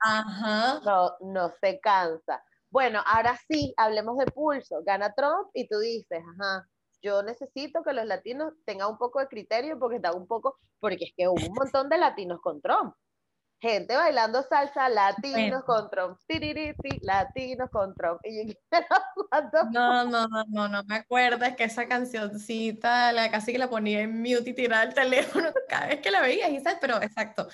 Ajá. 0.00 0.80
No, 0.84 1.16
no 1.20 1.50
se 1.60 1.80
cansa. 1.80 2.44
Bueno, 2.74 3.00
ahora 3.06 3.38
sí, 3.48 3.72
hablemos 3.76 4.18
de 4.18 4.26
pulso. 4.26 4.82
Gana 4.84 5.14
Trump 5.14 5.48
y 5.54 5.68
tú 5.68 5.78
dices, 5.78 6.20
ajá, 6.36 6.68
yo 7.00 7.22
necesito 7.22 7.84
que 7.84 7.92
los 7.92 8.04
latinos 8.04 8.52
tengan 8.64 8.90
un 8.90 8.98
poco 8.98 9.20
de 9.20 9.28
criterio 9.28 9.78
porque 9.78 9.98
está 9.98 10.12
un 10.12 10.26
poco, 10.26 10.58
porque 10.80 11.04
es 11.04 11.12
que 11.16 11.28
hubo 11.28 11.40
un 11.46 11.54
montón 11.54 11.88
de 11.88 11.98
latinos 11.98 12.40
con 12.40 12.60
Trump. 12.60 12.92
Gente 13.64 13.96
bailando 13.96 14.42
salsa, 14.42 14.90
latinos 14.90 15.64
con 15.64 15.88
Trump, 15.88 16.18
latinos 17.00 17.70
con 17.70 17.94
Trump. 17.94 18.20
Y 18.22 18.58
no, 19.72 20.04
no, 20.04 20.28
no, 20.28 20.44
no, 20.48 20.68
no 20.68 20.84
me 20.84 20.96
acuerdo, 20.96 21.46
es 21.46 21.56
que 21.56 21.64
esa 21.64 21.88
cancioncita, 21.88 23.10
la 23.12 23.30
casi 23.30 23.52
que 23.52 23.58
la 23.58 23.70
ponía 23.70 24.02
en 24.02 24.20
mute 24.20 24.50
y 24.50 24.52
tiraba 24.52 24.82
el 24.82 24.92
teléfono 24.92 25.48
cada 25.68 25.86
vez 25.86 26.00
que 26.00 26.10
la 26.10 26.20
veía, 26.20 26.48
pero 26.78 27.00
exacto, 27.00 27.48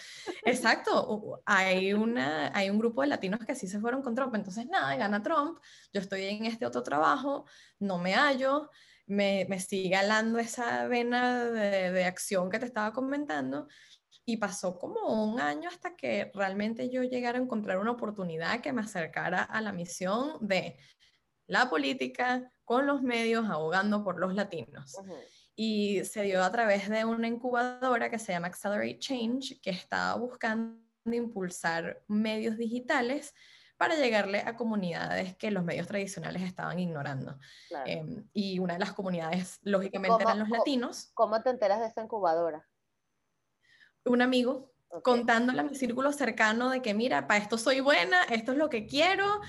exacto, 0.44 1.40
hay, 1.46 1.92
una, 1.92 2.50
hay 2.54 2.70
un 2.70 2.78
grupo 2.78 3.02
de 3.02 3.06
latinos 3.06 3.40
que 3.46 3.54
sí 3.54 3.68
se 3.68 3.78
fueron 3.78 4.02
con 4.02 4.16
Trump, 4.16 4.34
entonces 4.34 4.66
nada, 4.66 4.96
gana 4.96 5.22
Trump, 5.22 5.61
yo 5.92 6.00
estoy 6.00 6.24
en 6.24 6.46
este 6.46 6.66
otro 6.66 6.82
trabajo, 6.82 7.46
no 7.78 7.98
me 7.98 8.14
hallo, 8.14 8.68
me, 9.06 9.46
me 9.48 9.61
sigue 9.61 9.94
alando 9.94 10.40
esa 10.40 10.86
vena 10.86 11.44
de, 11.44 11.92
de 11.92 12.04
acción 12.04 12.50
que 12.50 12.58
te 12.58 12.66
estaba 12.66 12.92
comentando, 12.92 13.68
y 14.31 14.37
pasó 14.37 14.78
como 14.78 15.24
un 15.24 15.41
año 15.41 15.68
hasta 15.68 15.97
que 15.97 16.31
realmente 16.35 16.89
yo 16.89 17.03
llegara 17.03 17.37
a 17.37 17.43
encontrar 17.43 17.78
una 17.78 17.91
oportunidad 17.91 18.61
que 18.61 18.72
me 18.72 18.83
acercara 18.83 19.43
a 19.43 19.61
la 19.61 19.72
misión 19.72 20.39
de 20.41 20.78
la 21.49 21.68
política 21.68 22.53
con 22.64 22.87
los 22.87 23.03
medios 23.03 23.51
abogando 23.51 24.05
por 24.05 24.20
los 24.20 24.35
latinos. 24.35 24.97
Y 25.57 26.05
se 26.05 26.22
dio 26.22 26.45
a 26.45 26.53
través 26.53 26.89
de 26.89 27.05
una 27.05 27.26
incubadora 27.26 28.09
que 28.09 28.20
se 28.20 28.31
llama 28.31 28.47
Accelerate 28.47 29.01
Change, 29.01 29.61
que 29.61 29.70
estaba 29.70 30.14
buscando 30.14 30.81
impulsar 31.05 32.05
medios 32.07 32.57
digitales 32.57 33.35
para 33.76 33.97
llegarle 33.97 34.45
a 34.47 34.55
comunidades 34.55 35.37
que 35.37 35.51
los 35.51 35.64
medios 35.64 35.89
tradicionales 35.89 36.43
estaban 36.43 36.78
ignorando. 36.78 37.37
Em, 37.85 38.28
y 38.33 38.61
una 38.61 38.74
de 38.74 38.81
las 38.81 38.93
comunidades, 38.93 39.59
lógicamente, 39.62 40.22
eran 40.22 40.39
los 40.39 40.51
latinos. 40.51 41.11
¿Cómo 41.14 41.43
te 41.43 41.51
enteras 41.51 41.81
de 41.81 41.87
esa 41.87 42.03
incubadora? 42.03 42.69
Un 44.05 44.22
amigo 44.22 44.70
contándole 45.03 45.61
a 45.61 45.64
mi 45.64 45.74
círculo 45.74 46.12
cercano 46.12 46.70
de 46.70 46.82
que, 46.82 46.94
mira, 46.94 47.26
para 47.26 47.40
esto 47.40 47.59
soy 47.59 47.80
buena, 47.80 48.24
esto 48.24 48.53
es 48.53 48.59
lo 48.59 48.68
que 48.68 48.86
quiero, 48.86 49.40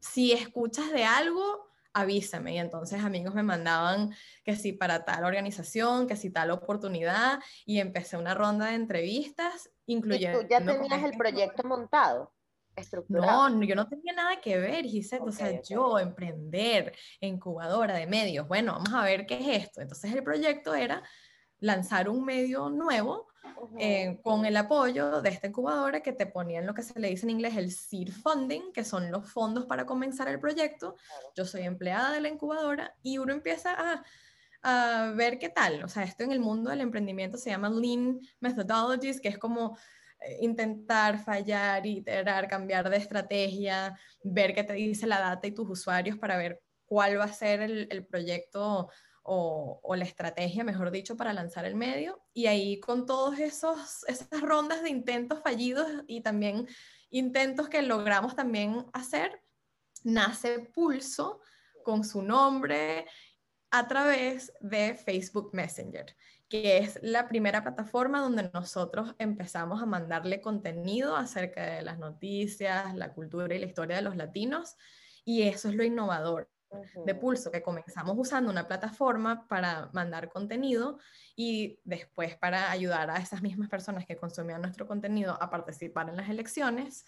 si 0.00 0.32
escuchas 0.32 0.90
de 0.90 1.04
algo, 1.04 1.68
avísame. 1.92 2.54
Y 2.54 2.58
entonces 2.58 3.02
amigos 3.02 3.34
me 3.34 3.42
mandaban 3.42 4.14
que 4.44 4.56
si 4.56 4.72
para 4.72 5.04
tal 5.04 5.24
organización, 5.24 6.06
que 6.06 6.16
si 6.16 6.30
tal 6.30 6.50
oportunidad, 6.50 7.38
y 7.64 7.78
empecé 7.78 8.16
una 8.16 8.34
ronda 8.34 8.66
de 8.66 8.74
entrevistas, 8.74 9.70
incluyendo... 9.86 10.40
¿Y 10.40 10.44
tú 10.44 10.48
ya 10.50 10.64
tenías 10.64 11.02
el 11.04 11.16
proyecto 11.16 11.62
montado? 11.64 12.32
Estructurado. 12.74 13.48
No, 13.50 13.62
yo 13.62 13.74
no 13.74 13.88
tenía 13.88 14.12
nada 14.12 14.40
que 14.40 14.56
ver, 14.58 14.84
Gisette. 14.86 15.22
o 15.22 15.32
sea, 15.32 15.60
yo 15.62 15.98
emprender, 15.98 16.94
incubadora 17.20 17.94
de 17.94 18.06
medios. 18.06 18.48
Bueno, 18.48 18.72
vamos 18.72 18.92
a 18.92 19.02
ver 19.02 19.26
qué 19.26 19.38
es 19.38 19.64
esto. 19.64 19.80
Entonces 19.80 20.12
el 20.12 20.22
proyecto 20.22 20.74
era 20.74 21.02
lanzar 21.58 22.08
un 22.08 22.24
medio 22.24 22.70
nuevo 22.70 23.29
eh, 23.78 24.18
con 24.22 24.44
el 24.44 24.56
apoyo 24.56 25.22
de 25.22 25.30
esta 25.30 25.46
incubadora 25.46 26.00
que 26.00 26.12
te 26.12 26.26
ponían 26.26 26.66
lo 26.66 26.74
que 26.74 26.82
se 26.82 26.98
le 26.98 27.08
dice 27.08 27.24
en 27.24 27.30
inglés 27.30 27.56
el 27.56 27.70
seed 27.70 28.10
funding, 28.10 28.72
que 28.72 28.84
son 28.84 29.10
los 29.10 29.30
fondos 29.30 29.66
para 29.66 29.86
comenzar 29.86 30.28
el 30.28 30.40
proyecto. 30.40 30.96
Yo 31.34 31.44
soy 31.44 31.62
empleada 31.62 32.12
de 32.12 32.20
la 32.20 32.28
incubadora 32.28 32.94
y 33.02 33.18
uno 33.18 33.32
empieza 33.32 33.74
a, 33.74 34.04
a, 34.62 35.12
ver 35.12 35.38
qué 35.38 35.48
tal. 35.48 35.82
O 35.84 35.88
sea, 35.88 36.02
esto 36.02 36.24
en 36.24 36.32
el 36.32 36.40
mundo 36.40 36.70
del 36.70 36.80
emprendimiento 36.80 37.38
se 37.38 37.50
llama 37.50 37.70
Lean 37.70 38.20
Methodologies, 38.40 39.20
que 39.20 39.28
es 39.28 39.38
como 39.38 39.76
eh, 40.20 40.38
intentar 40.40 41.18
fallar, 41.18 41.86
iterar, 41.86 42.48
cambiar 42.48 42.90
de 42.90 42.96
estrategia, 42.96 43.98
ver 44.22 44.54
qué 44.54 44.64
te 44.64 44.74
dice 44.74 45.06
la 45.06 45.20
data 45.20 45.46
y 45.46 45.52
tus 45.52 45.68
usuarios 45.68 46.18
para 46.18 46.36
ver 46.36 46.60
cuál 46.84 47.18
va 47.18 47.24
a 47.24 47.32
ser 47.32 47.62
el, 47.62 47.88
el 47.90 48.04
proyecto 48.04 48.90
o, 49.32 49.94
la 49.94 50.04
estrategia, 50.04 50.64
mejor 50.64 50.90
dicho, 50.90 51.16
para 51.16 51.32
lanzar 51.32 51.64
el 51.64 51.76
medio. 51.76 52.20
Y 52.34 52.46
ahí 52.46 52.80
con 52.80 53.06
todas 53.06 53.38
esas 53.38 54.40
rondas 54.40 54.82
de 54.82 54.90
intentos 54.90 55.40
fallidos 55.40 55.86
y 56.08 56.22
también 56.22 56.66
intentos 57.10 57.68
que 57.68 57.82
logramos 57.82 58.34
también 58.34 58.86
hacer, 58.92 59.40
nace 60.02 60.58
Pulso 60.74 61.40
con 61.84 62.02
su 62.02 62.22
nombre 62.22 63.06
a 63.70 63.86
través 63.86 64.52
de 64.60 64.96
Facebook 64.96 65.50
Messenger, 65.52 66.16
que 66.48 66.78
es 66.78 66.98
la 67.00 67.28
primera 67.28 67.62
plataforma 67.62 68.20
donde 68.20 68.50
nosotros 68.52 69.14
empezamos 69.18 69.80
a 69.80 69.86
mandarle 69.86 70.40
contenido 70.40 71.14
acerca 71.14 71.76
de 71.76 71.82
las 71.82 72.00
noticias, 72.00 72.96
la 72.96 73.12
cultura 73.12 73.54
y 73.54 73.60
la 73.60 73.66
historia 73.66 73.94
de 73.94 74.02
los 74.02 74.16
latinos. 74.16 74.74
Y 75.24 75.42
eso 75.42 75.68
es 75.68 75.76
lo 75.76 75.84
innovador 75.84 76.50
de 77.04 77.14
Pulso, 77.14 77.50
que 77.50 77.62
comenzamos 77.62 78.16
usando 78.18 78.50
una 78.50 78.66
plataforma 78.66 79.46
para 79.48 79.90
mandar 79.92 80.28
contenido 80.28 80.98
y 81.36 81.78
después 81.84 82.36
para 82.36 82.70
ayudar 82.70 83.10
a 83.10 83.18
esas 83.18 83.42
mismas 83.42 83.68
personas 83.68 84.06
que 84.06 84.16
consumían 84.16 84.62
nuestro 84.62 84.86
contenido 84.86 85.36
a 85.40 85.50
participar 85.50 86.08
en 86.08 86.16
las 86.16 86.28
elecciones 86.28 87.04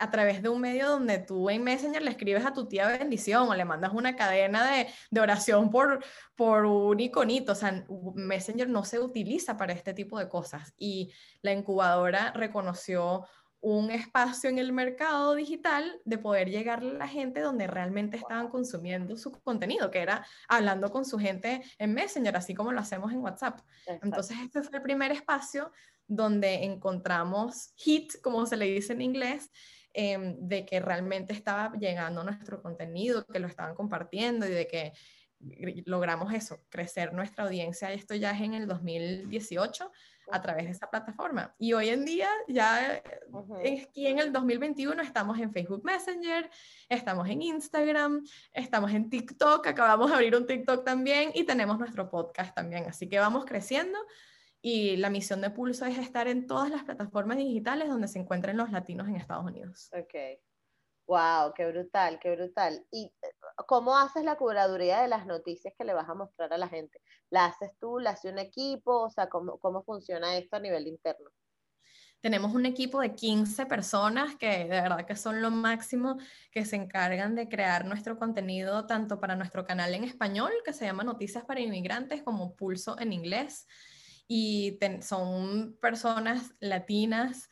a 0.00 0.10
través 0.10 0.42
de 0.42 0.48
un 0.48 0.60
medio 0.62 0.88
donde 0.88 1.18
tú 1.18 1.50
en 1.50 1.62
Messenger 1.62 2.00
le 2.00 2.10
escribes 2.10 2.46
a 2.46 2.54
tu 2.54 2.66
tía 2.66 2.86
bendición 2.88 3.48
o 3.48 3.54
le 3.54 3.66
mandas 3.66 3.92
una 3.92 4.16
cadena 4.16 4.72
de, 4.72 4.88
de 5.10 5.20
oración 5.20 5.70
por, 5.70 6.02
por 6.34 6.64
un 6.64 6.98
iconito. 6.98 7.52
O 7.52 7.54
sea, 7.54 7.84
Messenger 8.14 8.66
no 8.66 8.82
se 8.82 8.98
utiliza 8.98 9.58
para 9.58 9.74
este 9.74 9.92
tipo 9.92 10.18
de 10.18 10.26
cosas. 10.26 10.72
Y 10.78 11.12
la 11.42 11.52
incubadora 11.52 12.32
reconoció 12.32 13.26
un 13.60 13.90
espacio 13.90 14.48
en 14.48 14.58
el 14.58 14.72
mercado 14.72 15.34
digital 15.34 16.00
de 16.04 16.18
poder 16.18 16.48
llegar 16.48 16.80
a 16.80 16.84
la 16.84 17.08
gente 17.08 17.40
donde 17.40 17.66
realmente 17.66 18.16
estaban 18.16 18.48
consumiendo 18.48 19.16
su 19.16 19.32
contenido, 19.32 19.90
que 19.90 20.00
era 20.00 20.26
hablando 20.48 20.90
con 20.90 21.04
su 21.04 21.18
gente 21.18 21.62
en 21.78 21.92
Messenger, 21.92 22.36
así 22.36 22.54
como 22.54 22.72
lo 22.72 22.80
hacemos 22.80 23.12
en 23.12 23.20
WhatsApp. 23.20 23.60
Entonces, 23.86 24.38
este 24.42 24.62
fue 24.62 24.78
el 24.78 24.82
primer 24.82 25.12
espacio 25.12 25.70
donde 26.06 26.64
encontramos 26.64 27.72
hit, 27.76 28.20
como 28.22 28.46
se 28.46 28.56
le 28.56 28.64
dice 28.66 28.94
en 28.94 29.02
inglés, 29.02 29.50
em, 29.92 30.36
de 30.40 30.64
que 30.64 30.80
realmente 30.80 31.32
estaba 31.32 31.72
llegando 31.78 32.24
nuestro 32.24 32.62
contenido, 32.62 33.26
que 33.26 33.40
lo 33.40 33.46
estaban 33.46 33.74
compartiendo 33.74 34.46
y 34.46 34.50
de 34.50 34.66
que 34.66 34.92
logramos 35.86 36.32
eso, 36.34 36.64
crecer 36.68 37.12
nuestra 37.12 37.44
audiencia. 37.44 37.92
Esto 37.92 38.14
ya 38.14 38.30
es 38.32 38.40
en 38.40 38.54
el 38.54 38.66
2018 38.66 39.90
a 40.32 40.42
través 40.42 40.64
de 40.64 40.70
esa 40.72 40.90
plataforma. 40.90 41.54
Y 41.58 41.72
hoy 41.72 41.88
en 41.88 42.04
día, 42.04 42.28
ya 42.48 43.02
aquí 43.60 44.06
en 44.06 44.18
el 44.18 44.32
2021, 44.32 45.02
estamos 45.02 45.38
en 45.38 45.52
Facebook 45.52 45.84
Messenger, 45.84 46.50
estamos 46.88 47.28
en 47.28 47.42
Instagram, 47.42 48.24
estamos 48.52 48.92
en 48.92 49.10
TikTok, 49.10 49.66
acabamos 49.66 50.10
de 50.10 50.16
abrir 50.16 50.36
un 50.36 50.46
TikTok 50.46 50.84
también 50.84 51.30
y 51.34 51.44
tenemos 51.44 51.78
nuestro 51.78 52.10
podcast 52.10 52.54
también. 52.54 52.86
Así 52.88 53.08
que 53.08 53.18
vamos 53.18 53.44
creciendo 53.44 53.98
y 54.62 54.96
la 54.96 55.10
misión 55.10 55.40
de 55.40 55.50
Pulso 55.50 55.86
es 55.86 55.98
estar 55.98 56.28
en 56.28 56.46
todas 56.46 56.70
las 56.70 56.84
plataformas 56.84 57.38
digitales 57.38 57.88
donde 57.88 58.08
se 58.08 58.18
encuentren 58.18 58.56
los 58.56 58.70
latinos 58.70 59.08
en 59.08 59.16
Estados 59.16 59.46
Unidos. 59.46 59.90
Ok. 59.92 60.40
Wow, 61.10 61.54
qué 61.56 61.66
brutal, 61.66 62.20
qué 62.20 62.36
brutal. 62.36 62.86
¿Y 62.92 63.06
eh, 63.06 63.28
cómo 63.66 63.98
haces 63.98 64.22
la 64.22 64.36
curaduría 64.36 65.02
de 65.02 65.08
las 65.08 65.26
noticias 65.26 65.74
que 65.76 65.84
le 65.84 65.92
vas 65.92 66.08
a 66.08 66.14
mostrar 66.14 66.52
a 66.52 66.56
la 66.56 66.68
gente? 66.68 67.00
¿La 67.30 67.46
haces 67.46 67.72
tú? 67.80 67.98
¿La 67.98 68.10
hace 68.10 68.28
un 68.28 68.38
equipo? 68.38 69.06
O 69.06 69.10
sea, 69.10 69.28
¿cómo, 69.28 69.58
cómo 69.58 69.82
funciona 69.82 70.36
esto 70.36 70.54
a 70.54 70.60
nivel 70.60 70.86
interno? 70.86 71.28
Tenemos 72.20 72.54
un 72.54 72.64
equipo 72.64 73.00
de 73.00 73.16
15 73.16 73.66
personas 73.66 74.36
que 74.36 74.46
de 74.46 74.68
verdad 74.68 75.04
que 75.04 75.16
son 75.16 75.42
lo 75.42 75.50
máximo, 75.50 76.16
que 76.52 76.64
se 76.64 76.76
encargan 76.76 77.34
de 77.34 77.48
crear 77.48 77.86
nuestro 77.86 78.16
contenido 78.16 78.86
tanto 78.86 79.18
para 79.18 79.34
nuestro 79.34 79.64
canal 79.66 79.92
en 79.92 80.04
español, 80.04 80.52
que 80.64 80.72
se 80.72 80.84
llama 80.84 81.02
Noticias 81.02 81.44
para 81.44 81.58
Inmigrantes, 81.58 82.22
como 82.22 82.54
Pulso 82.54 82.96
en 83.00 83.12
inglés. 83.12 83.66
Y 84.28 84.78
son 85.00 85.76
personas 85.80 86.54
latinas 86.60 87.48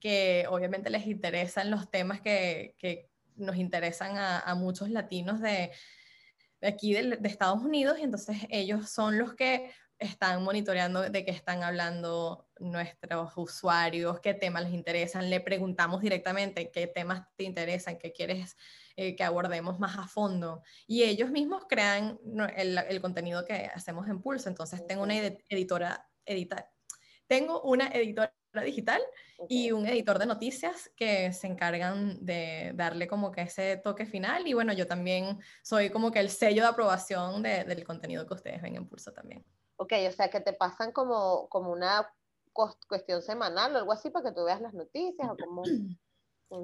que 0.00 0.46
obviamente 0.48 0.90
les 0.90 1.06
interesan 1.06 1.70
los 1.70 1.90
temas 1.90 2.20
que, 2.20 2.74
que 2.78 3.10
nos 3.36 3.56
interesan 3.56 4.16
a, 4.16 4.40
a 4.40 4.54
muchos 4.54 4.90
latinos 4.90 5.40
de, 5.40 5.70
de 6.60 6.68
aquí 6.68 6.92
de, 6.92 7.16
de, 7.16 7.28
Estados 7.28 7.62
Unidos 7.62 7.98
y 7.98 8.02
entonces 8.02 8.36
ellos 8.50 8.90
son 8.90 9.18
los 9.18 9.34
que 9.34 9.70
están 9.98 10.44
monitoreando 10.44 11.02
de 11.10 11.24
qué 11.24 11.32
están 11.32 11.62
hablando 11.62 12.48
nuestros 12.60 13.32
usuarios, 13.36 14.20
qué 14.20 14.32
temas 14.34 14.62
les 14.62 14.72
interesan, 14.72 15.28
le 15.28 15.40
preguntamos 15.40 16.00
directamente 16.00 16.70
qué 16.70 16.86
temas 16.86 17.26
te 17.36 17.44
interesan, 17.44 17.98
qué 17.98 18.12
quieres 18.12 18.56
eh, 18.96 19.16
que 19.16 19.24
abordemos 19.24 19.78
más 19.80 19.96
a 19.98 20.06
fondo. 20.06 20.62
Y 20.86 21.02
ellos 21.02 21.30
mismos 21.30 21.64
crean 21.68 22.18
el, 22.56 22.78
el, 22.78 23.00
contenido 23.00 23.44
que 23.44 23.70
hacemos 23.74 24.08
en 24.08 24.20
Pulso. 24.20 24.48
Entonces 24.48 24.86
tengo 24.86 25.02
una 25.02 25.16
editora, 25.16 26.08
edita, 26.24 26.70
tengo 27.26 27.62
una 27.62 27.88
editora 27.88 28.32
digital 28.64 29.02
y 29.48 29.72
un 29.72 29.86
editor 29.86 30.18
de 30.18 30.26
noticias 30.26 30.90
que 30.96 31.32
se 31.32 31.46
encargan 31.46 32.24
de 32.24 32.72
darle 32.74 33.06
como 33.06 33.30
que 33.30 33.42
ese 33.42 33.76
toque 33.76 34.06
final. 34.06 34.46
Y 34.46 34.54
bueno, 34.54 34.72
yo 34.72 34.86
también 34.86 35.38
soy 35.62 35.90
como 35.90 36.10
que 36.10 36.20
el 36.20 36.30
sello 36.30 36.62
de 36.62 36.68
aprobación 36.68 37.42
de, 37.42 37.64
del 37.64 37.84
contenido 37.84 38.26
que 38.26 38.34
ustedes 38.34 38.62
ven 38.62 38.76
en 38.76 38.88
Pulso 38.88 39.12
también. 39.12 39.44
Ok, 39.76 39.92
o 40.08 40.12
sea 40.12 40.28
que 40.28 40.40
te 40.40 40.52
pasan 40.52 40.92
como, 40.92 41.48
como 41.48 41.70
una 41.70 42.12
cuestión 42.88 43.22
semanal 43.22 43.74
o 43.74 43.78
algo 43.78 43.92
así 43.92 44.10
para 44.10 44.28
que 44.28 44.34
tú 44.34 44.44
veas 44.44 44.60
las 44.60 44.74
noticias 44.74 45.28
o 45.30 45.36
como... 45.36 45.62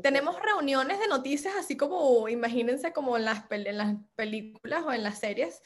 Tenemos 0.03 0.41
reuniones 0.41 0.99
de 0.99 1.09
noticias 1.09 1.55
así 1.59 1.77
como, 1.77 2.27
imagínense 2.31 2.95
como 2.95 3.19
en 3.19 3.27
las, 3.27 3.45
en 3.51 3.77
las 3.77 3.97
películas 4.15 4.83
o 4.83 4.93
en 4.95 5.03
las 5.03 5.19
series, 5.19 5.61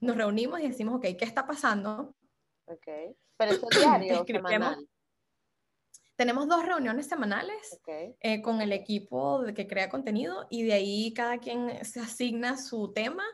nos 0.00 0.16
reunimos 0.16 0.60
y 0.60 0.68
decimos, 0.68 0.94
ok, 0.94 1.06
¿qué 1.18 1.24
está 1.24 1.44
pasando? 1.44 2.14
Ok, 2.66 2.86
pero 3.36 3.50
es 3.50 3.60
diario, 3.76 4.24
semanal 4.28 4.88
tenemos 6.16 6.48
dos 6.48 6.64
reuniones 6.64 7.06
semanales 7.06 7.80
eh, 8.20 8.40
con 8.42 8.60
el 8.60 8.72
equipo 8.72 9.42
de 9.42 9.54
que 9.54 9.66
crea 9.66 9.88
contenido 9.88 10.46
y 10.50 10.62
de 10.62 10.74
ahí 10.74 11.12
cada 11.12 11.38
quien 11.38 11.84
se 11.84 12.00
asigna 12.00 12.56
su 12.56 12.92
tema. 12.92 13.24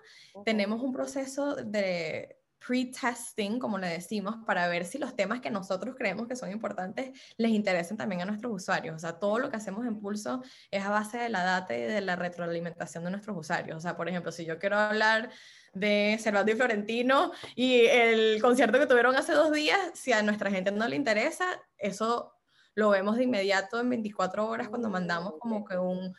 Tenemos 0.44 0.82
un 0.82 0.92
proceso 0.92 1.56
de 1.56 2.40
pre-testing, 2.66 3.58
como 3.58 3.78
le 3.78 3.88
decimos, 3.88 4.36
para 4.46 4.68
ver 4.68 4.84
si 4.84 4.98
los 4.98 5.16
temas 5.16 5.40
que 5.40 5.50
nosotros 5.50 5.94
creemos 5.96 6.28
que 6.28 6.36
son 6.36 6.50
importantes 6.50 7.10
les 7.36 7.50
interesan 7.52 7.96
también 7.96 8.20
a 8.20 8.26
nuestros 8.26 8.52
usuarios. 8.52 8.96
O 8.96 8.98
sea, 8.98 9.18
todo 9.18 9.38
lo 9.38 9.50
que 9.50 9.56
hacemos 9.56 9.86
en 9.86 9.98
Pulso 9.98 10.42
es 10.70 10.84
a 10.84 10.90
base 10.90 11.18
de 11.18 11.28
la 11.30 11.42
data 11.42 11.76
y 11.76 11.80
de 11.80 12.00
la 12.00 12.16
retroalimentación 12.16 13.04
de 13.04 13.10
nuestros 13.10 13.36
usuarios. 13.36 13.76
O 13.76 13.80
sea, 13.80 13.96
por 13.96 14.08
ejemplo, 14.08 14.30
si 14.30 14.44
yo 14.44 14.58
quiero 14.58 14.78
hablar 14.78 15.30
de 15.72 16.18
Cervantes 16.20 16.54
y 16.54 16.58
Florentino 16.58 17.32
y 17.54 17.86
el 17.86 18.40
concierto 18.42 18.78
que 18.78 18.86
tuvieron 18.86 19.16
hace 19.16 19.32
dos 19.32 19.52
días, 19.52 19.78
si 19.94 20.12
a 20.12 20.22
nuestra 20.22 20.50
gente 20.50 20.70
no 20.70 20.86
le 20.86 20.96
interesa, 20.96 21.46
eso 21.78 22.39
lo 22.80 22.88
vemos 22.88 23.16
de 23.16 23.24
inmediato 23.24 23.78
en 23.78 23.90
24 23.90 24.48
horas 24.48 24.70
cuando 24.70 24.88
mandamos 24.88 25.34
como 25.38 25.66
que 25.66 25.76
un, 25.76 26.14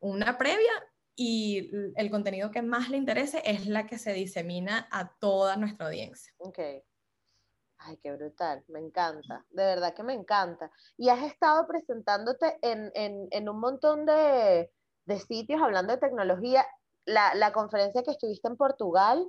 una 0.00 0.36
previa 0.36 0.72
y 1.14 1.70
el 1.94 2.10
contenido 2.10 2.50
que 2.50 2.62
más 2.62 2.90
le 2.90 2.96
interese 2.96 3.42
es 3.44 3.66
la 3.66 3.86
que 3.86 3.96
se 3.96 4.12
disemina 4.12 4.88
a 4.90 5.14
toda 5.20 5.56
nuestra 5.56 5.86
audiencia. 5.86 6.32
Ok. 6.38 6.58
Ay, 7.82 7.96
qué 8.02 8.12
brutal, 8.12 8.62
me 8.68 8.80
encanta, 8.80 9.46
de 9.50 9.64
verdad 9.64 9.94
que 9.94 10.02
me 10.02 10.12
encanta. 10.12 10.70
Y 10.98 11.08
has 11.08 11.22
estado 11.22 11.66
presentándote 11.66 12.58
en, 12.60 12.90
en, 12.94 13.28
en 13.30 13.48
un 13.48 13.58
montón 13.58 14.04
de, 14.04 14.70
de, 15.06 15.18
sitios 15.18 15.62
hablando 15.62 15.94
de 15.94 16.00
tecnología. 16.00 16.66
La, 17.06 17.34
la, 17.34 17.52
conferencia 17.52 18.02
que 18.02 18.10
estuviste 18.10 18.48
en 18.48 18.56
Portugal, 18.58 19.26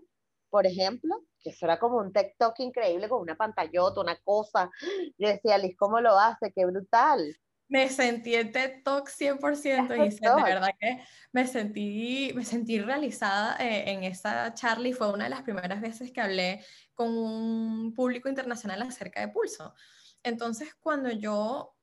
por 0.52 0.68
ejemplo, 0.68 1.24
que 1.42 1.50
eso 1.50 1.66
era 1.66 1.80
como 1.80 1.98
un 1.98 2.12
TikTok 2.14 2.60
increíble 2.60 3.10
con 3.10 3.22
una 3.22 3.36
pantallota, 3.36 4.02
una 4.02 4.18
cosa. 4.18 4.70
Yo 5.18 5.30
decía, 5.30 5.58
Liz, 5.58 5.76
¿cómo 5.78 6.00
lo 6.02 6.20
hace? 6.20 6.52
Qué 6.54 6.66
brutal. 6.66 7.36
Me 7.70 7.88
sentí 7.88 8.36
en 8.36 8.52
TED 8.52 8.84
Talk 8.84 9.08
100% 9.08 9.96
y 9.96 10.10
de 10.10 10.44
verdad 10.44 10.72
que 10.78 11.02
me 11.32 11.48
sentí, 11.48 12.34
me 12.36 12.44
sentí 12.44 12.80
realizada 12.80 13.56
eh, 13.60 13.92
en 13.92 14.04
esa 14.04 14.54
charla 14.54 14.90
y 14.90 14.94
fue 14.94 15.12
una 15.12 15.24
de 15.24 15.30
las 15.30 15.44
primeras 15.44 15.80
veces 15.80 16.12
que 16.12 16.20
hablé 16.20 16.66
con 16.94 17.18
un 17.18 17.94
público 17.94 18.28
internacional 18.28 18.82
acerca 18.82 19.22
de 19.22 19.30
pulso. 19.30 19.74
Entonces, 20.22 20.76
cuando 20.82 21.10
yo 21.12 21.74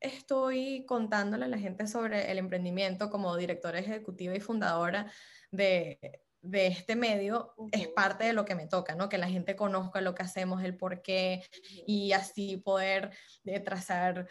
estoy 0.00 0.84
contándole 0.84 1.46
a 1.46 1.48
la 1.48 1.58
gente 1.58 1.86
sobre 1.86 2.30
el 2.30 2.36
emprendimiento 2.36 3.08
como 3.08 3.34
directora 3.34 3.78
ejecutiva 3.78 4.34
y 4.34 4.40
fundadora 4.40 5.10
de, 5.50 6.27
de 6.42 6.68
este 6.68 6.96
medio 6.96 7.54
es 7.72 7.88
parte 7.88 8.24
de 8.24 8.32
lo 8.32 8.44
que 8.44 8.54
me 8.54 8.66
toca, 8.66 8.94
¿no? 8.94 9.08
Que 9.08 9.18
la 9.18 9.28
gente 9.28 9.56
conozca 9.56 10.00
lo 10.00 10.14
que 10.14 10.22
hacemos, 10.22 10.62
el 10.62 10.76
por 10.76 11.02
qué 11.02 11.44
y 11.86 12.12
así 12.12 12.56
poder 12.56 13.10
eh, 13.44 13.60
trazar 13.60 14.28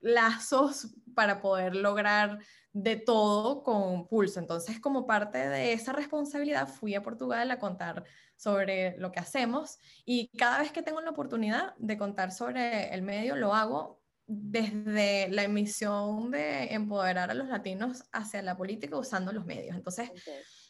lazos 0.00 0.94
para 1.14 1.40
poder 1.40 1.74
lograr 1.74 2.38
de 2.72 2.96
todo 2.96 3.62
con 3.62 4.06
Pulso. 4.06 4.38
Entonces, 4.38 4.78
como 4.78 5.06
parte 5.06 5.38
de 5.48 5.72
esa 5.72 5.92
responsabilidad, 5.92 6.68
fui 6.68 6.94
a 6.94 7.02
Portugal 7.02 7.50
a 7.50 7.58
contar 7.58 8.04
sobre 8.36 8.96
lo 8.98 9.10
que 9.10 9.18
hacemos 9.18 9.78
y 10.04 10.28
cada 10.38 10.60
vez 10.60 10.70
que 10.70 10.82
tengo 10.82 11.00
la 11.00 11.10
oportunidad 11.10 11.74
de 11.78 11.98
contar 11.98 12.30
sobre 12.30 12.94
el 12.94 13.02
medio, 13.02 13.34
lo 13.34 13.54
hago 13.54 14.00
desde 14.30 15.28
la 15.30 15.42
emisión 15.44 16.30
de 16.30 16.74
empoderar 16.74 17.30
a 17.30 17.34
los 17.34 17.48
latinos 17.48 18.04
hacia 18.12 18.42
la 18.42 18.58
política 18.58 18.98
usando 18.98 19.32
los 19.32 19.46
medios. 19.46 19.74
Entonces, 19.74 20.10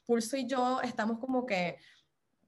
Pulso 0.07 0.37
y 0.37 0.47
yo 0.47 0.81
estamos 0.81 1.19
como 1.19 1.45
que 1.45 1.77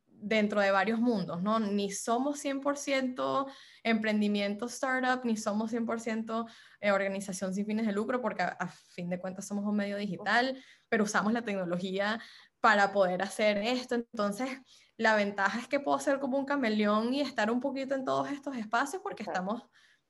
dentro 0.06 0.60
de 0.60 0.70
varios 0.70 1.00
mundos, 1.00 1.42
¿no? 1.42 1.58
Ni 1.58 1.90
somos 1.90 2.38
100% 2.44 3.50
emprendimiento 3.82 4.66
startup, 4.66 5.24
ni 5.24 5.36
somos 5.36 5.72
100% 5.72 6.46
eh, 6.80 6.92
organización 6.92 7.52
sin 7.54 7.66
fines 7.66 7.86
de 7.86 7.92
lucro, 7.92 8.22
porque 8.22 8.42
a, 8.42 8.68
fin 8.94 9.08
de 9.10 9.18
cuentas 9.18 9.48
somos 9.48 9.64
un 9.64 9.76
medio 9.76 9.96
digital, 9.96 10.62
pero 10.88 11.04
usamos 11.04 11.32
la 11.32 11.42
tecnología 11.42 12.20
para 12.60 12.92
poder 12.92 13.22
hacer 13.22 13.58
esto. 13.58 13.96
Entonces, 13.96 14.48
la 14.96 15.16
ventaja 15.16 15.58
es 15.58 15.66
que 15.66 15.80
puedo 15.80 15.98
ser 15.98 16.20
como 16.20 16.38
un 16.38 16.44
cameleón 16.44 17.12
y 17.14 17.20
estar 17.20 17.50
un 17.50 17.60
poquito 17.60 17.96
en 17.96 18.04
todos 18.04 18.30
estos 18.30 18.56
espacios 18.56 19.02
porque 19.02 19.24
estamos 19.24 19.62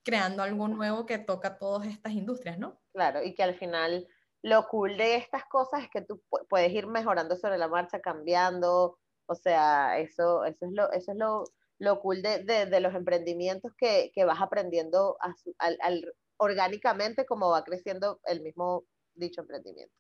creando 0.03 0.43
algo 0.43 0.69
nuevo 0.69 1.07
que 1.07 1.19
toca 1.19 1.59
todas 1.59 1.87
estas 1.87 2.13
industrias, 2.13 2.59
¿no? 2.59 2.81
Claro, 2.93 3.23
y 3.23 3.35
que 3.35 3.43
al 3.43 3.55
final 3.55 4.07
lo 4.43 4.67
cool 4.69 4.97
de 4.97 5.17
estas 5.17 5.45
cosas 5.45 5.83
es 5.83 5.91
que 5.91 6.01
tú 6.01 6.23
puedes 6.49 6.73
ir 6.73 6.87
mejorando 6.87 7.37
sobre 7.37 7.59
la 7.59 7.69
marcha, 7.69 8.01
cambiando, 8.01 8.99
o 9.27 9.35
sea, 9.35 9.99
eso, 9.99 10.45
eso 10.45 10.67
es 10.67 10.73
lo, 10.73 10.91
eso 10.93 11.13
es 11.13 11.19
lo, 11.19 11.45
lo 11.79 12.01
cool 12.01 12.23
de, 12.23 12.45
de, 12.45 12.81
los 12.81 12.95
emprendimientos 12.95 13.73
que, 13.77 14.11
que 14.15 14.25
vas 14.25 14.41
aprendiendo 14.41 15.17
al, 15.59 16.15
orgánicamente 16.39 17.27
como 17.27 17.51
va 17.51 17.65
creciendo 17.65 18.21
el 18.25 18.43
mismo 18.43 18.85
dicho 19.15 19.43
emprendimiento. 19.43 19.95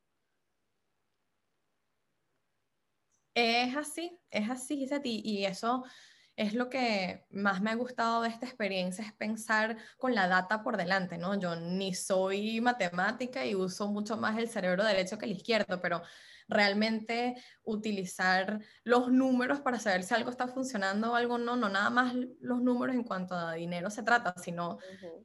Es 3.34 3.76
así, 3.76 4.18
es 4.30 4.50
así, 4.50 4.88
ti 5.02 5.22
y 5.24 5.44
eso 5.44 5.84
es 6.40 6.54
lo 6.54 6.70
que 6.70 7.26
más 7.30 7.60
me 7.60 7.70
ha 7.70 7.74
gustado 7.74 8.22
de 8.22 8.30
esta 8.30 8.46
experiencia, 8.46 9.04
es 9.04 9.12
pensar 9.12 9.76
con 9.98 10.14
la 10.14 10.26
data 10.26 10.62
por 10.62 10.78
delante, 10.78 11.18
¿no? 11.18 11.38
Yo 11.38 11.54
ni 11.54 11.92
soy 11.94 12.62
matemática 12.62 13.44
y 13.44 13.54
uso 13.54 13.88
mucho 13.88 14.16
más 14.16 14.38
el 14.38 14.48
cerebro 14.48 14.82
derecho 14.82 15.18
que 15.18 15.26
el 15.26 15.32
izquierdo, 15.32 15.82
pero 15.82 16.00
realmente 16.50 17.36
utilizar 17.64 18.60
los 18.84 19.10
números 19.10 19.60
para 19.60 19.78
saber 19.78 20.02
si 20.02 20.14
algo 20.14 20.30
está 20.30 20.48
funcionando 20.48 21.12
o 21.12 21.14
algo 21.14 21.38
no, 21.38 21.56
no 21.56 21.68
nada 21.68 21.88
más 21.90 22.14
los 22.40 22.60
números 22.60 22.96
en 22.96 23.04
cuanto 23.04 23.34
a 23.34 23.54
dinero 23.54 23.88
se 23.90 24.02
trata, 24.02 24.34
sino 24.36 24.78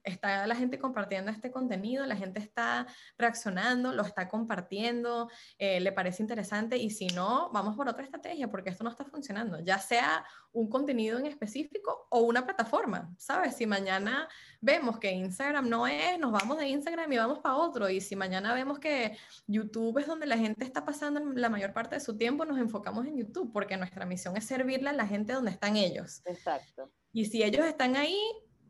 está 0.03 0.45
la 0.45 0.55
gente 0.55 0.79
compartiendo 0.79 1.31
este 1.31 1.51
contenido, 1.51 2.05
la 2.05 2.15
gente 2.15 2.39
está 2.39 2.85
reaccionando, 3.17 3.91
lo 3.91 4.03
está 4.03 4.29
compartiendo, 4.29 5.29
eh, 5.57 5.79
le 5.79 5.91
parece 5.91 6.21
interesante 6.21 6.77
y 6.77 6.91
si 6.91 7.07
no, 7.07 7.49
vamos 7.51 7.75
por 7.75 7.89
otra 7.89 8.03
estrategia 8.03 8.49
porque 8.49 8.69
esto 8.69 8.83
no 8.83 8.91
está 8.91 9.05
funcionando, 9.05 9.59
ya 9.59 9.79
sea 9.79 10.23
un 10.51 10.69
contenido 10.69 11.19
en 11.19 11.25
específico 11.25 12.07
o 12.09 12.21
una 12.21 12.45
plataforma, 12.45 13.13
¿sabes? 13.17 13.55
Si 13.55 13.65
mañana 13.65 14.27
vemos 14.61 14.99
que 14.99 15.11
Instagram 15.11 15.67
no 15.67 15.87
es, 15.87 16.17
nos 16.19 16.31
vamos 16.31 16.57
de 16.57 16.67
Instagram 16.67 17.11
y 17.11 17.17
vamos 17.17 17.39
para 17.39 17.55
otro 17.55 17.89
y 17.89 17.99
si 17.99 18.15
mañana 18.15 18.53
vemos 18.53 18.79
que 18.79 19.17
YouTube 19.47 19.97
es 19.99 20.07
donde 20.07 20.25
la 20.25 20.37
gente 20.37 20.63
está 20.63 20.85
pasando 20.85 21.14
la 21.19 21.49
mayor 21.49 21.73
parte 21.73 21.95
de 21.95 22.01
su 22.01 22.17
tiempo, 22.17 22.45
nos 22.45 22.57
enfocamos 22.57 23.05
en 23.05 23.17
YouTube, 23.17 23.51
porque 23.51 23.77
nuestra 23.77 24.05
misión 24.05 24.37
es 24.37 24.45
servirle 24.45 24.89
a 24.89 24.93
la 24.93 25.07
gente 25.07 25.33
donde 25.33 25.51
están 25.51 25.77
ellos. 25.77 26.21
Exacto. 26.25 26.91
Y 27.11 27.25
si 27.25 27.43
ellos 27.43 27.65
están 27.65 27.95
ahí, 27.95 28.19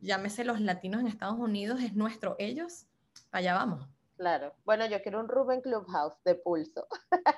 llámese 0.01 0.45
los 0.45 0.61
latinos 0.61 1.01
en 1.01 1.07
Estados 1.07 1.39
Unidos, 1.39 1.81
es 1.81 1.95
nuestro 1.95 2.35
ellos, 2.39 2.87
allá 3.31 3.53
vamos. 3.53 3.87
Claro. 4.17 4.55
Bueno, 4.63 4.85
yo 4.85 5.01
quiero 5.01 5.19
un 5.19 5.27
Ruben 5.27 5.59
Clubhouse 5.59 6.15
de 6.23 6.35
pulso. 6.35 6.87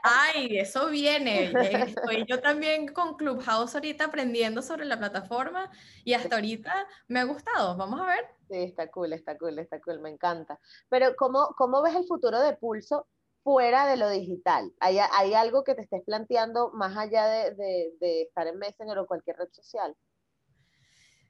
Ay, 0.03 0.59
eso 0.59 0.89
viene. 0.89 1.51
Estoy 1.95 2.25
yo 2.27 2.39
también 2.39 2.93
con 2.93 3.15
Clubhouse 3.15 3.73
ahorita 3.73 4.05
aprendiendo 4.05 4.61
sobre 4.61 4.85
la 4.85 4.99
plataforma 4.99 5.71
y 6.03 6.13
hasta 6.13 6.35
ahorita 6.35 6.87
me 7.07 7.19
ha 7.19 7.23
gustado. 7.23 7.75
Vamos 7.77 7.99
a 7.99 8.05
ver. 8.05 8.25
Sí, 8.47 8.57
está 8.63 8.91
cool, 8.91 9.13
está 9.13 9.37
cool, 9.37 9.57
está 9.57 9.81
cool, 9.81 9.99
me 9.99 10.11
encanta. 10.11 10.59
Pero 10.87 11.15
¿cómo, 11.15 11.55
cómo 11.57 11.81
ves 11.81 11.95
el 11.95 12.05
futuro 12.05 12.39
de 12.39 12.55
pulso 12.55 13.07
fuera 13.47 13.87
de 13.87 13.95
lo 13.95 14.09
digital? 14.09 14.73
¿Hay, 14.81 14.97
hay 14.99 15.33
algo 15.33 15.63
que 15.63 15.73
te 15.73 15.83
estés 15.83 16.03
planteando 16.03 16.69
más 16.73 16.97
allá 16.97 17.27
de, 17.27 17.93
de, 17.97 18.23
estar 18.23 18.45
en 18.45 18.57
Messenger 18.57 18.97
o 18.97 19.07
cualquier 19.07 19.37
red 19.37 19.47
social? 19.53 19.95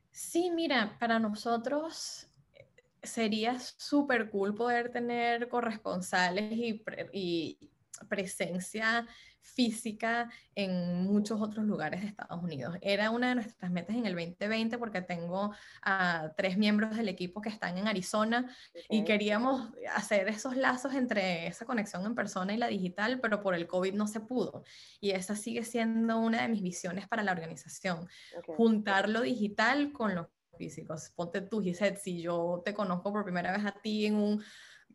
Sí, 0.10 0.50
mira, 0.50 0.98
para 1.00 1.20
nosotros 1.20 2.28
eh, 2.56 2.66
sería 3.04 3.60
súper 3.60 4.32
cool 4.32 4.56
poder 4.56 4.92
tener 4.92 5.48
corresponsales 5.48 6.54
y, 6.54 6.84
y 7.14 7.70
presencia 8.06 9.08
física 9.48 10.30
en 10.56 11.04
muchos 11.06 11.42
otros 11.42 11.66
lugares 11.66 12.02
de 12.02 12.08
Estados 12.08 12.44
Unidos. 12.44 12.76
Era 12.82 13.12
una 13.12 13.30
de 13.30 13.36
nuestras 13.36 13.72
metas 13.72 13.96
en 13.96 14.06
el 14.06 14.14
2020 14.14 14.78
porque 14.78 15.02
tengo 15.02 15.54
a 15.82 16.32
tres 16.36 16.58
miembros 16.58 16.96
del 16.96 17.08
equipo 17.08 17.42
que 17.42 17.50
están 17.50 17.78
en 17.78 17.88
Arizona 17.88 18.54
y 18.90 19.04
queríamos 19.04 19.72
hacer 19.96 20.28
esos 20.28 20.56
lazos 20.56 20.94
entre 20.94 21.48
esa 21.48 21.66
conexión 21.66 22.06
en 22.06 22.16
persona 22.16 22.54
y 22.54 22.58
la 22.58 22.68
digital, 22.68 23.20
pero 23.22 23.42
por 23.42 23.56
el 23.56 23.68
COVID 23.68 23.94
no 23.94 24.08
se 24.08 24.20
pudo. 24.20 24.64
Y 25.00 25.12
esa 25.12 25.36
sigue 25.36 25.64
siendo 25.64 26.20
una 26.20 26.42
de 26.42 26.50
mis 26.50 26.62
visiones 26.62 27.08
para 27.08 27.24
la 27.24 27.32
organización, 27.32 28.08
juntar 28.46 29.10
lo 29.10 29.22
digital 29.22 29.92
con 29.92 30.16
lo 30.16 30.30
físico. 30.58 30.96
Ponte 31.16 31.42
tú, 31.42 31.62
Gisette, 31.62 31.98
si 31.98 32.22
yo 32.22 32.62
te 32.66 32.74
conozco 32.74 33.12
por 33.14 33.24
primera 33.24 33.52
vez 33.52 33.66
a 33.66 33.72
ti 33.72 34.08
en 34.08 34.16
un 34.16 34.44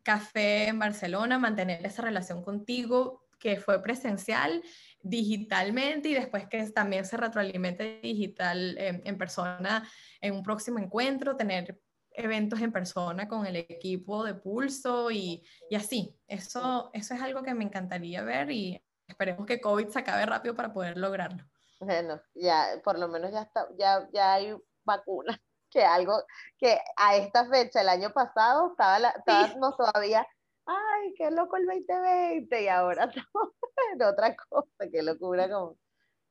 café 0.03 0.67
en 0.67 0.79
Barcelona, 0.79 1.39
mantener 1.39 1.85
esa 1.85 2.01
relación 2.01 2.43
contigo, 2.43 3.23
que 3.39 3.57
fue 3.57 3.81
presencial 3.81 4.63
digitalmente 5.01 6.09
y 6.09 6.13
después 6.13 6.47
que 6.47 6.63
también 6.71 7.03
se 7.03 7.17
retroalimente 7.17 7.99
digital 8.01 8.77
en 8.77 9.17
persona 9.17 9.85
en 10.21 10.35
un 10.35 10.43
próximo 10.43 10.79
encuentro, 10.79 11.35
tener 11.35 11.77
eventos 12.13 12.61
en 12.61 12.71
persona 12.71 13.27
con 13.27 13.45
el 13.45 13.55
equipo 13.55 14.23
de 14.23 14.35
Pulso 14.35 15.11
y, 15.11 15.43
y, 15.69 15.75
así. 15.75 16.15
Eso, 16.27 16.89
eso 16.93 17.13
es 17.13 17.21
algo 17.21 17.43
que 17.43 17.53
me 17.53 17.63
encantaría 17.63 18.23
ver 18.23 18.51
y 18.51 18.81
esperemos 19.07 19.45
que 19.45 19.59
COVID 19.59 19.89
se 19.89 19.99
acabe 19.99 20.25
rápido 20.25 20.55
para 20.55 20.73
poder 20.73 20.97
lograrlo. 20.97 21.43
Bueno, 21.79 22.21
ya, 22.33 22.67
por 22.83 22.97
lo 22.97 23.07
menos 23.07 23.31
ya, 23.31 23.41
está, 23.41 23.67
ya, 23.77 24.07
ya 24.13 24.33
hay 24.33 24.55
vacuna. 24.83 25.39
Que 25.73 25.83
algo 25.83 26.23
que 26.57 26.79
a 26.95 27.17
esta 27.17 27.47
fecha, 27.49 27.81
el 27.81 27.89
año 27.89 28.11
pasado, 28.11 28.71
estaba 28.71 28.99
la, 28.99 29.09
estábamos 29.09 29.75
todavía, 29.75 30.25
ay, 30.65 31.13
qué 31.17 31.31
loco 31.31 31.57
el 31.57 31.65
2020, 31.65 32.61
y 32.61 32.67
ahora 32.67 33.05
estamos 33.15 33.53
en 33.93 34.03
otra 34.03 34.35
cosa, 34.35 34.89
qué 34.91 35.01
locura 35.01 35.49
como... 35.49 35.77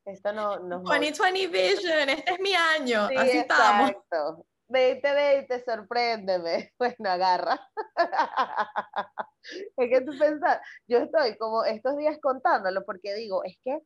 Esto 0.05 0.33
no, 0.33 0.59
no 0.59 0.79
2020 0.79 1.47
Vision, 1.47 2.09
este 2.09 2.33
es 2.33 2.39
mi 2.41 2.53
año, 2.53 3.07
sí, 3.07 3.15
así 3.15 3.37
exacto. 3.37 3.91
estamos. 4.01 4.45
2020, 4.67 5.63
sorpréndeme. 5.63 6.73
Bueno, 6.79 7.09
agarra. 7.09 7.59
es 9.77 9.89
que 9.89 10.01
tú 10.01 10.11
pensás, 10.17 10.59
yo 10.87 10.99
estoy 10.99 11.37
como 11.37 11.63
estos 11.63 11.95
días 11.97 12.17
contándolo 12.21 12.83
porque 12.85 13.13
digo, 13.13 13.43
es 13.43 13.57
que 13.63 13.79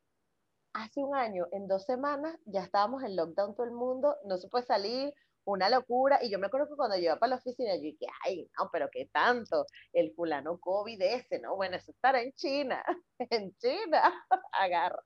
hace 0.73 1.01
un 1.01 1.15
año, 1.15 1.47
en 1.51 1.67
dos 1.67 1.85
semanas, 1.85 2.35
ya 2.45 2.63
estábamos 2.63 3.03
en 3.03 3.15
lockdown 3.15 3.55
todo 3.55 3.65
el 3.65 3.73
mundo, 3.73 4.15
no 4.25 4.37
se 4.37 4.47
puede 4.47 4.65
salir, 4.65 5.13
una 5.53 5.69
locura. 5.69 6.19
Y 6.21 6.29
yo 6.29 6.39
me 6.39 6.47
acuerdo 6.47 6.67
que 6.67 6.75
cuando 6.75 6.95
yo 6.97 7.03
iba 7.03 7.19
para 7.19 7.31
la 7.31 7.35
oficina, 7.37 7.75
yo 7.75 7.81
dije, 7.81 8.07
ay, 8.25 8.49
no, 8.57 8.69
pero 8.71 8.89
qué 8.91 9.09
tanto, 9.11 9.65
el 9.93 10.13
fulano 10.13 10.59
COVID 10.59 11.01
ese, 11.01 11.39
¿no? 11.39 11.55
Bueno, 11.55 11.77
eso 11.77 11.91
estará 11.91 12.21
en 12.21 12.33
China, 12.33 12.83
en 13.19 13.55
China, 13.57 14.01
agarra. 14.51 15.01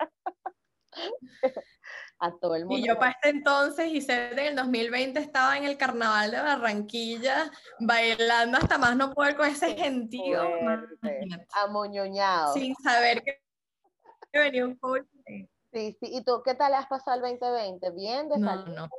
a 2.19 2.31
todo 2.39 2.55
el 2.55 2.65
mundo. 2.65 2.77
Y 2.77 2.87
yo 2.87 2.97
para 2.97 3.11
este 3.11 3.29
entonces, 3.29 3.91
y 3.91 4.01
sé 4.01 4.31
en 4.31 4.39
el 4.39 4.55
2020 4.55 5.19
estaba 5.19 5.57
en 5.57 5.63
el 5.63 5.77
carnaval 5.77 6.31
de 6.31 6.41
Barranquilla, 6.41 7.51
bailando 7.79 8.57
hasta 8.57 8.77
más 8.77 8.95
no 8.95 9.13
poder 9.13 9.35
con 9.35 9.47
ese 9.47 9.75
gentío. 9.75 10.41
Amoñoñado. 11.63 12.53
Sin 12.53 12.75
saber 12.75 13.23
que, 13.23 13.41
venía 14.33 14.65
un 14.65 14.75
COVID. 14.77 15.03
Sí, 15.73 15.97
sí. 15.99 16.09
¿Y 16.11 16.23
tú 16.23 16.41
qué 16.43 16.53
tal 16.53 16.73
has 16.73 16.87
pasado 16.87 17.25
el 17.25 17.39
2020? 17.39 17.91
¿Bien? 17.91 18.27
¿De 18.29 18.37
no, 18.37 18.65
no. 18.65 18.89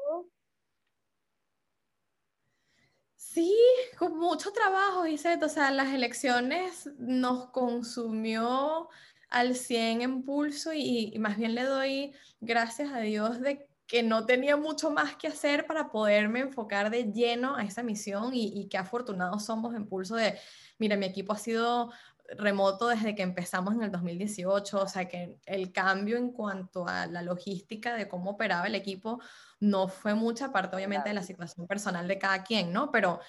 Sí, 3.32 3.56
con 3.98 4.18
mucho 4.18 4.52
trabajo, 4.52 5.06
Iset. 5.06 5.42
O 5.42 5.48
sea, 5.48 5.70
las 5.70 5.94
elecciones 5.94 6.90
nos 6.98 7.46
consumió 7.46 8.90
al 9.30 9.54
100 9.54 10.02
en 10.02 10.22
pulso 10.22 10.74
y, 10.74 11.14
más 11.18 11.38
bien 11.38 11.54
le 11.54 11.62
doy 11.62 12.12
gracias 12.40 12.92
a 12.92 12.98
Dios 12.98 13.40
de 13.40 13.66
que 13.86 14.02
no 14.02 14.26
tenía 14.26 14.58
mucho 14.58 14.90
más 14.90 15.16
que 15.16 15.28
hacer 15.28 15.66
para 15.66 15.90
poderme 15.90 16.40
enfocar 16.40 16.90
de 16.90 17.04
lleno 17.04 17.56
a 17.56 17.62
esa 17.64 17.82
misión 17.82 18.34
y, 18.34 18.52
y 18.54 18.68
qué 18.68 18.76
afortunados 18.76 19.46
somos 19.46 19.74
en 19.74 19.86
pulso 19.86 20.16
de, 20.16 20.38
mira, 20.78 20.96
mi 20.96 21.06
equipo 21.06 21.32
ha 21.32 21.38
sido 21.38 21.90
remoto 22.36 22.88
desde 22.88 23.14
que 23.14 23.22
empezamos 23.22 23.74
en 23.74 23.82
el 23.82 23.90
2018, 23.90 24.82
o 24.82 24.88
sea 24.88 25.08
que 25.08 25.38
el 25.46 25.72
cambio 25.72 26.16
en 26.16 26.32
cuanto 26.32 26.86
a 26.88 27.06
la 27.06 27.22
logística 27.22 27.94
de 27.94 28.08
cómo 28.08 28.32
operaba 28.32 28.66
el 28.66 28.74
equipo 28.74 29.20
no 29.60 29.88
fue 29.88 30.14
mucha 30.14 30.52
parte 30.52 30.76
obviamente 30.76 31.08
de 31.08 31.14
la 31.14 31.22
situación 31.22 31.66
personal 31.66 32.08
de 32.08 32.18
cada 32.18 32.42
quien, 32.42 32.72
¿no? 32.72 32.90
Pero 32.90 33.20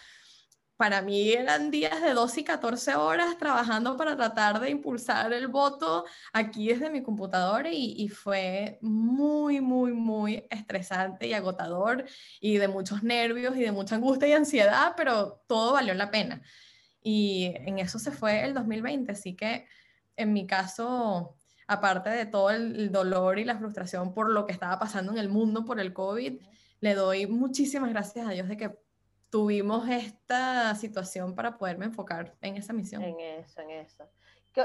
para 0.78 1.02
mí 1.02 1.32
eran 1.32 1.72
días 1.72 2.02
de 2.02 2.14
12 2.14 2.42
y 2.42 2.44
14 2.44 2.96
horas 2.96 3.38
trabajando 3.38 3.96
para 3.96 4.18
tratar 4.18 4.60
de 4.60 4.70
impulsar 4.70 5.32
el 5.32 5.48
voto 5.48 6.06
aquí 6.34 6.68
desde 6.68 6.90
mi 6.90 7.04
computadora 7.04 7.70
y, 7.72 7.94
y, 7.98 8.10
fue 8.10 8.80
muy, 8.82 9.62
muy, 9.62 9.94
muy 9.94 10.46
estresante 10.50 11.28
y 11.28 11.34
agotador 11.34 12.06
y 12.42 12.58
de 12.58 12.68
muchos 12.68 13.04
nervios 13.04 13.56
y 13.56 13.62
de 13.62 13.72
mucha 13.72 13.96
angustia 13.96 14.28
y 14.28 14.34
ansiedad, 14.34 14.94
pero 14.98 15.44
todo 15.48 15.74
valió 15.74 15.94
la 15.94 16.12
pena. 16.12 16.42
Y 17.04 17.54
en 17.56 17.80
eso 17.80 18.00
se 18.00 18.12
fue 18.12 18.44
el 18.46 18.54
2020, 18.54 19.12
así 19.12 19.36
que 19.36 19.68
en 20.16 20.34
mi 20.34 20.48
caso, 20.48 21.36
aparte 21.68 22.10
de 22.10 22.26
todo 22.26 22.50
el 22.50 22.92
dolor 22.92 23.40
y 23.40 23.46
la 23.46 23.58
frustración 23.58 24.14
por 24.14 24.30
lo 24.30 24.46
que 24.46 24.54
estaba 24.54 24.80
pasando 24.80 25.12
en 25.12 25.18
el 25.18 25.30
mundo 25.30 25.66
por 25.66 25.80
el 25.80 25.94
COVID, 25.94 26.42
le 26.80 26.96
doy 26.96 27.28
muchísimas 27.28 27.90
gracias 27.90 28.28
a 28.28 28.32
Dios 28.32 28.48
de 28.48 28.58
que 28.58 28.78
tuvimos 29.30 29.90
esta 29.90 30.76
situación 30.76 31.34
para 31.34 31.58
poderme 31.58 31.86
enfocar 31.86 32.36
en 32.42 32.56
esa 32.56 32.72
misión. 32.72 33.02
En 33.02 33.20
eso, 33.20 33.62
en 33.62 33.72
eso. 33.72 34.08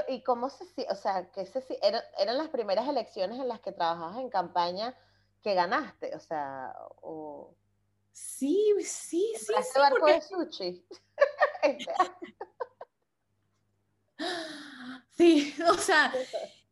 ¿Y 0.07 0.21
cómo 0.21 0.49
se, 0.49 0.65
o 0.89 0.95
sea, 0.95 1.31
que 1.31 1.45
se, 1.45 1.63
eran, 1.81 2.03
eran 2.19 2.37
las 2.37 2.49
primeras 2.49 2.87
elecciones 2.87 3.39
en 3.39 3.47
las 3.47 3.59
que 3.59 3.71
trabajabas 3.71 4.17
en 4.19 4.29
campaña 4.29 4.95
que 5.41 5.55
ganaste? 5.55 6.15
O 6.15 6.19
sea, 6.19 6.75
o... 7.01 7.55
Sí, 8.19 8.73
sí, 8.79 9.33
sí. 9.37 9.45
sí 9.47 9.79
barco 9.79 10.05
de 10.07 10.21
sushi? 10.21 10.85
sí, 15.09 15.53
o 15.69 15.73
sea, 15.75 16.13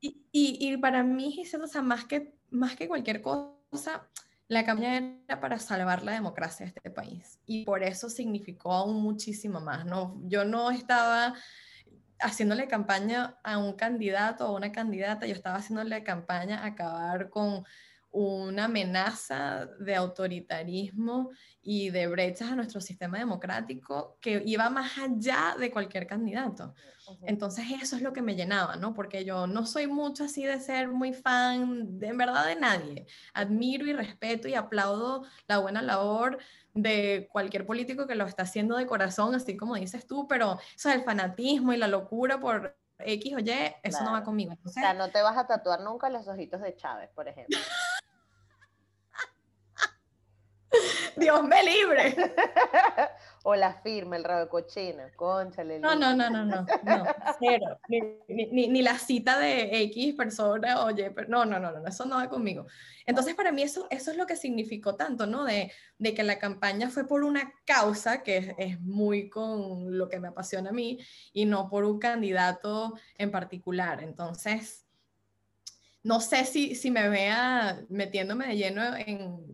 y, 0.01 0.25
y, 0.31 0.73
y 0.73 0.77
para 0.77 1.03
mí, 1.03 1.41
o 1.61 1.67
sea, 1.67 1.81
más 1.81 2.03
que, 2.05 2.37
más 2.49 2.75
que 2.75 2.89
cualquier 2.89 3.21
cosa, 3.21 4.09
la 4.49 4.65
campaña 4.65 5.21
era 5.25 5.39
para 5.39 5.57
salvar 5.57 6.03
la 6.03 6.11
democracia 6.13 6.65
de 6.65 6.73
este 6.75 6.89
país 6.89 7.39
y 7.45 7.63
por 7.65 7.83
eso 7.83 8.09
significó 8.09 8.73
aún 8.73 9.01
muchísimo 9.01 9.61
más. 9.61 9.85
¿no? 9.85 10.19
Yo 10.25 10.43
no 10.43 10.71
estaba 10.71 11.33
haciéndole 12.19 12.67
campaña 12.67 13.37
a 13.43 13.57
un 13.57 13.73
candidato 13.73 14.49
o 14.49 14.55
una 14.55 14.73
candidata, 14.73 15.27
yo 15.27 15.33
estaba 15.33 15.57
haciéndole 15.57 16.03
campaña 16.03 16.59
a 16.59 16.67
acabar 16.67 17.29
con 17.29 17.65
una 18.17 18.65
amenaza 18.65 19.67
de 19.79 19.95
autoritarismo 19.95 21.29
y 21.61 21.91
de 21.91 22.07
brechas 22.07 22.51
a 22.51 22.55
nuestro 22.55 22.81
sistema 22.81 23.19
democrático 23.19 24.17
que 24.19 24.41
iba 24.43 24.71
más 24.71 24.97
allá 24.97 25.55
de 25.59 25.69
cualquier 25.69 26.07
candidato. 26.07 26.73
Entonces 27.21 27.65
eso 27.79 27.95
es 27.95 28.01
lo 28.01 28.13
que 28.13 28.23
me 28.23 28.35
llenaba, 28.35 28.75
¿no? 28.75 28.95
Porque 28.95 29.23
yo 29.23 29.45
no 29.45 29.67
soy 29.67 29.85
mucho 29.85 30.23
así 30.23 30.43
de 30.43 30.59
ser 30.59 30.87
muy 30.87 31.13
fan, 31.13 31.99
de, 31.99 32.07
en 32.07 32.17
verdad, 32.17 32.47
de 32.47 32.55
nadie. 32.55 33.05
Admiro 33.35 33.85
y 33.85 33.93
respeto 33.93 34.47
y 34.47 34.55
aplaudo 34.55 35.23
la 35.47 35.59
buena 35.59 35.83
labor 35.83 36.39
de 36.73 37.29
cualquier 37.31 37.67
político 37.67 38.07
que 38.07 38.15
lo 38.15 38.25
está 38.25 38.43
haciendo 38.43 38.77
de 38.77 38.87
corazón, 38.87 39.35
así 39.35 39.55
como 39.55 39.75
dices 39.75 40.07
tú, 40.07 40.27
pero 40.27 40.57
eso 40.75 40.89
el 40.89 41.03
fanatismo 41.03 41.71
y 41.71 41.77
la 41.77 41.87
locura 41.87 42.39
por 42.39 42.75
X 42.99 43.33
o 43.35 43.39
Y, 43.39 43.75
eso 43.83 44.03
no 44.03 44.11
va 44.11 44.23
conmigo. 44.23 44.55
o 44.65 44.69
sea, 44.69 44.93
no 44.93 45.09
te 45.11 45.21
vas 45.21 45.37
a 45.37 45.45
tatuar 45.47 45.81
nunca 45.81 46.09
los 46.09 46.27
ojitos 46.27 46.61
de 46.61 46.75
Chávez, 46.75 47.09
por 47.13 47.27
ejemplo. 47.27 47.57
Dios 51.15 51.43
me 51.43 51.63
libre. 51.63 52.15
o 53.43 53.55
la 53.55 53.73
firma, 53.81 54.17
el 54.17 54.23
rabo 54.23 54.41
de 54.41 54.49
cochina, 54.49 55.11
conchale. 55.15 55.79
No, 55.79 55.95
no, 55.95 56.15
no, 56.15 56.29
no, 56.29 56.45
no, 56.45 56.63
no, 56.63 57.05
cero. 57.39 57.79
Ni, 57.89 58.67
ni, 58.67 58.81
la 58.81 58.97
cita 58.97 59.39
de 59.39 59.81
X 59.83 60.15
persona, 60.15 60.83
oye, 60.83 61.11
pero 61.11 61.27
no, 61.27 61.45
no, 61.45 61.59
no, 61.59 61.71
no, 61.71 61.87
eso 61.87 62.05
no 62.05 62.17
va 62.17 62.29
conmigo. 62.29 62.65
Entonces, 63.05 63.35
para 63.35 63.51
mí 63.51 63.61
eso, 63.61 63.87
eso 63.89 64.11
es 64.11 64.17
lo 64.17 64.25
que 64.25 64.35
significó 64.35 64.95
tanto, 64.95 65.25
¿no? 65.25 65.45
De, 65.45 65.71
de 65.97 66.13
que 66.13 66.23
la 66.23 66.39
campaña 66.39 66.89
fue 66.89 67.07
por 67.07 67.23
una 67.23 67.53
causa 67.65 68.23
que 68.23 68.37
es, 68.37 68.55
es, 68.57 68.81
muy 68.81 69.29
con 69.29 69.97
lo 69.97 70.09
que 70.09 70.19
me 70.19 70.27
apasiona 70.27 70.71
a 70.71 70.73
mí 70.73 70.99
y 71.33 71.45
no 71.45 71.69
por 71.69 71.85
un 71.85 71.99
candidato 71.99 72.93
en 73.17 73.31
particular. 73.31 74.03
Entonces, 74.03 74.87
no 76.07 76.21
sé 76.21 76.45
si, 76.45 76.73
si 76.75 76.89
me 76.89 77.09
vea 77.09 77.83
metiéndome 77.89 78.47
de 78.47 78.55
lleno 78.55 78.95
en, 78.95 79.45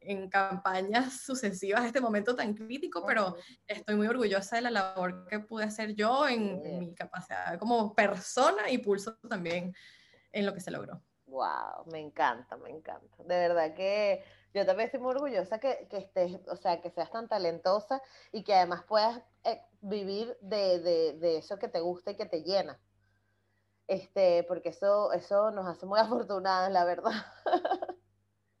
en 0.00 0.28
campañas 0.28 1.20
sucesivas 1.24 1.84
este 1.84 2.00
momento 2.00 2.34
tan 2.34 2.54
crítico, 2.54 3.04
pero 3.06 3.36
estoy 3.66 3.94
muy 3.94 4.06
orgullosa 4.06 4.56
de 4.56 4.62
la 4.62 4.70
labor 4.70 5.26
que 5.26 5.40
pude 5.40 5.64
hacer 5.64 5.94
yo 5.94 6.28
en, 6.28 6.78
mi 6.78 6.94
capacidad 6.94 7.58
como 7.58 7.94
persona 7.94 8.70
y 8.70 8.78
pulso 8.78 9.16
también 9.28 9.74
en 10.32 10.46
lo 10.46 10.54
que 10.54 10.60
se 10.60 10.70
logró. 10.70 11.02
Wow, 11.26 11.86
me 11.92 12.00
encanta, 12.00 12.56
me 12.56 12.70
encanta. 12.70 13.22
De 13.22 13.38
verdad 13.38 13.74
que 13.74 14.24
yo 14.52 14.66
también 14.66 14.86
estoy 14.86 15.00
muy 15.00 15.10
orgullosa 15.10 15.60
que, 15.60 15.86
que 15.88 15.98
estés, 15.98 16.40
o 16.48 16.56
sea, 16.56 16.80
que 16.80 16.90
seas 16.90 17.10
tan 17.10 17.28
talentosa 17.28 18.02
y 18.32 18.42
que 18.42 18.54
además 18.54 18.82
puedas 18.88 19.22
eh, 19.44 19.60
vivir 19.80 20.36
de, 20.40 20.80
de, 20.80 21.12
de, 21.14 21.36
eso 21.36 21.58
que 21.58 21.68
te 21.68 21.80
gusta 21.80 22.10
y 22.10 22.16
que 22.16 22.26
te 22.26 22.42
llena. 22.42 22.80
Este, 23.86 24.44
porque 24.44 24.70
eso, 24.70 25.12
eso 25.12 25.50
nos 25.52 25.66
hace 25.66 25.86
muy 25.86 26.00
afortunadas, 26.00 26.70
la 26.72 26.84
verdad. 26.84 27.12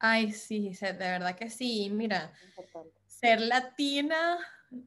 Ay, 0.00 0.32
sí, 0.32 0.72
de 0.80 0.92
verdad 0.94 1.36
que 1.36 1.50
sí. 1.50 1.90
Mira, 1.92 2.32
ser 3.06 3.40
latina, 3.42 4.38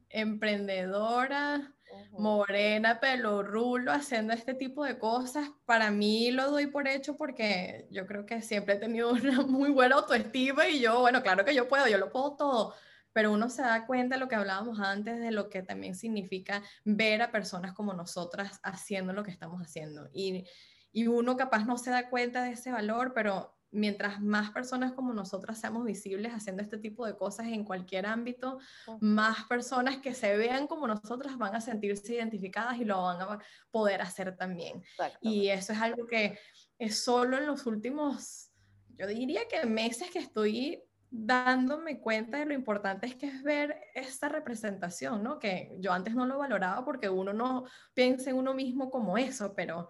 emprendedora, 0.08 1.72
morena, 2.10 2.98
pelo 2.98 3.44
rulo, 3.44 3.92
haciendo 3.92 4.32
este 4.32 4.54
tipo 4.54 4.84
de 4.84 4.98
cosas, 4.98 5.48
para 5.66 5.92
mí 5.92 6.32
lo 6.32 6.50
doy 6.50 6.66
por 6.66 6.88
hecho 6.88 7.16
porque 7.16 7.86
yo 7.92 8.06
creo 8.06 8.26
que 8.26 8.42
siempre 8.42 8.74
he 8.74 8.78
tenido 8.78 9.10
una 9.12 9.42
muy 9.42 9.70
buena 9.70 9.96
autoestima 9.96 10.68
y 10.68 10.80
yo, 10.80 11.00
bueno, 11.00 11.22
claro 11.22 11.44
que 11.44 11.54
yo 11.54 11.68
puedo, 11.68 11.86
yo 11.86 11.98
lo 11.98 12.10
puedo 12.10 12.36
todo, 12.36 12.74
pero 13.12 13.30
uno 13.30 13.48
se 13.48 13.62
da 13.62 13.86
cuenta 13.86 14.16
de 14.16 14.20
lo 14.20 14.28
que 14.28 14.34
hablábamos 14.34 14.80
antes, 14.80 15.20
de 15.20 15.30
lo 15.30 15.48
que 15.48 15.62
también 15.62 15.94
significa 15.94 16.60
ver 16.84 17.22
a 17.22 17.30
personas 17.30 17.72
como 17.72 17.94
nosotras 17.94 18.58
haciendo 18.64 19.12
lo 19.12 19.22
que 19.22 19.30
estamos 19.30 19.62
haciendo. 19.62 20.08
Y, 20.12 20.44
y 20.90 21.06
uno 21.06 21.36
capaz 21.36 21.64
no 21.64 21.78
se 21.78 21.90
da 21.90 22.10
cuenta 22.10 22.42
de 22.42 22.52
ese 22.52 22.72
valor, 22.72 23.12
pero 23.14 23.54
mientras 23.74 24.20
más 24.20 24.50
personas 24.50 24.92
como 24.92 25.12
nosotras 25.12 25.58
seamos 25.58 25.84
visibles 25.84 26.32
haciendo 26.32 26.62
este 26.62 26.78
tipo 26.78 27.04
de 27.04 27.16
cosas 27.16 27.48
en 27.48 27.64
cualquier 27.64 28.06
ámbito, 28.06 28.58
más 29.00 29.44
personas 29.44 29.98
que 29.98 30.14
se 30.14 30.36
vean 30.36 30.66
como 30.66 30.86
nosotras 30.86 31.36
van 31.36 31.54
a 31.54 31.60
sentirse 31.60 32.14
identificadas 32.14 32.78
y 32.78 32.84
lo 32.84 33.02
van 33.02 33.20
a 33.20 33.38
poder 33.70 34.00
hacer 34.00 34.36
también. 34.36 34.82
Y 35.20 35.48
eso 35.48 35.72
es 35.72 35.80
algo 35.80 36.06
que 36.06 36.38
es 36.78 37.02
solo 37.02 37.36
en 37.36 37.46
los 37.46 37.66
últimos, 37.66 38.50
yo 38.96 39.06
diría 39.06 39.42
que 39.48 39.66
meses 39.66 40.10
que 40.10 40.20
estoy 40.20 40.82
dándome 41.10 42.00
cuenta 42.00 42.38
de 42.38 42.46
lo 42.46 42.54
importante 42.54 43.06
es 43.06 43.14
que 43.14 43.26
es 43.26 43.42
ver 43.42 43.80
esta 43.94 44.28
representación, 44.28 45.22
¿no? 45.22 45.38
Que 45.38 45.72
yo 45.78 45.92
antes 45.92 46.14
no 46.14 46.26
lo 46.26 46.38
valoraba 46.38 46.84
porque 46.84 47.08
uno 47.08 47.32
no 47.32 47.64
piensa 47.92 48.30
en 48.30 48.36
uno 48.36 48.54
mismo 48.54 48.90
como 48.90 49.16
eso, 49.16 49.54
pero 49.54 49.88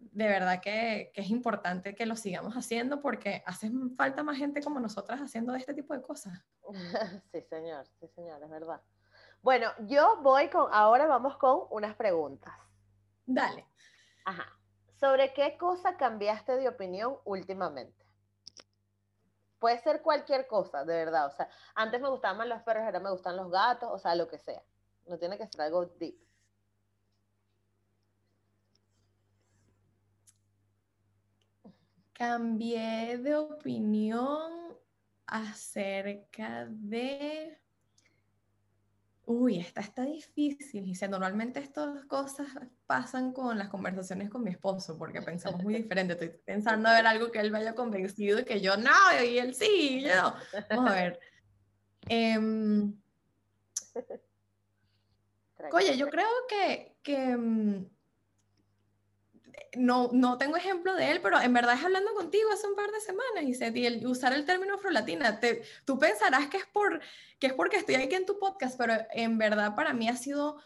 de 0.00 0.26
verdad 0.26 0.60
que, 0.60 1.12
que, 1.14 1.20
es 1.20 1.30
importante 1.30 1.94
que 1.94 2.06
lo 2.06 2.16
sigamos 2.16 2.54
haciendo 2.54 3.00
porque 3.02 3.42
hace 3.46 3.70
falta 3.96 4.22
más 4.22 4.38
gente 4.38 4.62
como 4.62 4.80
nosotras 4.80 5.20
haciendo 5.20 5.54
este 5.54 5.74
tipo 5.74 5.94
de 5.94 6.02
cosas. 6.02 6.32
Sí, 7.32 7.42
señor, 7.42 7.86
sí, 7.98 8.08
señor, 8.08 8.42
es 8.42 8.50
verdad. 8.50 8.80
Bueno, 9.42 9.70
yo 9.86 10.20
voy 10.22 10.48
con, 10.48 10.68
ahora 10.72 11.06
vamos 11.06 11.36
con 11.36 11.66
unas 11.70 11.94
preguntas. 11.94 12.52
Dale. 13.26 13.66
Ajá. 14.24 14.46
¿Sobre 14.98 15.32
qué 15.32 15.56
cosa 15.56 15.96
cambiaste 15.96 16.56
de 16.56 16.68
opinión 16.68 17.16
últimamente? 17.24 18.06
Puede 19.58 19.78
ser 19.78 20.02
cualquier 20.02 20.46
cosa, 20.46 20.84
de 20.84 20.94
verdad. 20.94 21.26
O 21.26 21.30
sea, 21.30 21.48
antes 21.74 22.00
me 22.00 22.08
gustaban 22.08 22.48
los 22.48 22.62
perros, 22.62 22.84
ahora 22.84 23.00
me 23.00 23.10
gustan 23.10 23.36
los 23.36 23.50
gatos, 23.50 23.88
o 23.92 23.98
sea, 23.98 24.14
lo 24.14 24.28
que 24.28 24.38
sea. 24.38 24.62
No 25.06 25.18
tiene 25.18 25.38
que 25.38 25.46
ser 25.46 25.62
algo 25.62 25.86
deep. 25.86 26.18
Cambié 32.20 33.16
de 33.16 33.34
opinión 33.34 34.76
acerca 35.24 36.66
de... 36.68 37.58
Uy, 39.24 39.58
esta 39.58 39.80
está 39.80 40.04
difícil. 40.04 40.84
Dice, 40.84 41.08
normalmente 41.08 41.60
estas 41.60 42.04
cosas 42.04 42.46
pasan 42.84 43.32
con 43.32 43.56
las 43.56 43.70
conversaciones 43.70 44.28
con 44.28 44.44
mi 44.44 44.50
esposo, 44.50 44.98
porque 44.98 45.22
pensamos 45.22 45.62
muy 45.62 45.72
diferente. 45.82 46.12
Estoy 46.12 46.28
pensando 46.44 46.90
a 46.90 46.92
ver 46.92 47.06
algo 47.06 47.30
que 47.30 47.38
él 47.38 47.50
vaya 47.50 47.74
convencido 47.74 48.40
y 48.40 48.44
que 48.44 48.60
yo 48.60 48.76
no, 48.76 48.90
y 49.26 49.38
él 49.38 49.54
sí, 49.54 50.02
yo 50.02 50.14
no. 50.14 50.34
Vamos 50.68 50.90
a 50.90 50.94
ver. 50.94 51.20
Em, 52.06 53.00
oye, 55.72 55.96
yo 55.96 56.10
creo 56.10 56.28
que, 56.50 56.98
que 57.02 57.34
mm, 57.34 57.86
no, 59.76 60.10
no 60.12 60.38
tengo 60.38 60.56
ejemplo 60.56 60.94
de 60.94 61.10
él, 61.10 61.20
pero 61.22 61.40
en 61.40 61.52
verdad 61.52 61.76
es 61.76 61.84
hablando 61.84 62.14
contigo 62.14 62.50
hace 62.52 62.66
un 62.66 62.74
par 62.74 62.90
de 62.90 63.00
semanas 63.00 63.44
y, 63.44 63.86
el, 63.86 64.06
usar 64.06 64.32
el 64.32 64.44
término 64.44 64.74
afrolatina, 64.74 65.40
te, 65.40 65.62
tú 65.84 65.98
pensarás 65.98 66.48
que 66.48 66.58
es, 66.58 66.66
por, 66.66 67.00
que 67.38 67.48
es 67.48 67.52
porque 67.52 67.76
estoy 67.76 67.96
aquí 67.96 68.14
en 68.14 68.26
tu 68.26 68.38
podcast, 68.38 68.76
pero 68.76 68.94
en 69.12 69.38
verdad 69.38 69.74
para 69.74 69.92
mí 69.92 70.08
ha 70.08 70.16
sido 70.16 70.58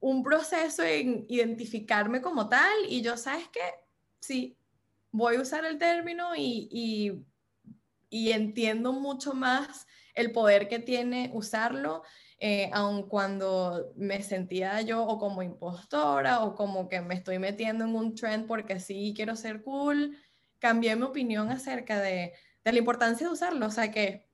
un 0.00 0.22
proceso 0.22 0.82
en 0.82 1.26
identificarme 1.28 2.20
como 2.20 2.48
tal 2.48 2.72
y 2.88 3.02
yo, 3.02 3.16
¿sabes 3.16 3.48
qué? 3.48 3.60
Sí, 4.20 4.56
voy 5.10 5.36
a 5.36 5.40
usar 5.40 5.64
el 5.64 5.78
término 5.78 6.34
y, 6.36 6.68
y, 6.70 7.24
y 8.10 8.32
entiendo 8.32 8.92
mucho 8.92 9.34
más 9.34 9.86
el 10.14 10.32
poder 10.32 10.68
que 10.68 10.78
tiene 10.78 11.30
usarlo 11.34 12.02
eh, 12.44 12.70
aun 12.72 13.04
cuando 13.04 13.92
me 13.94 14.20
sentía 14.20 14.80
yo 14.80 15.04
o 15.04 15.16
como 15.16 15.44
impostora 15.44 16.40
o 16.42 16.56
como 16.56 16.88
que 16.88 17.00
me 17.00 17.14
estoy 17.14 17.38
metiendo 17.38 17.84
en 17.84 17.94
un 17.94 18.16
trend 18.16 18.48
porque 18.48 18.80
sí 18.80 19.12
quiero 19.14 19.36
ser 19.36 19.62
cool, 19.62 20.18
cambié 20.58 20.96
mi 20.96 21.02
opinión 21.02 21.50
acerca 21.50 22.00
de, 22.00 22.32
de 22.64 22.72
la 22.72 22.78
importancia 22.78 23.28
de 23.28 23.32
usarlo. 23.32 23.66
O 23.66 23.70
sea 23.70 23.92
que 23.92 24.26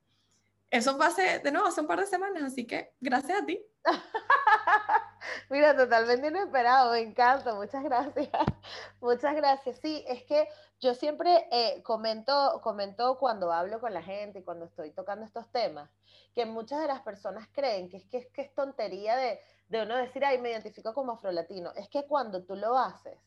eso 0.71 0.95
fue 0.95 1.05
hace, 1.07 1.39
de 1.39 1.51
nuevo, 1.51 1.67
hace 1.67 1.81
un 1.81 1.87
par 1.87 1.99
de 1.99 2.05
semanas, 2.05 2.43
así 2.43 2.65
que 2.65 2.93
gracias 2.99 3.41
a 3.41 3.45
ti. 3.45 3.59
Mira, 5.49 5.75
totalmente 5.75 6.27
inesperado, 6.27 6.91
me 6.91 6.99
encanta, 6.99 7.55
muchas 7.55 7.83
gracias. 7.83 8.29
Muchas 9.01 9.35
gracias. 9.35 9.79
Sí, 9.81 10.03
es 10.07 10.23
que 10.23 10.47
yo 10.79 10.93
siempre 10.93 11.47
eh, 11.51 11.81
comento, 11.83 12.61
comento 12.61 13.17
cuando 13.17 13.51
hablo 13.51 13.79
con 13.79 13.93
la 13.93 14.03
gente 14.03 14.39
y 14.39 14.43
cuando 14.43 14.65
estoy 14.65 14.91
tocando 14.91 15.25
estos 15.25 15.51
temas, 15.51 15.89
que 16.35 16.45
muchas 16.45 16.81
de 16.81 16.87
las 16.87 17.01
personas 17.01 17.47
creen 17.51 17.89
que 17.89 17.97
es 17.97 18.05
que 18.05 18.17
es, 18.17 18.27
que 18.27 18.41
es 18.41 18.53
tontería 18.53 19.15
de, 19.17 19.39
de 19.69 19.83
uno 19.83 19.97
decir, 19.97 20.23
ay, 20.23 20.37
me 20.37 20.51
identifico 20.51 20.93
como 20.93 21.13
afrolatino. 21.13 21.73
Es 21.75 21.89
que 21.89 22.05
cuando 22.05 22.43
tú 22.43 22.55
lo 22.55 22.77
haces, 22.77 23.17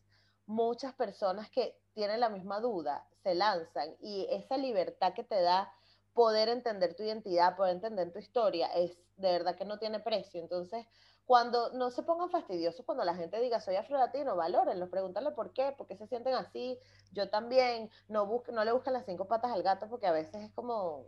muchas 0.46 0.94
personas 0.94 1.50
que 1.50 1.76
tienen 1.94 2.20
la 2.20 2.28
misma 2.28 2.60
duda 2.60 3.06
se 3.22 3.34
lanzan 3.34 3.96
y 4.00 4.26
esa 4.30 4.56
libertad 4.56 5.12
que 5.12 5.24
te 5.24 5.40
da 5.40 5.72
poder 6.14 6.48
entender 6.48 6.94
tu 6.94 7.02
identidad, 7.02 7.56
poder 7.56 7.76
entender 7.76 8.12
tu 8.12 8.18
historia, 8.18 8.68
es 8.68 8.98
de 9.16 9.32
verdad 9.32 9.56
que 9.56 9.64
no 9.64 9.78
tiene 9.78 10.00
precio. 10.00 10.40
Entonces, 10.40 10.86
cuando 11.24 11.72
no 11.72 11.90
se 11.90 12.02
pongan 12.02 12.30
fastidiosos, 12.30 12.84
cuando 12.84 13.04
la 13.04 13.14
gente 13.14 13.40
diga 13.40 13.60
soy 13.60 13.76
afrolatino, 13.76 14.36
valórenlo, 14.36 14.90
pregúntale 14.90 15.30
por 15.30 15.52
qué, 15.52 15.72
por 15.76 15.86
qué 15.86 15.96
se 15.96 16.06
sienten 16.06 16.34
así. 16.34 16.78
Yo 17.12 17.30
también, 17.30 17.90
no, 18.08 18.26
busque, 18.26 18.52
no 18.52 18.64
le 18.64 18.72
busquen 18.72 18.92
las 18.92 19.06
cinco 19.06 19.28
patas 19.28 19.52
al 19.52 19.62
gato 19.62 19.88
porque 19.88 20.06
a 20.06 20.12
veces 20.12 20.42
es 20.42 20.52
como, 20.52 21.06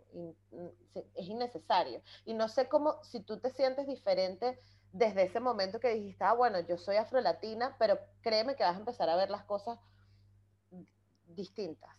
es 1.15 1.27
innecesario. 1.27 2.01
Y 2.25 2.33
no 2.33 2.47
sé 2.47 2.67
cómo, 2.69 3.03
si 3.03 3.19
tú 3.19 3.39
te 3.39 3.49
sientes 3.51 3.87
diferente 3.87 4.59
desde 4.93 5.23
ese 5.23 5.41
momento 5.41 5.79
que 5.79 5.89
dijiste, 5.89 6.23
ah, 6.23 6.33
bueno, 6.33 6.61
yo 6.61 6.77
soy 6.77 6.95
afrolatina, 6.95 7.75
pero 7.77 7.99
créeme 8.21 8.55
que 8.55 8.63
vas 8.63 8.75
a 8.75 8.79
empezar 8.79 9.09
a 9.09 9.17
ver 9.17 9.29
las 9.29 9.43
cosas 9.43 9.77
distintas. 11.27 11.91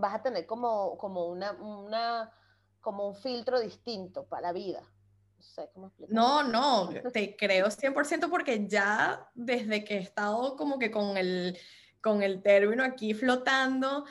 Vas 0.00 0.14
a 0.14 0.22
tener 0.22 0.46
como, 0.46 0.96
como, 0.98 1.26
una, 1.26 1.52
una, 1.52 2.32
como 2.80 3.08
un 3.08 3.14
filtro 3.14 3.60
distinto 3.60 4.26
para 4.26 4.48
la 4.48 4.52
vida. 4.52 4.82
No 6.08 6.42
No, 6.42 6.90
te 7.12 7.36
creo 7.36 7.70
100% 7.70 8.28
porque 8.28 8.66
ya 8.66 9.30
desde 9.34 9.84
que 9.84 9.96
he 9.96 10.00
estado 10.00 10.56
como 10.56 10.78
que 10.78 10.90
con 10.90 11.16
el, 11.16 11.58
con 12.02 12.22
el 12.22 12.42
término 12.42 12.84
aquí 12.84 13.14
flotando, 13.14 14.04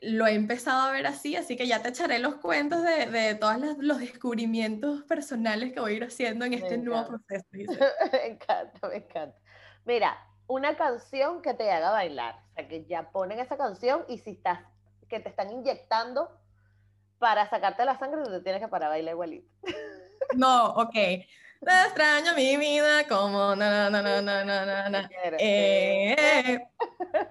lo 0.00 0.26
he 0.26 0.34
empezado 0.34 0.82
a 0.82 0.92
ver 0.92 1.06
así, 1.06 1.36
así 1.36 1.56
que 1.56 1.66
ya 1.66 1.82
te 1.82 1.88
echaré 1.88 2.18
los 2.18 2.36
cuentos 2.36 2.82
de, 2.82 3.06
de 3.06 3.34
todos 3.34 3.56
los, 3.78 3.98
descubrimientos 3.98 5.02
personales 5.04 5.72
que 5.72 5.80
voy 5.80 5.94
a 5.94 5.96
ir 5.96 6.04
haciendo 6.04 6.44
en 6.44 6.52
este 6.52 6.78
nuevo 6.78 7.06
proceso. 7.06 7.46
me 8.12 8.26
encanta, 8.26 8.88
me 8.88 8.96
encanta. 8.96 9.38
Mira, 9.84 10.16
una 10.46 10.76
canción 10.76 11.42
que 11.42 11.54
te 11.54 11.70
haga 11.70 11.90
bailar, 11.90 12.36
o 12.50 12.54
sea, 12.54 12.68
que 12.68 12.84
ya 12.84 13.10
ponen 13.10 13.40
esa 13.40 13.56
canción 13.56 14.04
y 14.08 14.18
si 14.18 14.30
estás, 14.30 14.60
que 15.08 15.20
te 15.20 15.28
están 15.28 15.50
inyectando 15.50 16.30
para 17.18 17.48
sacarte 17.48 17.84
la 17.84 17.98
sangre, 17.98 18.22
tú 18.24 18.30
te 18.30 18.40
tienes 18.40 18.60
que 18.60 18.68
parar 18.68 18.88
a 18.88 18.90
bailar 18.90 19.14
igualito. 19.14 19.48
No, 20.34 20.70
ok. 20.70 20.92
Te 20.92 21.82
extraño 21.86 22.34
mi 22.34 22.56
vida 22.56 23.06
como 23.08 23.54
na 23.54 23.88
na 23.90 24.02
na 24.02 24.20
na 24.20 24.44
na 24.44 24.64
na 24.64 24.88
na. 24.88 25.10
Eh, 25.38 26.58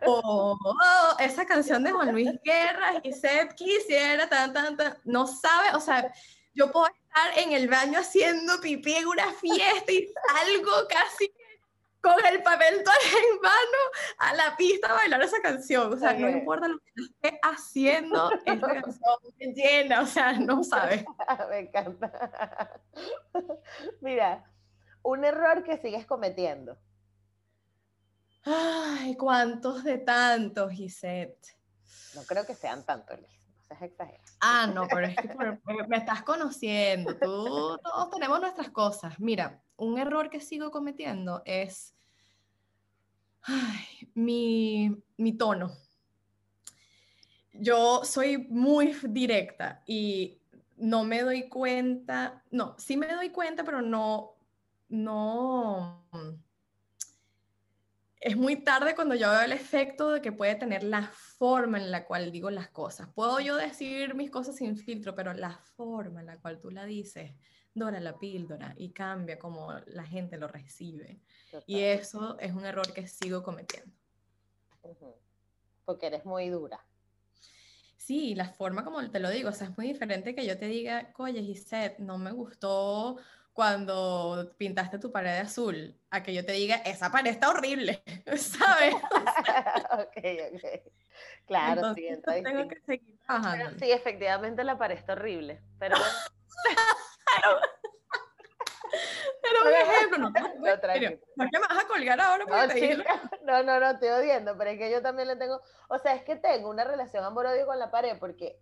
oh, 0.06 0.58
oh, 0.64 1.20
esa 1.20 1.46
canción 1.46 1.84
de 1.84 1.92
Juan 1.92 2.12
Luis 2.12 2.32
Guerra 2.44 2.94
y 3.04 3.12
Seth 3.12 3.54
quisiera 3.54 4.28
tan 4.30 4.54
tan 4.54 4.78
tan 4.78 4.98
no 5.04 5.28
sabe, 5.28 5.76
o 5.76 5.80
sea, 5.80 6.12
yo 6.54 6.72
puedo 6.72 6.88
estar 6.88 7.38
en 7.38 7.52
el 7.52 7.68
baño 7.68 8.00
haciendo 8.00 8.60
pipí 8.62 8.96
en 8.96 9.08
una 9.08 9.32
fiesta 9.34 9.92
y 9.92 10.12
algo 10.42 10.72
casi 10.90 11.32
con 12.06 12.26
el 12.32 12.44
papel 12.44 12.84
todo 12.84 12.94
en 13.34 13.42
mano 13.42 13.82
a 14.20 14.34
la 14.36 14.56
pista 14.56 14.92
a 14.92 14.94
bailar 14.94 15.22
esa 15.24 15.42
canción. 15.42 15.92
O 15.92 15.98
sea, 15.98 16.14
no 16.14 16.30
importa 16.30 16.68
lo 16.68 16.78
que 16.80 16.92
esté 17.02 17.40
haciendo, 17.42 18.32
esa 18.46 18.68
canción 18.84 19.16
me 19.40 19.48
llena, 19.48 20.02
o 20.02 20.06
sea, 20.06 20.34
no 20.34 20.64
sabes. 20.64 21.04
me 21.50 21.60
encanta. 21.60 22.80
Mira, 24.02 24.44
un 25.02 25.26
error 25.26 25.64
que 25.64 25.78
sigues 25.78 26.06
cometiendo. 26.06 26.78
Ay, 28.44 29.16
cuántos 29.18 29.84
de 29.84 29.98
tantos, 29.98 30.72
Gisette. 30.72 31.58
No 32.14 32.22
creo 32.24 32.46
que 32.46 32.54
sean 32.54 32.86
tantos, 32.86 33.20
Liz. 33.20 33.32
No 33.68 33.76
seas. 33.78 34.38
Ah, 34.42 34.68
no, 34.68 34.88
pero 34.88 35.08
es 35.08 35.16
que 35.16 35.36
me 35.88 35.98
estás 35.98 36.22
conociendo. 36.22 37.18
Tú, 37.18 37.80
todos 37.84 38.12
tenemos 38.12 38.40
nuestras 38.40 38.70
cosas. 38.70 39.20
Mira, 39.20 39.64
un 39.76 39.98
error 39.98 40.30
que 40.30 40.40
sigo 40.40 40.70
cometiendo 40.70 41.42
es 41.46 41.95
mi 44.16 45.38
tono. 45.38 45.72
Yo 47.54 48.04
soy 48.04 48.38
muy 48.50 48.96
directa 49.04 49.82
y 49.86 50.42
no 50.78 51.04
me 51.06 51.22
doy 51.22 51.48
cuenta, 51.48 52.44
no, 52.52 52.76
sí 52.78 52.98
me 52.98 53.08
doy 53.08 53.30
cuenta, 53.30 53.64
pero 53.64 53.82
no, 53.82 54.36
no, 54.90 56.06
es 58.26 58.36
muy 58.36 58.56
tarde 58.56 58.96
cuando 58.96 59.14
yo 59.14 59.30
veo 59.30 59.42
el 59.42 59.52
efecto 59.52 60.10
de 60.10 60.20
que 60.20 60.32
puede 60.32 60.56
tener 60.56 60.84
la 60.84 61.04
forma 61.04 61.78
en 61.78 61.92
la 61.92 62.06
cual 62.06 62.32
digo 62.32 62.50
las 62.50 62.70
cosas. 62.70 63.08
Puedo 63.14 63.40
yo 63.40 63.56
decir 63.56 64.16
mis 64.16 64.32
cosas 64.32 64.56
sin 64.56 64.78
filtro, 64.78 65.14
pero 65.14 65.32
la 65.36 65.52
forma 65.76 66.22
en 66.22 66.26
la 66.26 66.38
cual 66.38 66.60
tú 66.60 66.72
la 66.72 66.86
dices, 66.86 67.34
dora 67.76 68.00
la 68.00 68.18
píldora 68.18 68.74
y 68.78 68.90
cambia 68.94 69.38
como 69.38 69.74
la 69.86 70.04
gente 70.04 70.38
lo 70.38 70.48
recibe. 70.48 71.22
Y 71.66 71.82
eso 71.82 72.38
es 72.40 72.54
un 72.54 72.66
error 72.66 72.92
que 72.94 73.08
sigo 73.08 73.44
cometiendo. 73.44 73.92
Porque 75.86 76.08
eres 76.08 76.26
muy 76.26 76.50
dura. 76.50 76.84
Sí, 77.98 78.36
la 78.36 78.50
forma 78.50 78.84
como 78.84 79.10
te 79.10 79.20
lo 79.20 79.30
digo, 79.30 79.50
o 79.50 79.52
sea, 79.52 79.68
es 79.68 79.78
muy 79.78 79.88
diferente 79.88 80.36
que 80.36 80.46
yo 80.46 80.58
te 80.60 80.68
diga, 80.68 81.12
oye, 81.18 81.42
Gisette, 81.42 81.98
no 82.00 82.18
me 82.20 82.32
gustó 82.32 83.18
cuando 83.52 84.54
pintaste 84.58 85.00
tu 85.00 85.12
pared 85.12 85.32
de 85.32 85.40
azul, 85.40 85.98
a 86.12 86.22
que 86.22 86.34
yo 86.34 86.46
te 86.46 86.52
diga, 86.52 86.76
esa 86.76 87.10
pared 87.10 87.32
está 87.32 87.50
horrible, 87.50 88.04
¿sabes? 88.38 88.94
ok, 89.92 90.18
ok. 90.54 90.94
Claro, 91.48 91.94
sí, 91.96 92.06
entonces 92.06 92.44
tengo 92.44 92.68
que 92.68 92.80
seguir 92.82 93.18
trabajando. 93.26 93.80
sí, 93.80 93.92
efectivamente 93.92 94.64
la 94.64 94.78
pared 94.78 94.98
está 94.98 95.14
horrible, 95.14 95.62
pero 95.80 95.96
un 99.66 99.74
ejemplo, 99.74 100.18
no, 100.18 100.30
no, 100.30 100.36
¿por 101.36 101.50
qué 101.50 101.60
me 101.60 101.68
vas 101.68 101.84
a 101.84 101.88
colgar 101.88 102.20
ahora? 102.20 102.46
No, 102.46 102.56
no, 103.44 103.64
no, 103.64 103.80
no, 103.80 103.90
estoy 103.92 104.10
odiando, 104.10 104.58
pero 104.58 104.72
es 104.72 104.78
que 104.78 104.92
yo 104.92 105.02
también 105.02 105.28
le 105.28 105.36
tengo, 105.36 105.62
o 105.90 105.98
sea, 106.00 106.16
es 106.16 106.24
que 106.24 106.36
tengo 106.36 106.70
una 106.70 106.84
relación 106.84 107.24
amor-odio 107.24 107.66
con 107.66 107.80
la 107.80 107.92
pared 107.92 108.18
porque, 108.20 108.60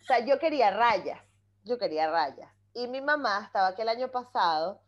o 0.00 0.04
sea, 0.04 0.20
yo 0.20 0.38
quería 0.38 0.70
rayas, 0.70 1.20
yo 1.64 1.78
quería 1.78 2.10
rayas, 2.10 2.52
y 2.74 2.86
mi 2.88 3.00
mamá 3.00 3.42
estaba 3.46 3.68
aquí 3.68 3.82
el 3.82 3.88
año 3.88 4.10
pasado, 4.10 4.82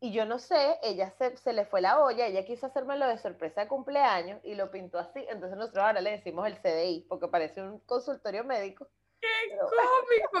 y 0.00 0.10
yo 0.10 0.24
no 0.24 0.40
sé, 0.40 0.78
ella 0.82 1.10
se, 1.10 1.36
se, 1.36 1.52
le 1.52 1.64
fue 1.64 1.80
la 1.80 2.00
olla, 2.00 2.26
ella 2.26 2.44
quiso 2.44 2.66
hacérmelo 2.66 3.06
de 3.06 3.18
sorpresa 3.18 3.60
de 3.60 3.68
cumpleaños 3.68 4.40
y 4.42 4.56
lo 4.56 4.70
pintó 4.72 4.98
así, 4.98 5.24
entonces 5.28 5.56
nosotros 5.56 5.84
ahora 5.84 6.00
le 6.00 6.10
decimos 6.10 6.44
el 6.48 6.60
CDI, 6.60 7.06
porque 7.08 7.28
parece 7.28 7.62
un 7.62 7.78
consultorio 7.80 8.42
médico. 8.42 8.88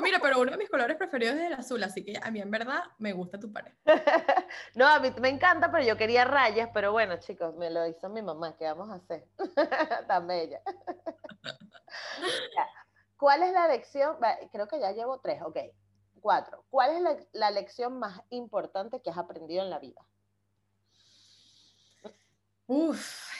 Mira, 0.02 0.18
pero 0.20 0.40
uno 0.40 0.50
de 0.50 0.56
mis 0.56 0.68
colores 0.68 0.96
preferidos 0.96 1.36
es 1.36 1.42
el 1.42 1.54
azul, 1.54 1.82
así 1.82 2.04
que 2.04 2.18
a 2.20 2.30
mí 2.30 2.40
en 2.40 2.50
verdad 2.50 2.82
me 2.98 3.12
gusta 3.12 3.38
tu 3.38 3.52
pared. 3.52 3.72
no, 4.74 4.86
a 4.86 4.98
mí 5.00 5.12
me 5.20 5.28
encanta, 5.28 5.70
pero 5.70 5.84
yo 5.84 5.96
quería 5.96 6.24
rayas, 6.24 6.70
pero 6.74 6.92
bueno, 6.92 7.16
chicos, 7.18 7.54
me 7.56 7.70
lo 7.70 7.86
hizo 7.86 8.08
mi 8.08 8.22
mamá, 8.22 8.56
¿qué 8.56 8.64
vamos 8.64 8.90
a 8.90 8.94
hacer? 8.94 9.26
Tan 10.08 10.26
bella. 10.26 10.60
¿Cuál 13.16 13.42
es 13.44 13.52
la 13.52 13.68
lección? 13.68 14.16
Creo 14.50 14.66
que 14.66 14.80
ya 14.80 14.92
llevo 14.92 15.20
tres, 15.20 15.40
ok. 15.42 15.58
Cuatro. 16.20 16.64
¿Cuál 16.70 16.96
es 16.96 17.02
la, 17.02 17.16
la 17.32 17.50
lección 17.50 17.98
más 17.98 18.20
importante 18.30 19.00
que 19.00 19.10
has 19.10 19.18
aprendido 19.18 19.62
en 19.62 19.70
la 19.70 19.78
vida? 19.78 20.02
Uf, 22.66 23.31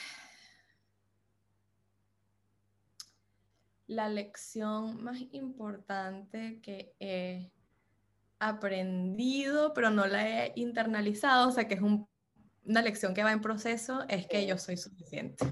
la 3.95 4.09
lección 4.09 5.03
más 5.03 5.19
importante 5.31 6.59
que 6.61 6.95
he 6.99 7.51
aprendido, 8.39 9.73
pero 9.73 9.89
no 9.89 10.05
la 10.05 10.27
he 10.27 10.53
internalizado, 10.55 11.49
o 11.49 11.51
sea 11.51 11.67
que 11.67 11.75
es 11.75 11.81
una 11.81 12.81
lección 12.81 13.13
que 13.13 13.23
va 13.23 13.31
en 13.31 13.41
proceso, 13.41 14.03
es 14.09 14.27
que 14.27 14.45
yo 14.45 14.57
soy 14.57 14.77
suficiente. 14.77 15.45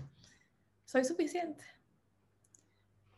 Soy 0.86 1.06
suficiente. 1.06 1.64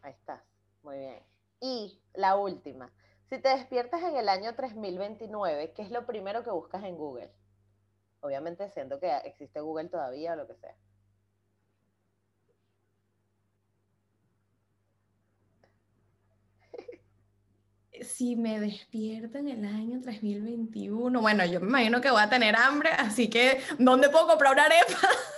Ahí 0.02 0.14
está, 0.14 0.44
muy 0.84 0.98
bien. 0.98 1.24
Y 1.60 2.00
la 2.14 2.36
última, 2.36 2.94
si 3.30 3.40
te 3.40 3.50
despiertas 3.50 4.04
en 4.04 4.18
el 4.18 4.30
año 4.30 4.54
3029, 4.54 5.74
¿qué 5.74 5.82
es 5.82 5.90
lo 5.90 6.06
primero 6.06 6.44
que 6.44 6.52
buscas 6.52 6.84
en 6.84 6.98
Google? 6.98 7.32
Obviamente 8.20 8.70
siento 8.70 9.00
que 9.00 9.16
existe 9.26 9.60
Google 9.60 9.90
todavía 9.90 10.34
o 10.34 10.36
lo 10.36 10.48
que 10.48 10.56
sea. 10.56 10.76
Si 18.02 18.36
me 18.36 18.60
despierto 18.60 19.38
en 19.38 19.50
el 19.50 19.66
año 19.66 20.02
3021, 20.02 21.22
bueno, 21.22 21.46
yo 21.46 21.60
me 21.60 21.68
imagino 21.68 22.02
que 22.02 22.12
voy 22.12 22.22
a 22.22 22.30
tener 22.30 22.56
hambre, 22.56 22.90
así 22.92 23.30
que 23.30 23.62
¿dónde 23.78 24.10
puedo 24.10 24.28
comprar 24.28 24.54
una 24.54 24.66
arepa? 24.66 24.94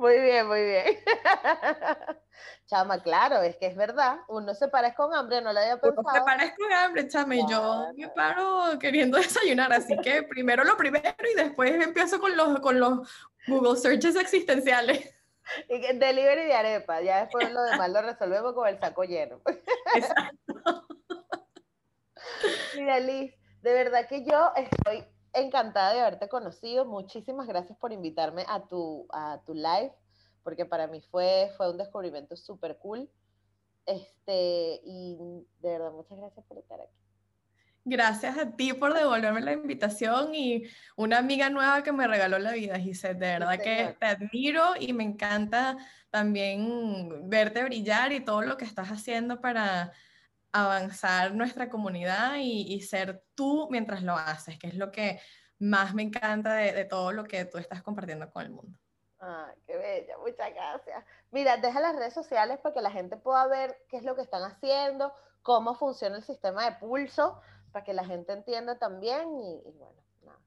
Muy 0.00 0.18
bien, 0.18 0.48
muy 0.48 0.62
bien. 0.62 0.84
Chama, 2.66 3.02
claro, 3.02 3.42
es 3.42 3.56
que 3.56 3.66
es 3.66 3.76
verdad, 3.76 4.20
uno 4.28 4.54
se 4.54 4.68
parece 4.68 4.94
con 4.94 5.14
hambre, 5.14 5.42
no 5.42 5.52
lo 5.52 5.58
había 5.58 5.78
pensado. 5.78 6.00
Uno 6.00 6.14
se 6.14 6.20
parece 6.22 6.54
con 6.56 6.72
hambre, 6.72 7.08
chama, 7.08 7.36
y 7.36 7.46
yo 7.46 7.86
me 7.94 8.08
paro 8.08 8.78
queriendo 8.78 9.18
desayunar, 9.18 9.72
así 9.72 9.96
que 9.98 10.22
primero 10.22 10.64
lo 10.64 10.76
primero 10.76 11.14
y 11.30 11.36
después 11.36 11.72
empiezo 11.82 12.18
con 12.18 12.34
los, 12.34 12.60
con 12.60 12.80
los 12.80 13.06
Google 13.46 13.76
searches 13.76 14.16
existenciales. 14.16 15.14
Y 15.68 15.78
delivery 15.78 16.44
de 16.44 16.54
arepa, 16.54 17.00
ya 17.00 17.20
después 17.20 17.50
lo 17.52 17.62
demás 17.62 17.90
lo 17.90 18.02
resolvemos 18.02 18.54
con 18.54 18.68
el 18.68 18.78
saco 18.78 19.04
lleno. 19.04 19.40
Exacto. 19.94 20.86
Mira, 22.76 23.00
Liz, 23.00 23.34
de 23.62 23.72
verdad 23.72 24.06
que 24.08 24.24
yo 24.24 24.52
estoy 24.56 25.04
encantada 25.32 25.94
de 25.94 26.00
haberte 26.00 26.28
conocido. 26.28 26.84
Muchísimas 26.84 27.46
gracias 27.46 27.78
por 27.78 27.92
invitarme 27.92 28.44
a 28.48 28.66
tu, 28.66 29.06
a 29.12 29.40
tu 29.44 29.54
live, 29.54 29.94
porque 30.42 30.66
para 30.66 30.86
mí 30.86 31.00
fue, 31.00 31.50
fue 31.56 31.70
un 31.70 31.78
descubrimiento 31.78 32.36
súper 32.36 32.78
cool. 32.78 33.10
Este, 33.86 34.80
y 34.84 35.46
de 35.58 35.70
verdad, 35.70 35.92
muchas 35.92 36.18
gracias 36.18 36.44
por 36.46 36.58
estar 36.58 36.80
aquí. 36.80 36.99
Gracias 37.84 38.36
a 38.36 38.50
ti 38.56 38.74
por 38.74 38.92
devolverme 38.92 39.40
la 39.40 39.52
invitación 39.52 40.34
y 40.34 40.64
una 40.96 41.18
amiga 41.18 41.48
nueva 41.48 41.82
que 41.82 41.92
me 41.92 42.06
regaló 42.06 42.38
la 42.38 42.52
vida, 42.52 42.78
Giselle. 42.78 43.14
De 43.14 43.38
verdad 43.38 43.58
que 43.58 43.96
te 43.98 44.06
admiro 44.06 44.74
y 44.78 44.92
me 44.92 45.02
encanta 45.02 45.78
también 46.10 47.28
verte 47.30 47.64
brillar 47.64 48.12
y 48.12 48.20
todo 48.20 48.42
lo 48.42 48.56
que 48.56 48.66
estás 48.66 48.88
haciendo 48.88 49.40
para 49.40 49.92
avanzar 50.52 51.34
nuestra 51.34 51.70
comunidad 51.70 52.36
y, 52.38 52.80
ser 52.82 53.22
tú 53.34 53.68
mientras 53.70 54.02
lo 54.02 54.14
haces, 54.14 54.58
que 54.58 54.66
es 54.66 54.74
lo 54.74 54.90
que 54.90 55.20
más 55.58 55.94
me 55.94 56.02
encanta 56.02 56.54
de, 56.54 56.72
de 56.72 56.84
todo 56.84 57.12
lo 57.12 57.24
que 57.24 57.44
tú 57.44 57.58
estás 57.58 57.82
compartiendo 57.82 58.30
con 58.30 58.42
el 58.42 58.50
mundo. 58.50 58.78
Ah, 59.20 59.52
qué 59.66 59.76
bella, 59.76 60.16
muchas 60.18 60.52
gracias. 60.52 61.04
Mira, 61.30 61.58
deja 61.58 61.80
las 61.80 61.94
redes 61.94 62.14
sociales 62.14 62.58
para 62.58 62.74
que 62.74 62.80
la 62.80 62.90
gente 62.90 63.16
pueda 63.16 63.46
ver 63.46 63.76
qué 63.88 63.98
es 63.98 64.02
lo 64.02 64.16
que 64.16 64.22
están 64.22 64.42
haciendo, 64.42 65.14
cómo 65.42 65.74
funciona 65.74 66.16
el 66.16 66.22
sistema 66.22 66.64
de 66.64 66.76
pulso, 66.76 67.40
para 67.70 67.84
que 67.84 67.92
la 67.92 68.04
gente 68.04 68.32
entienda 68.32 68.78
también 68.78 69.28
y, 69.40 69.70
bueno, 69.72 70.02
nada. 70.22 70.38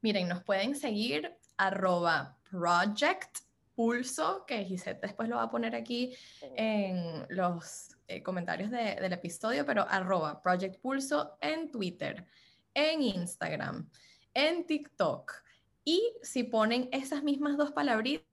Miren, 0.00 0.28
nos 0.28 0.42
pueden 0.44 0.74
seguir 0.74 1.36
arroba 1.56 2.36
project 2.50 3.38
pulso, 3.74 4.44
que 4.46 4.64
Gisette 4.64 5.02
después 5.02 5.28
lo 5.28 5.36
va 5.36 5.42
a 5.42 5.50
poner 5.50 5.74
aquí 5.76 6.16
en 6.56 7.26
los 7.28 7.96
eh, 8.08 8.22
comentarios 8.22 8.70
del 8.70 9.12
episodio, 9.12 9.66
pero 9.66 9.86
arroba 9.88 10.40
project 10.40 10.80
pulso 10.80 11.36
en 11.40 11.70
Twitter, 11.70 12.26
en 12.74 13.02
Instagram, 13.02 13.88
en 14.32 14.66
TikTok. 14.66 15.32
Y 15.84 16.14
si 16.22 16.42
ponen 16.42 16.88
esas 16.90 17.22
mismas 17.22 17.56
dos 17.56 17.72
palabritas, 17.72 18.26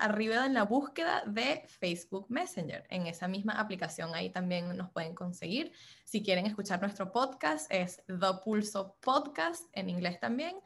arriba 0.00 0.46
en 0.46 0.54
la 0.54 0.64
búsqueda 0.64 1.22
de 1.26 1.62
Facebook 1.66 2.26
Messenger. 2.28 2.84
En 2.90 3.06
esa 3.06 3.28
misma 3.28 3.52
aplicación 3.54 4.14
ahí 4.14 4.30
también 4.30 4.76
nos 4.76 4.90
pueden 4.90 5.14
conseguir. 5.14 5.72
Si 6.04 6.22
quieren 6.22 6.46
escuchar 6.46 6.80
nuestro 6.80 7.12
podcast 7.12 7.70
es 7.72 8.02
The 8.06 8.42
Pulso 8.44 8.96
Podcast 9.00 9.64
en 9.72 9.88
inglés 9.88 10.18
también. 10.18 10.56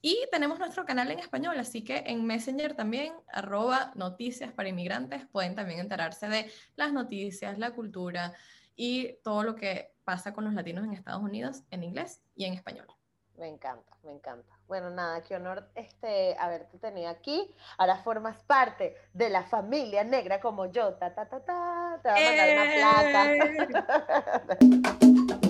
Y 0.00 0.18
tenemos 0.30 0.58
nuestro 0.58 0.84
canal 0.84 1.10
en 1.10 1.18
español, 1.18 1.58
así 1.58 1.82
que 1.82 2.04
en 2.06 2.24
Messenger 2.24 2.74
también, 2.74 3.12
arroba 3.28 3.92
noticias 3.94 4.52
para 4.52 4.68
inmigrantes, 4.68 5.26
pueden 5.26 5.54
también 5.54 5.80
enterarse 5.80 6.28
de 6.28 6.50
las 6.76 6.92
noticias, 6.92 7.58
la 7.58 7.72
cultura 7.72 8.34
y 8.76 9.14
todo 9.22 9.42
lo 9.42 9.54
que 9.54 9.92
pasa 10.04 10.32
con 10.32 10.44
los 10.44 10.54
latinos 10.54 10.84
en 10.84 10.92
Estados 10.92 11.22
Unidos 11.22 11.62
en 11.70 11.84
inglés 11.84 12.22
y 12.34 12.44
en 12.44 12.54
español. 12.54 12.97
Me 13.38 13.46
encanta, 13.46 13.96
me 14.02 14.12
encanta. 14.12 14.52
Bueno, 14.66 14.90
nada, 14.90 15.22
qué 15.22 15.36
honor 15.36 15.68
este, 15.76 16.36
haberte 16.38 16.76
tenido 16.78 17.08
aquí. 17.08 17.54
Ahora 17.78 17.96
formas 17.98 18.42
parte 18.42 18.96
de 19.12 19.30
la 19.30 19.44
familia 19.44 20.02
negra 20.02 20.40
como 20.40 20.66
yo. 20.66 20.94
Ta, 20.94 21.14
ta, 21.14 21.28
ta, 21.28 21.40
ta. 21.44 22.00
Te 22.02 22.10
voy 22.10 22.20
a 22.20 22.24
mandar 22.24 22.48
una 22.52 22.64
placa. 24.58 25.38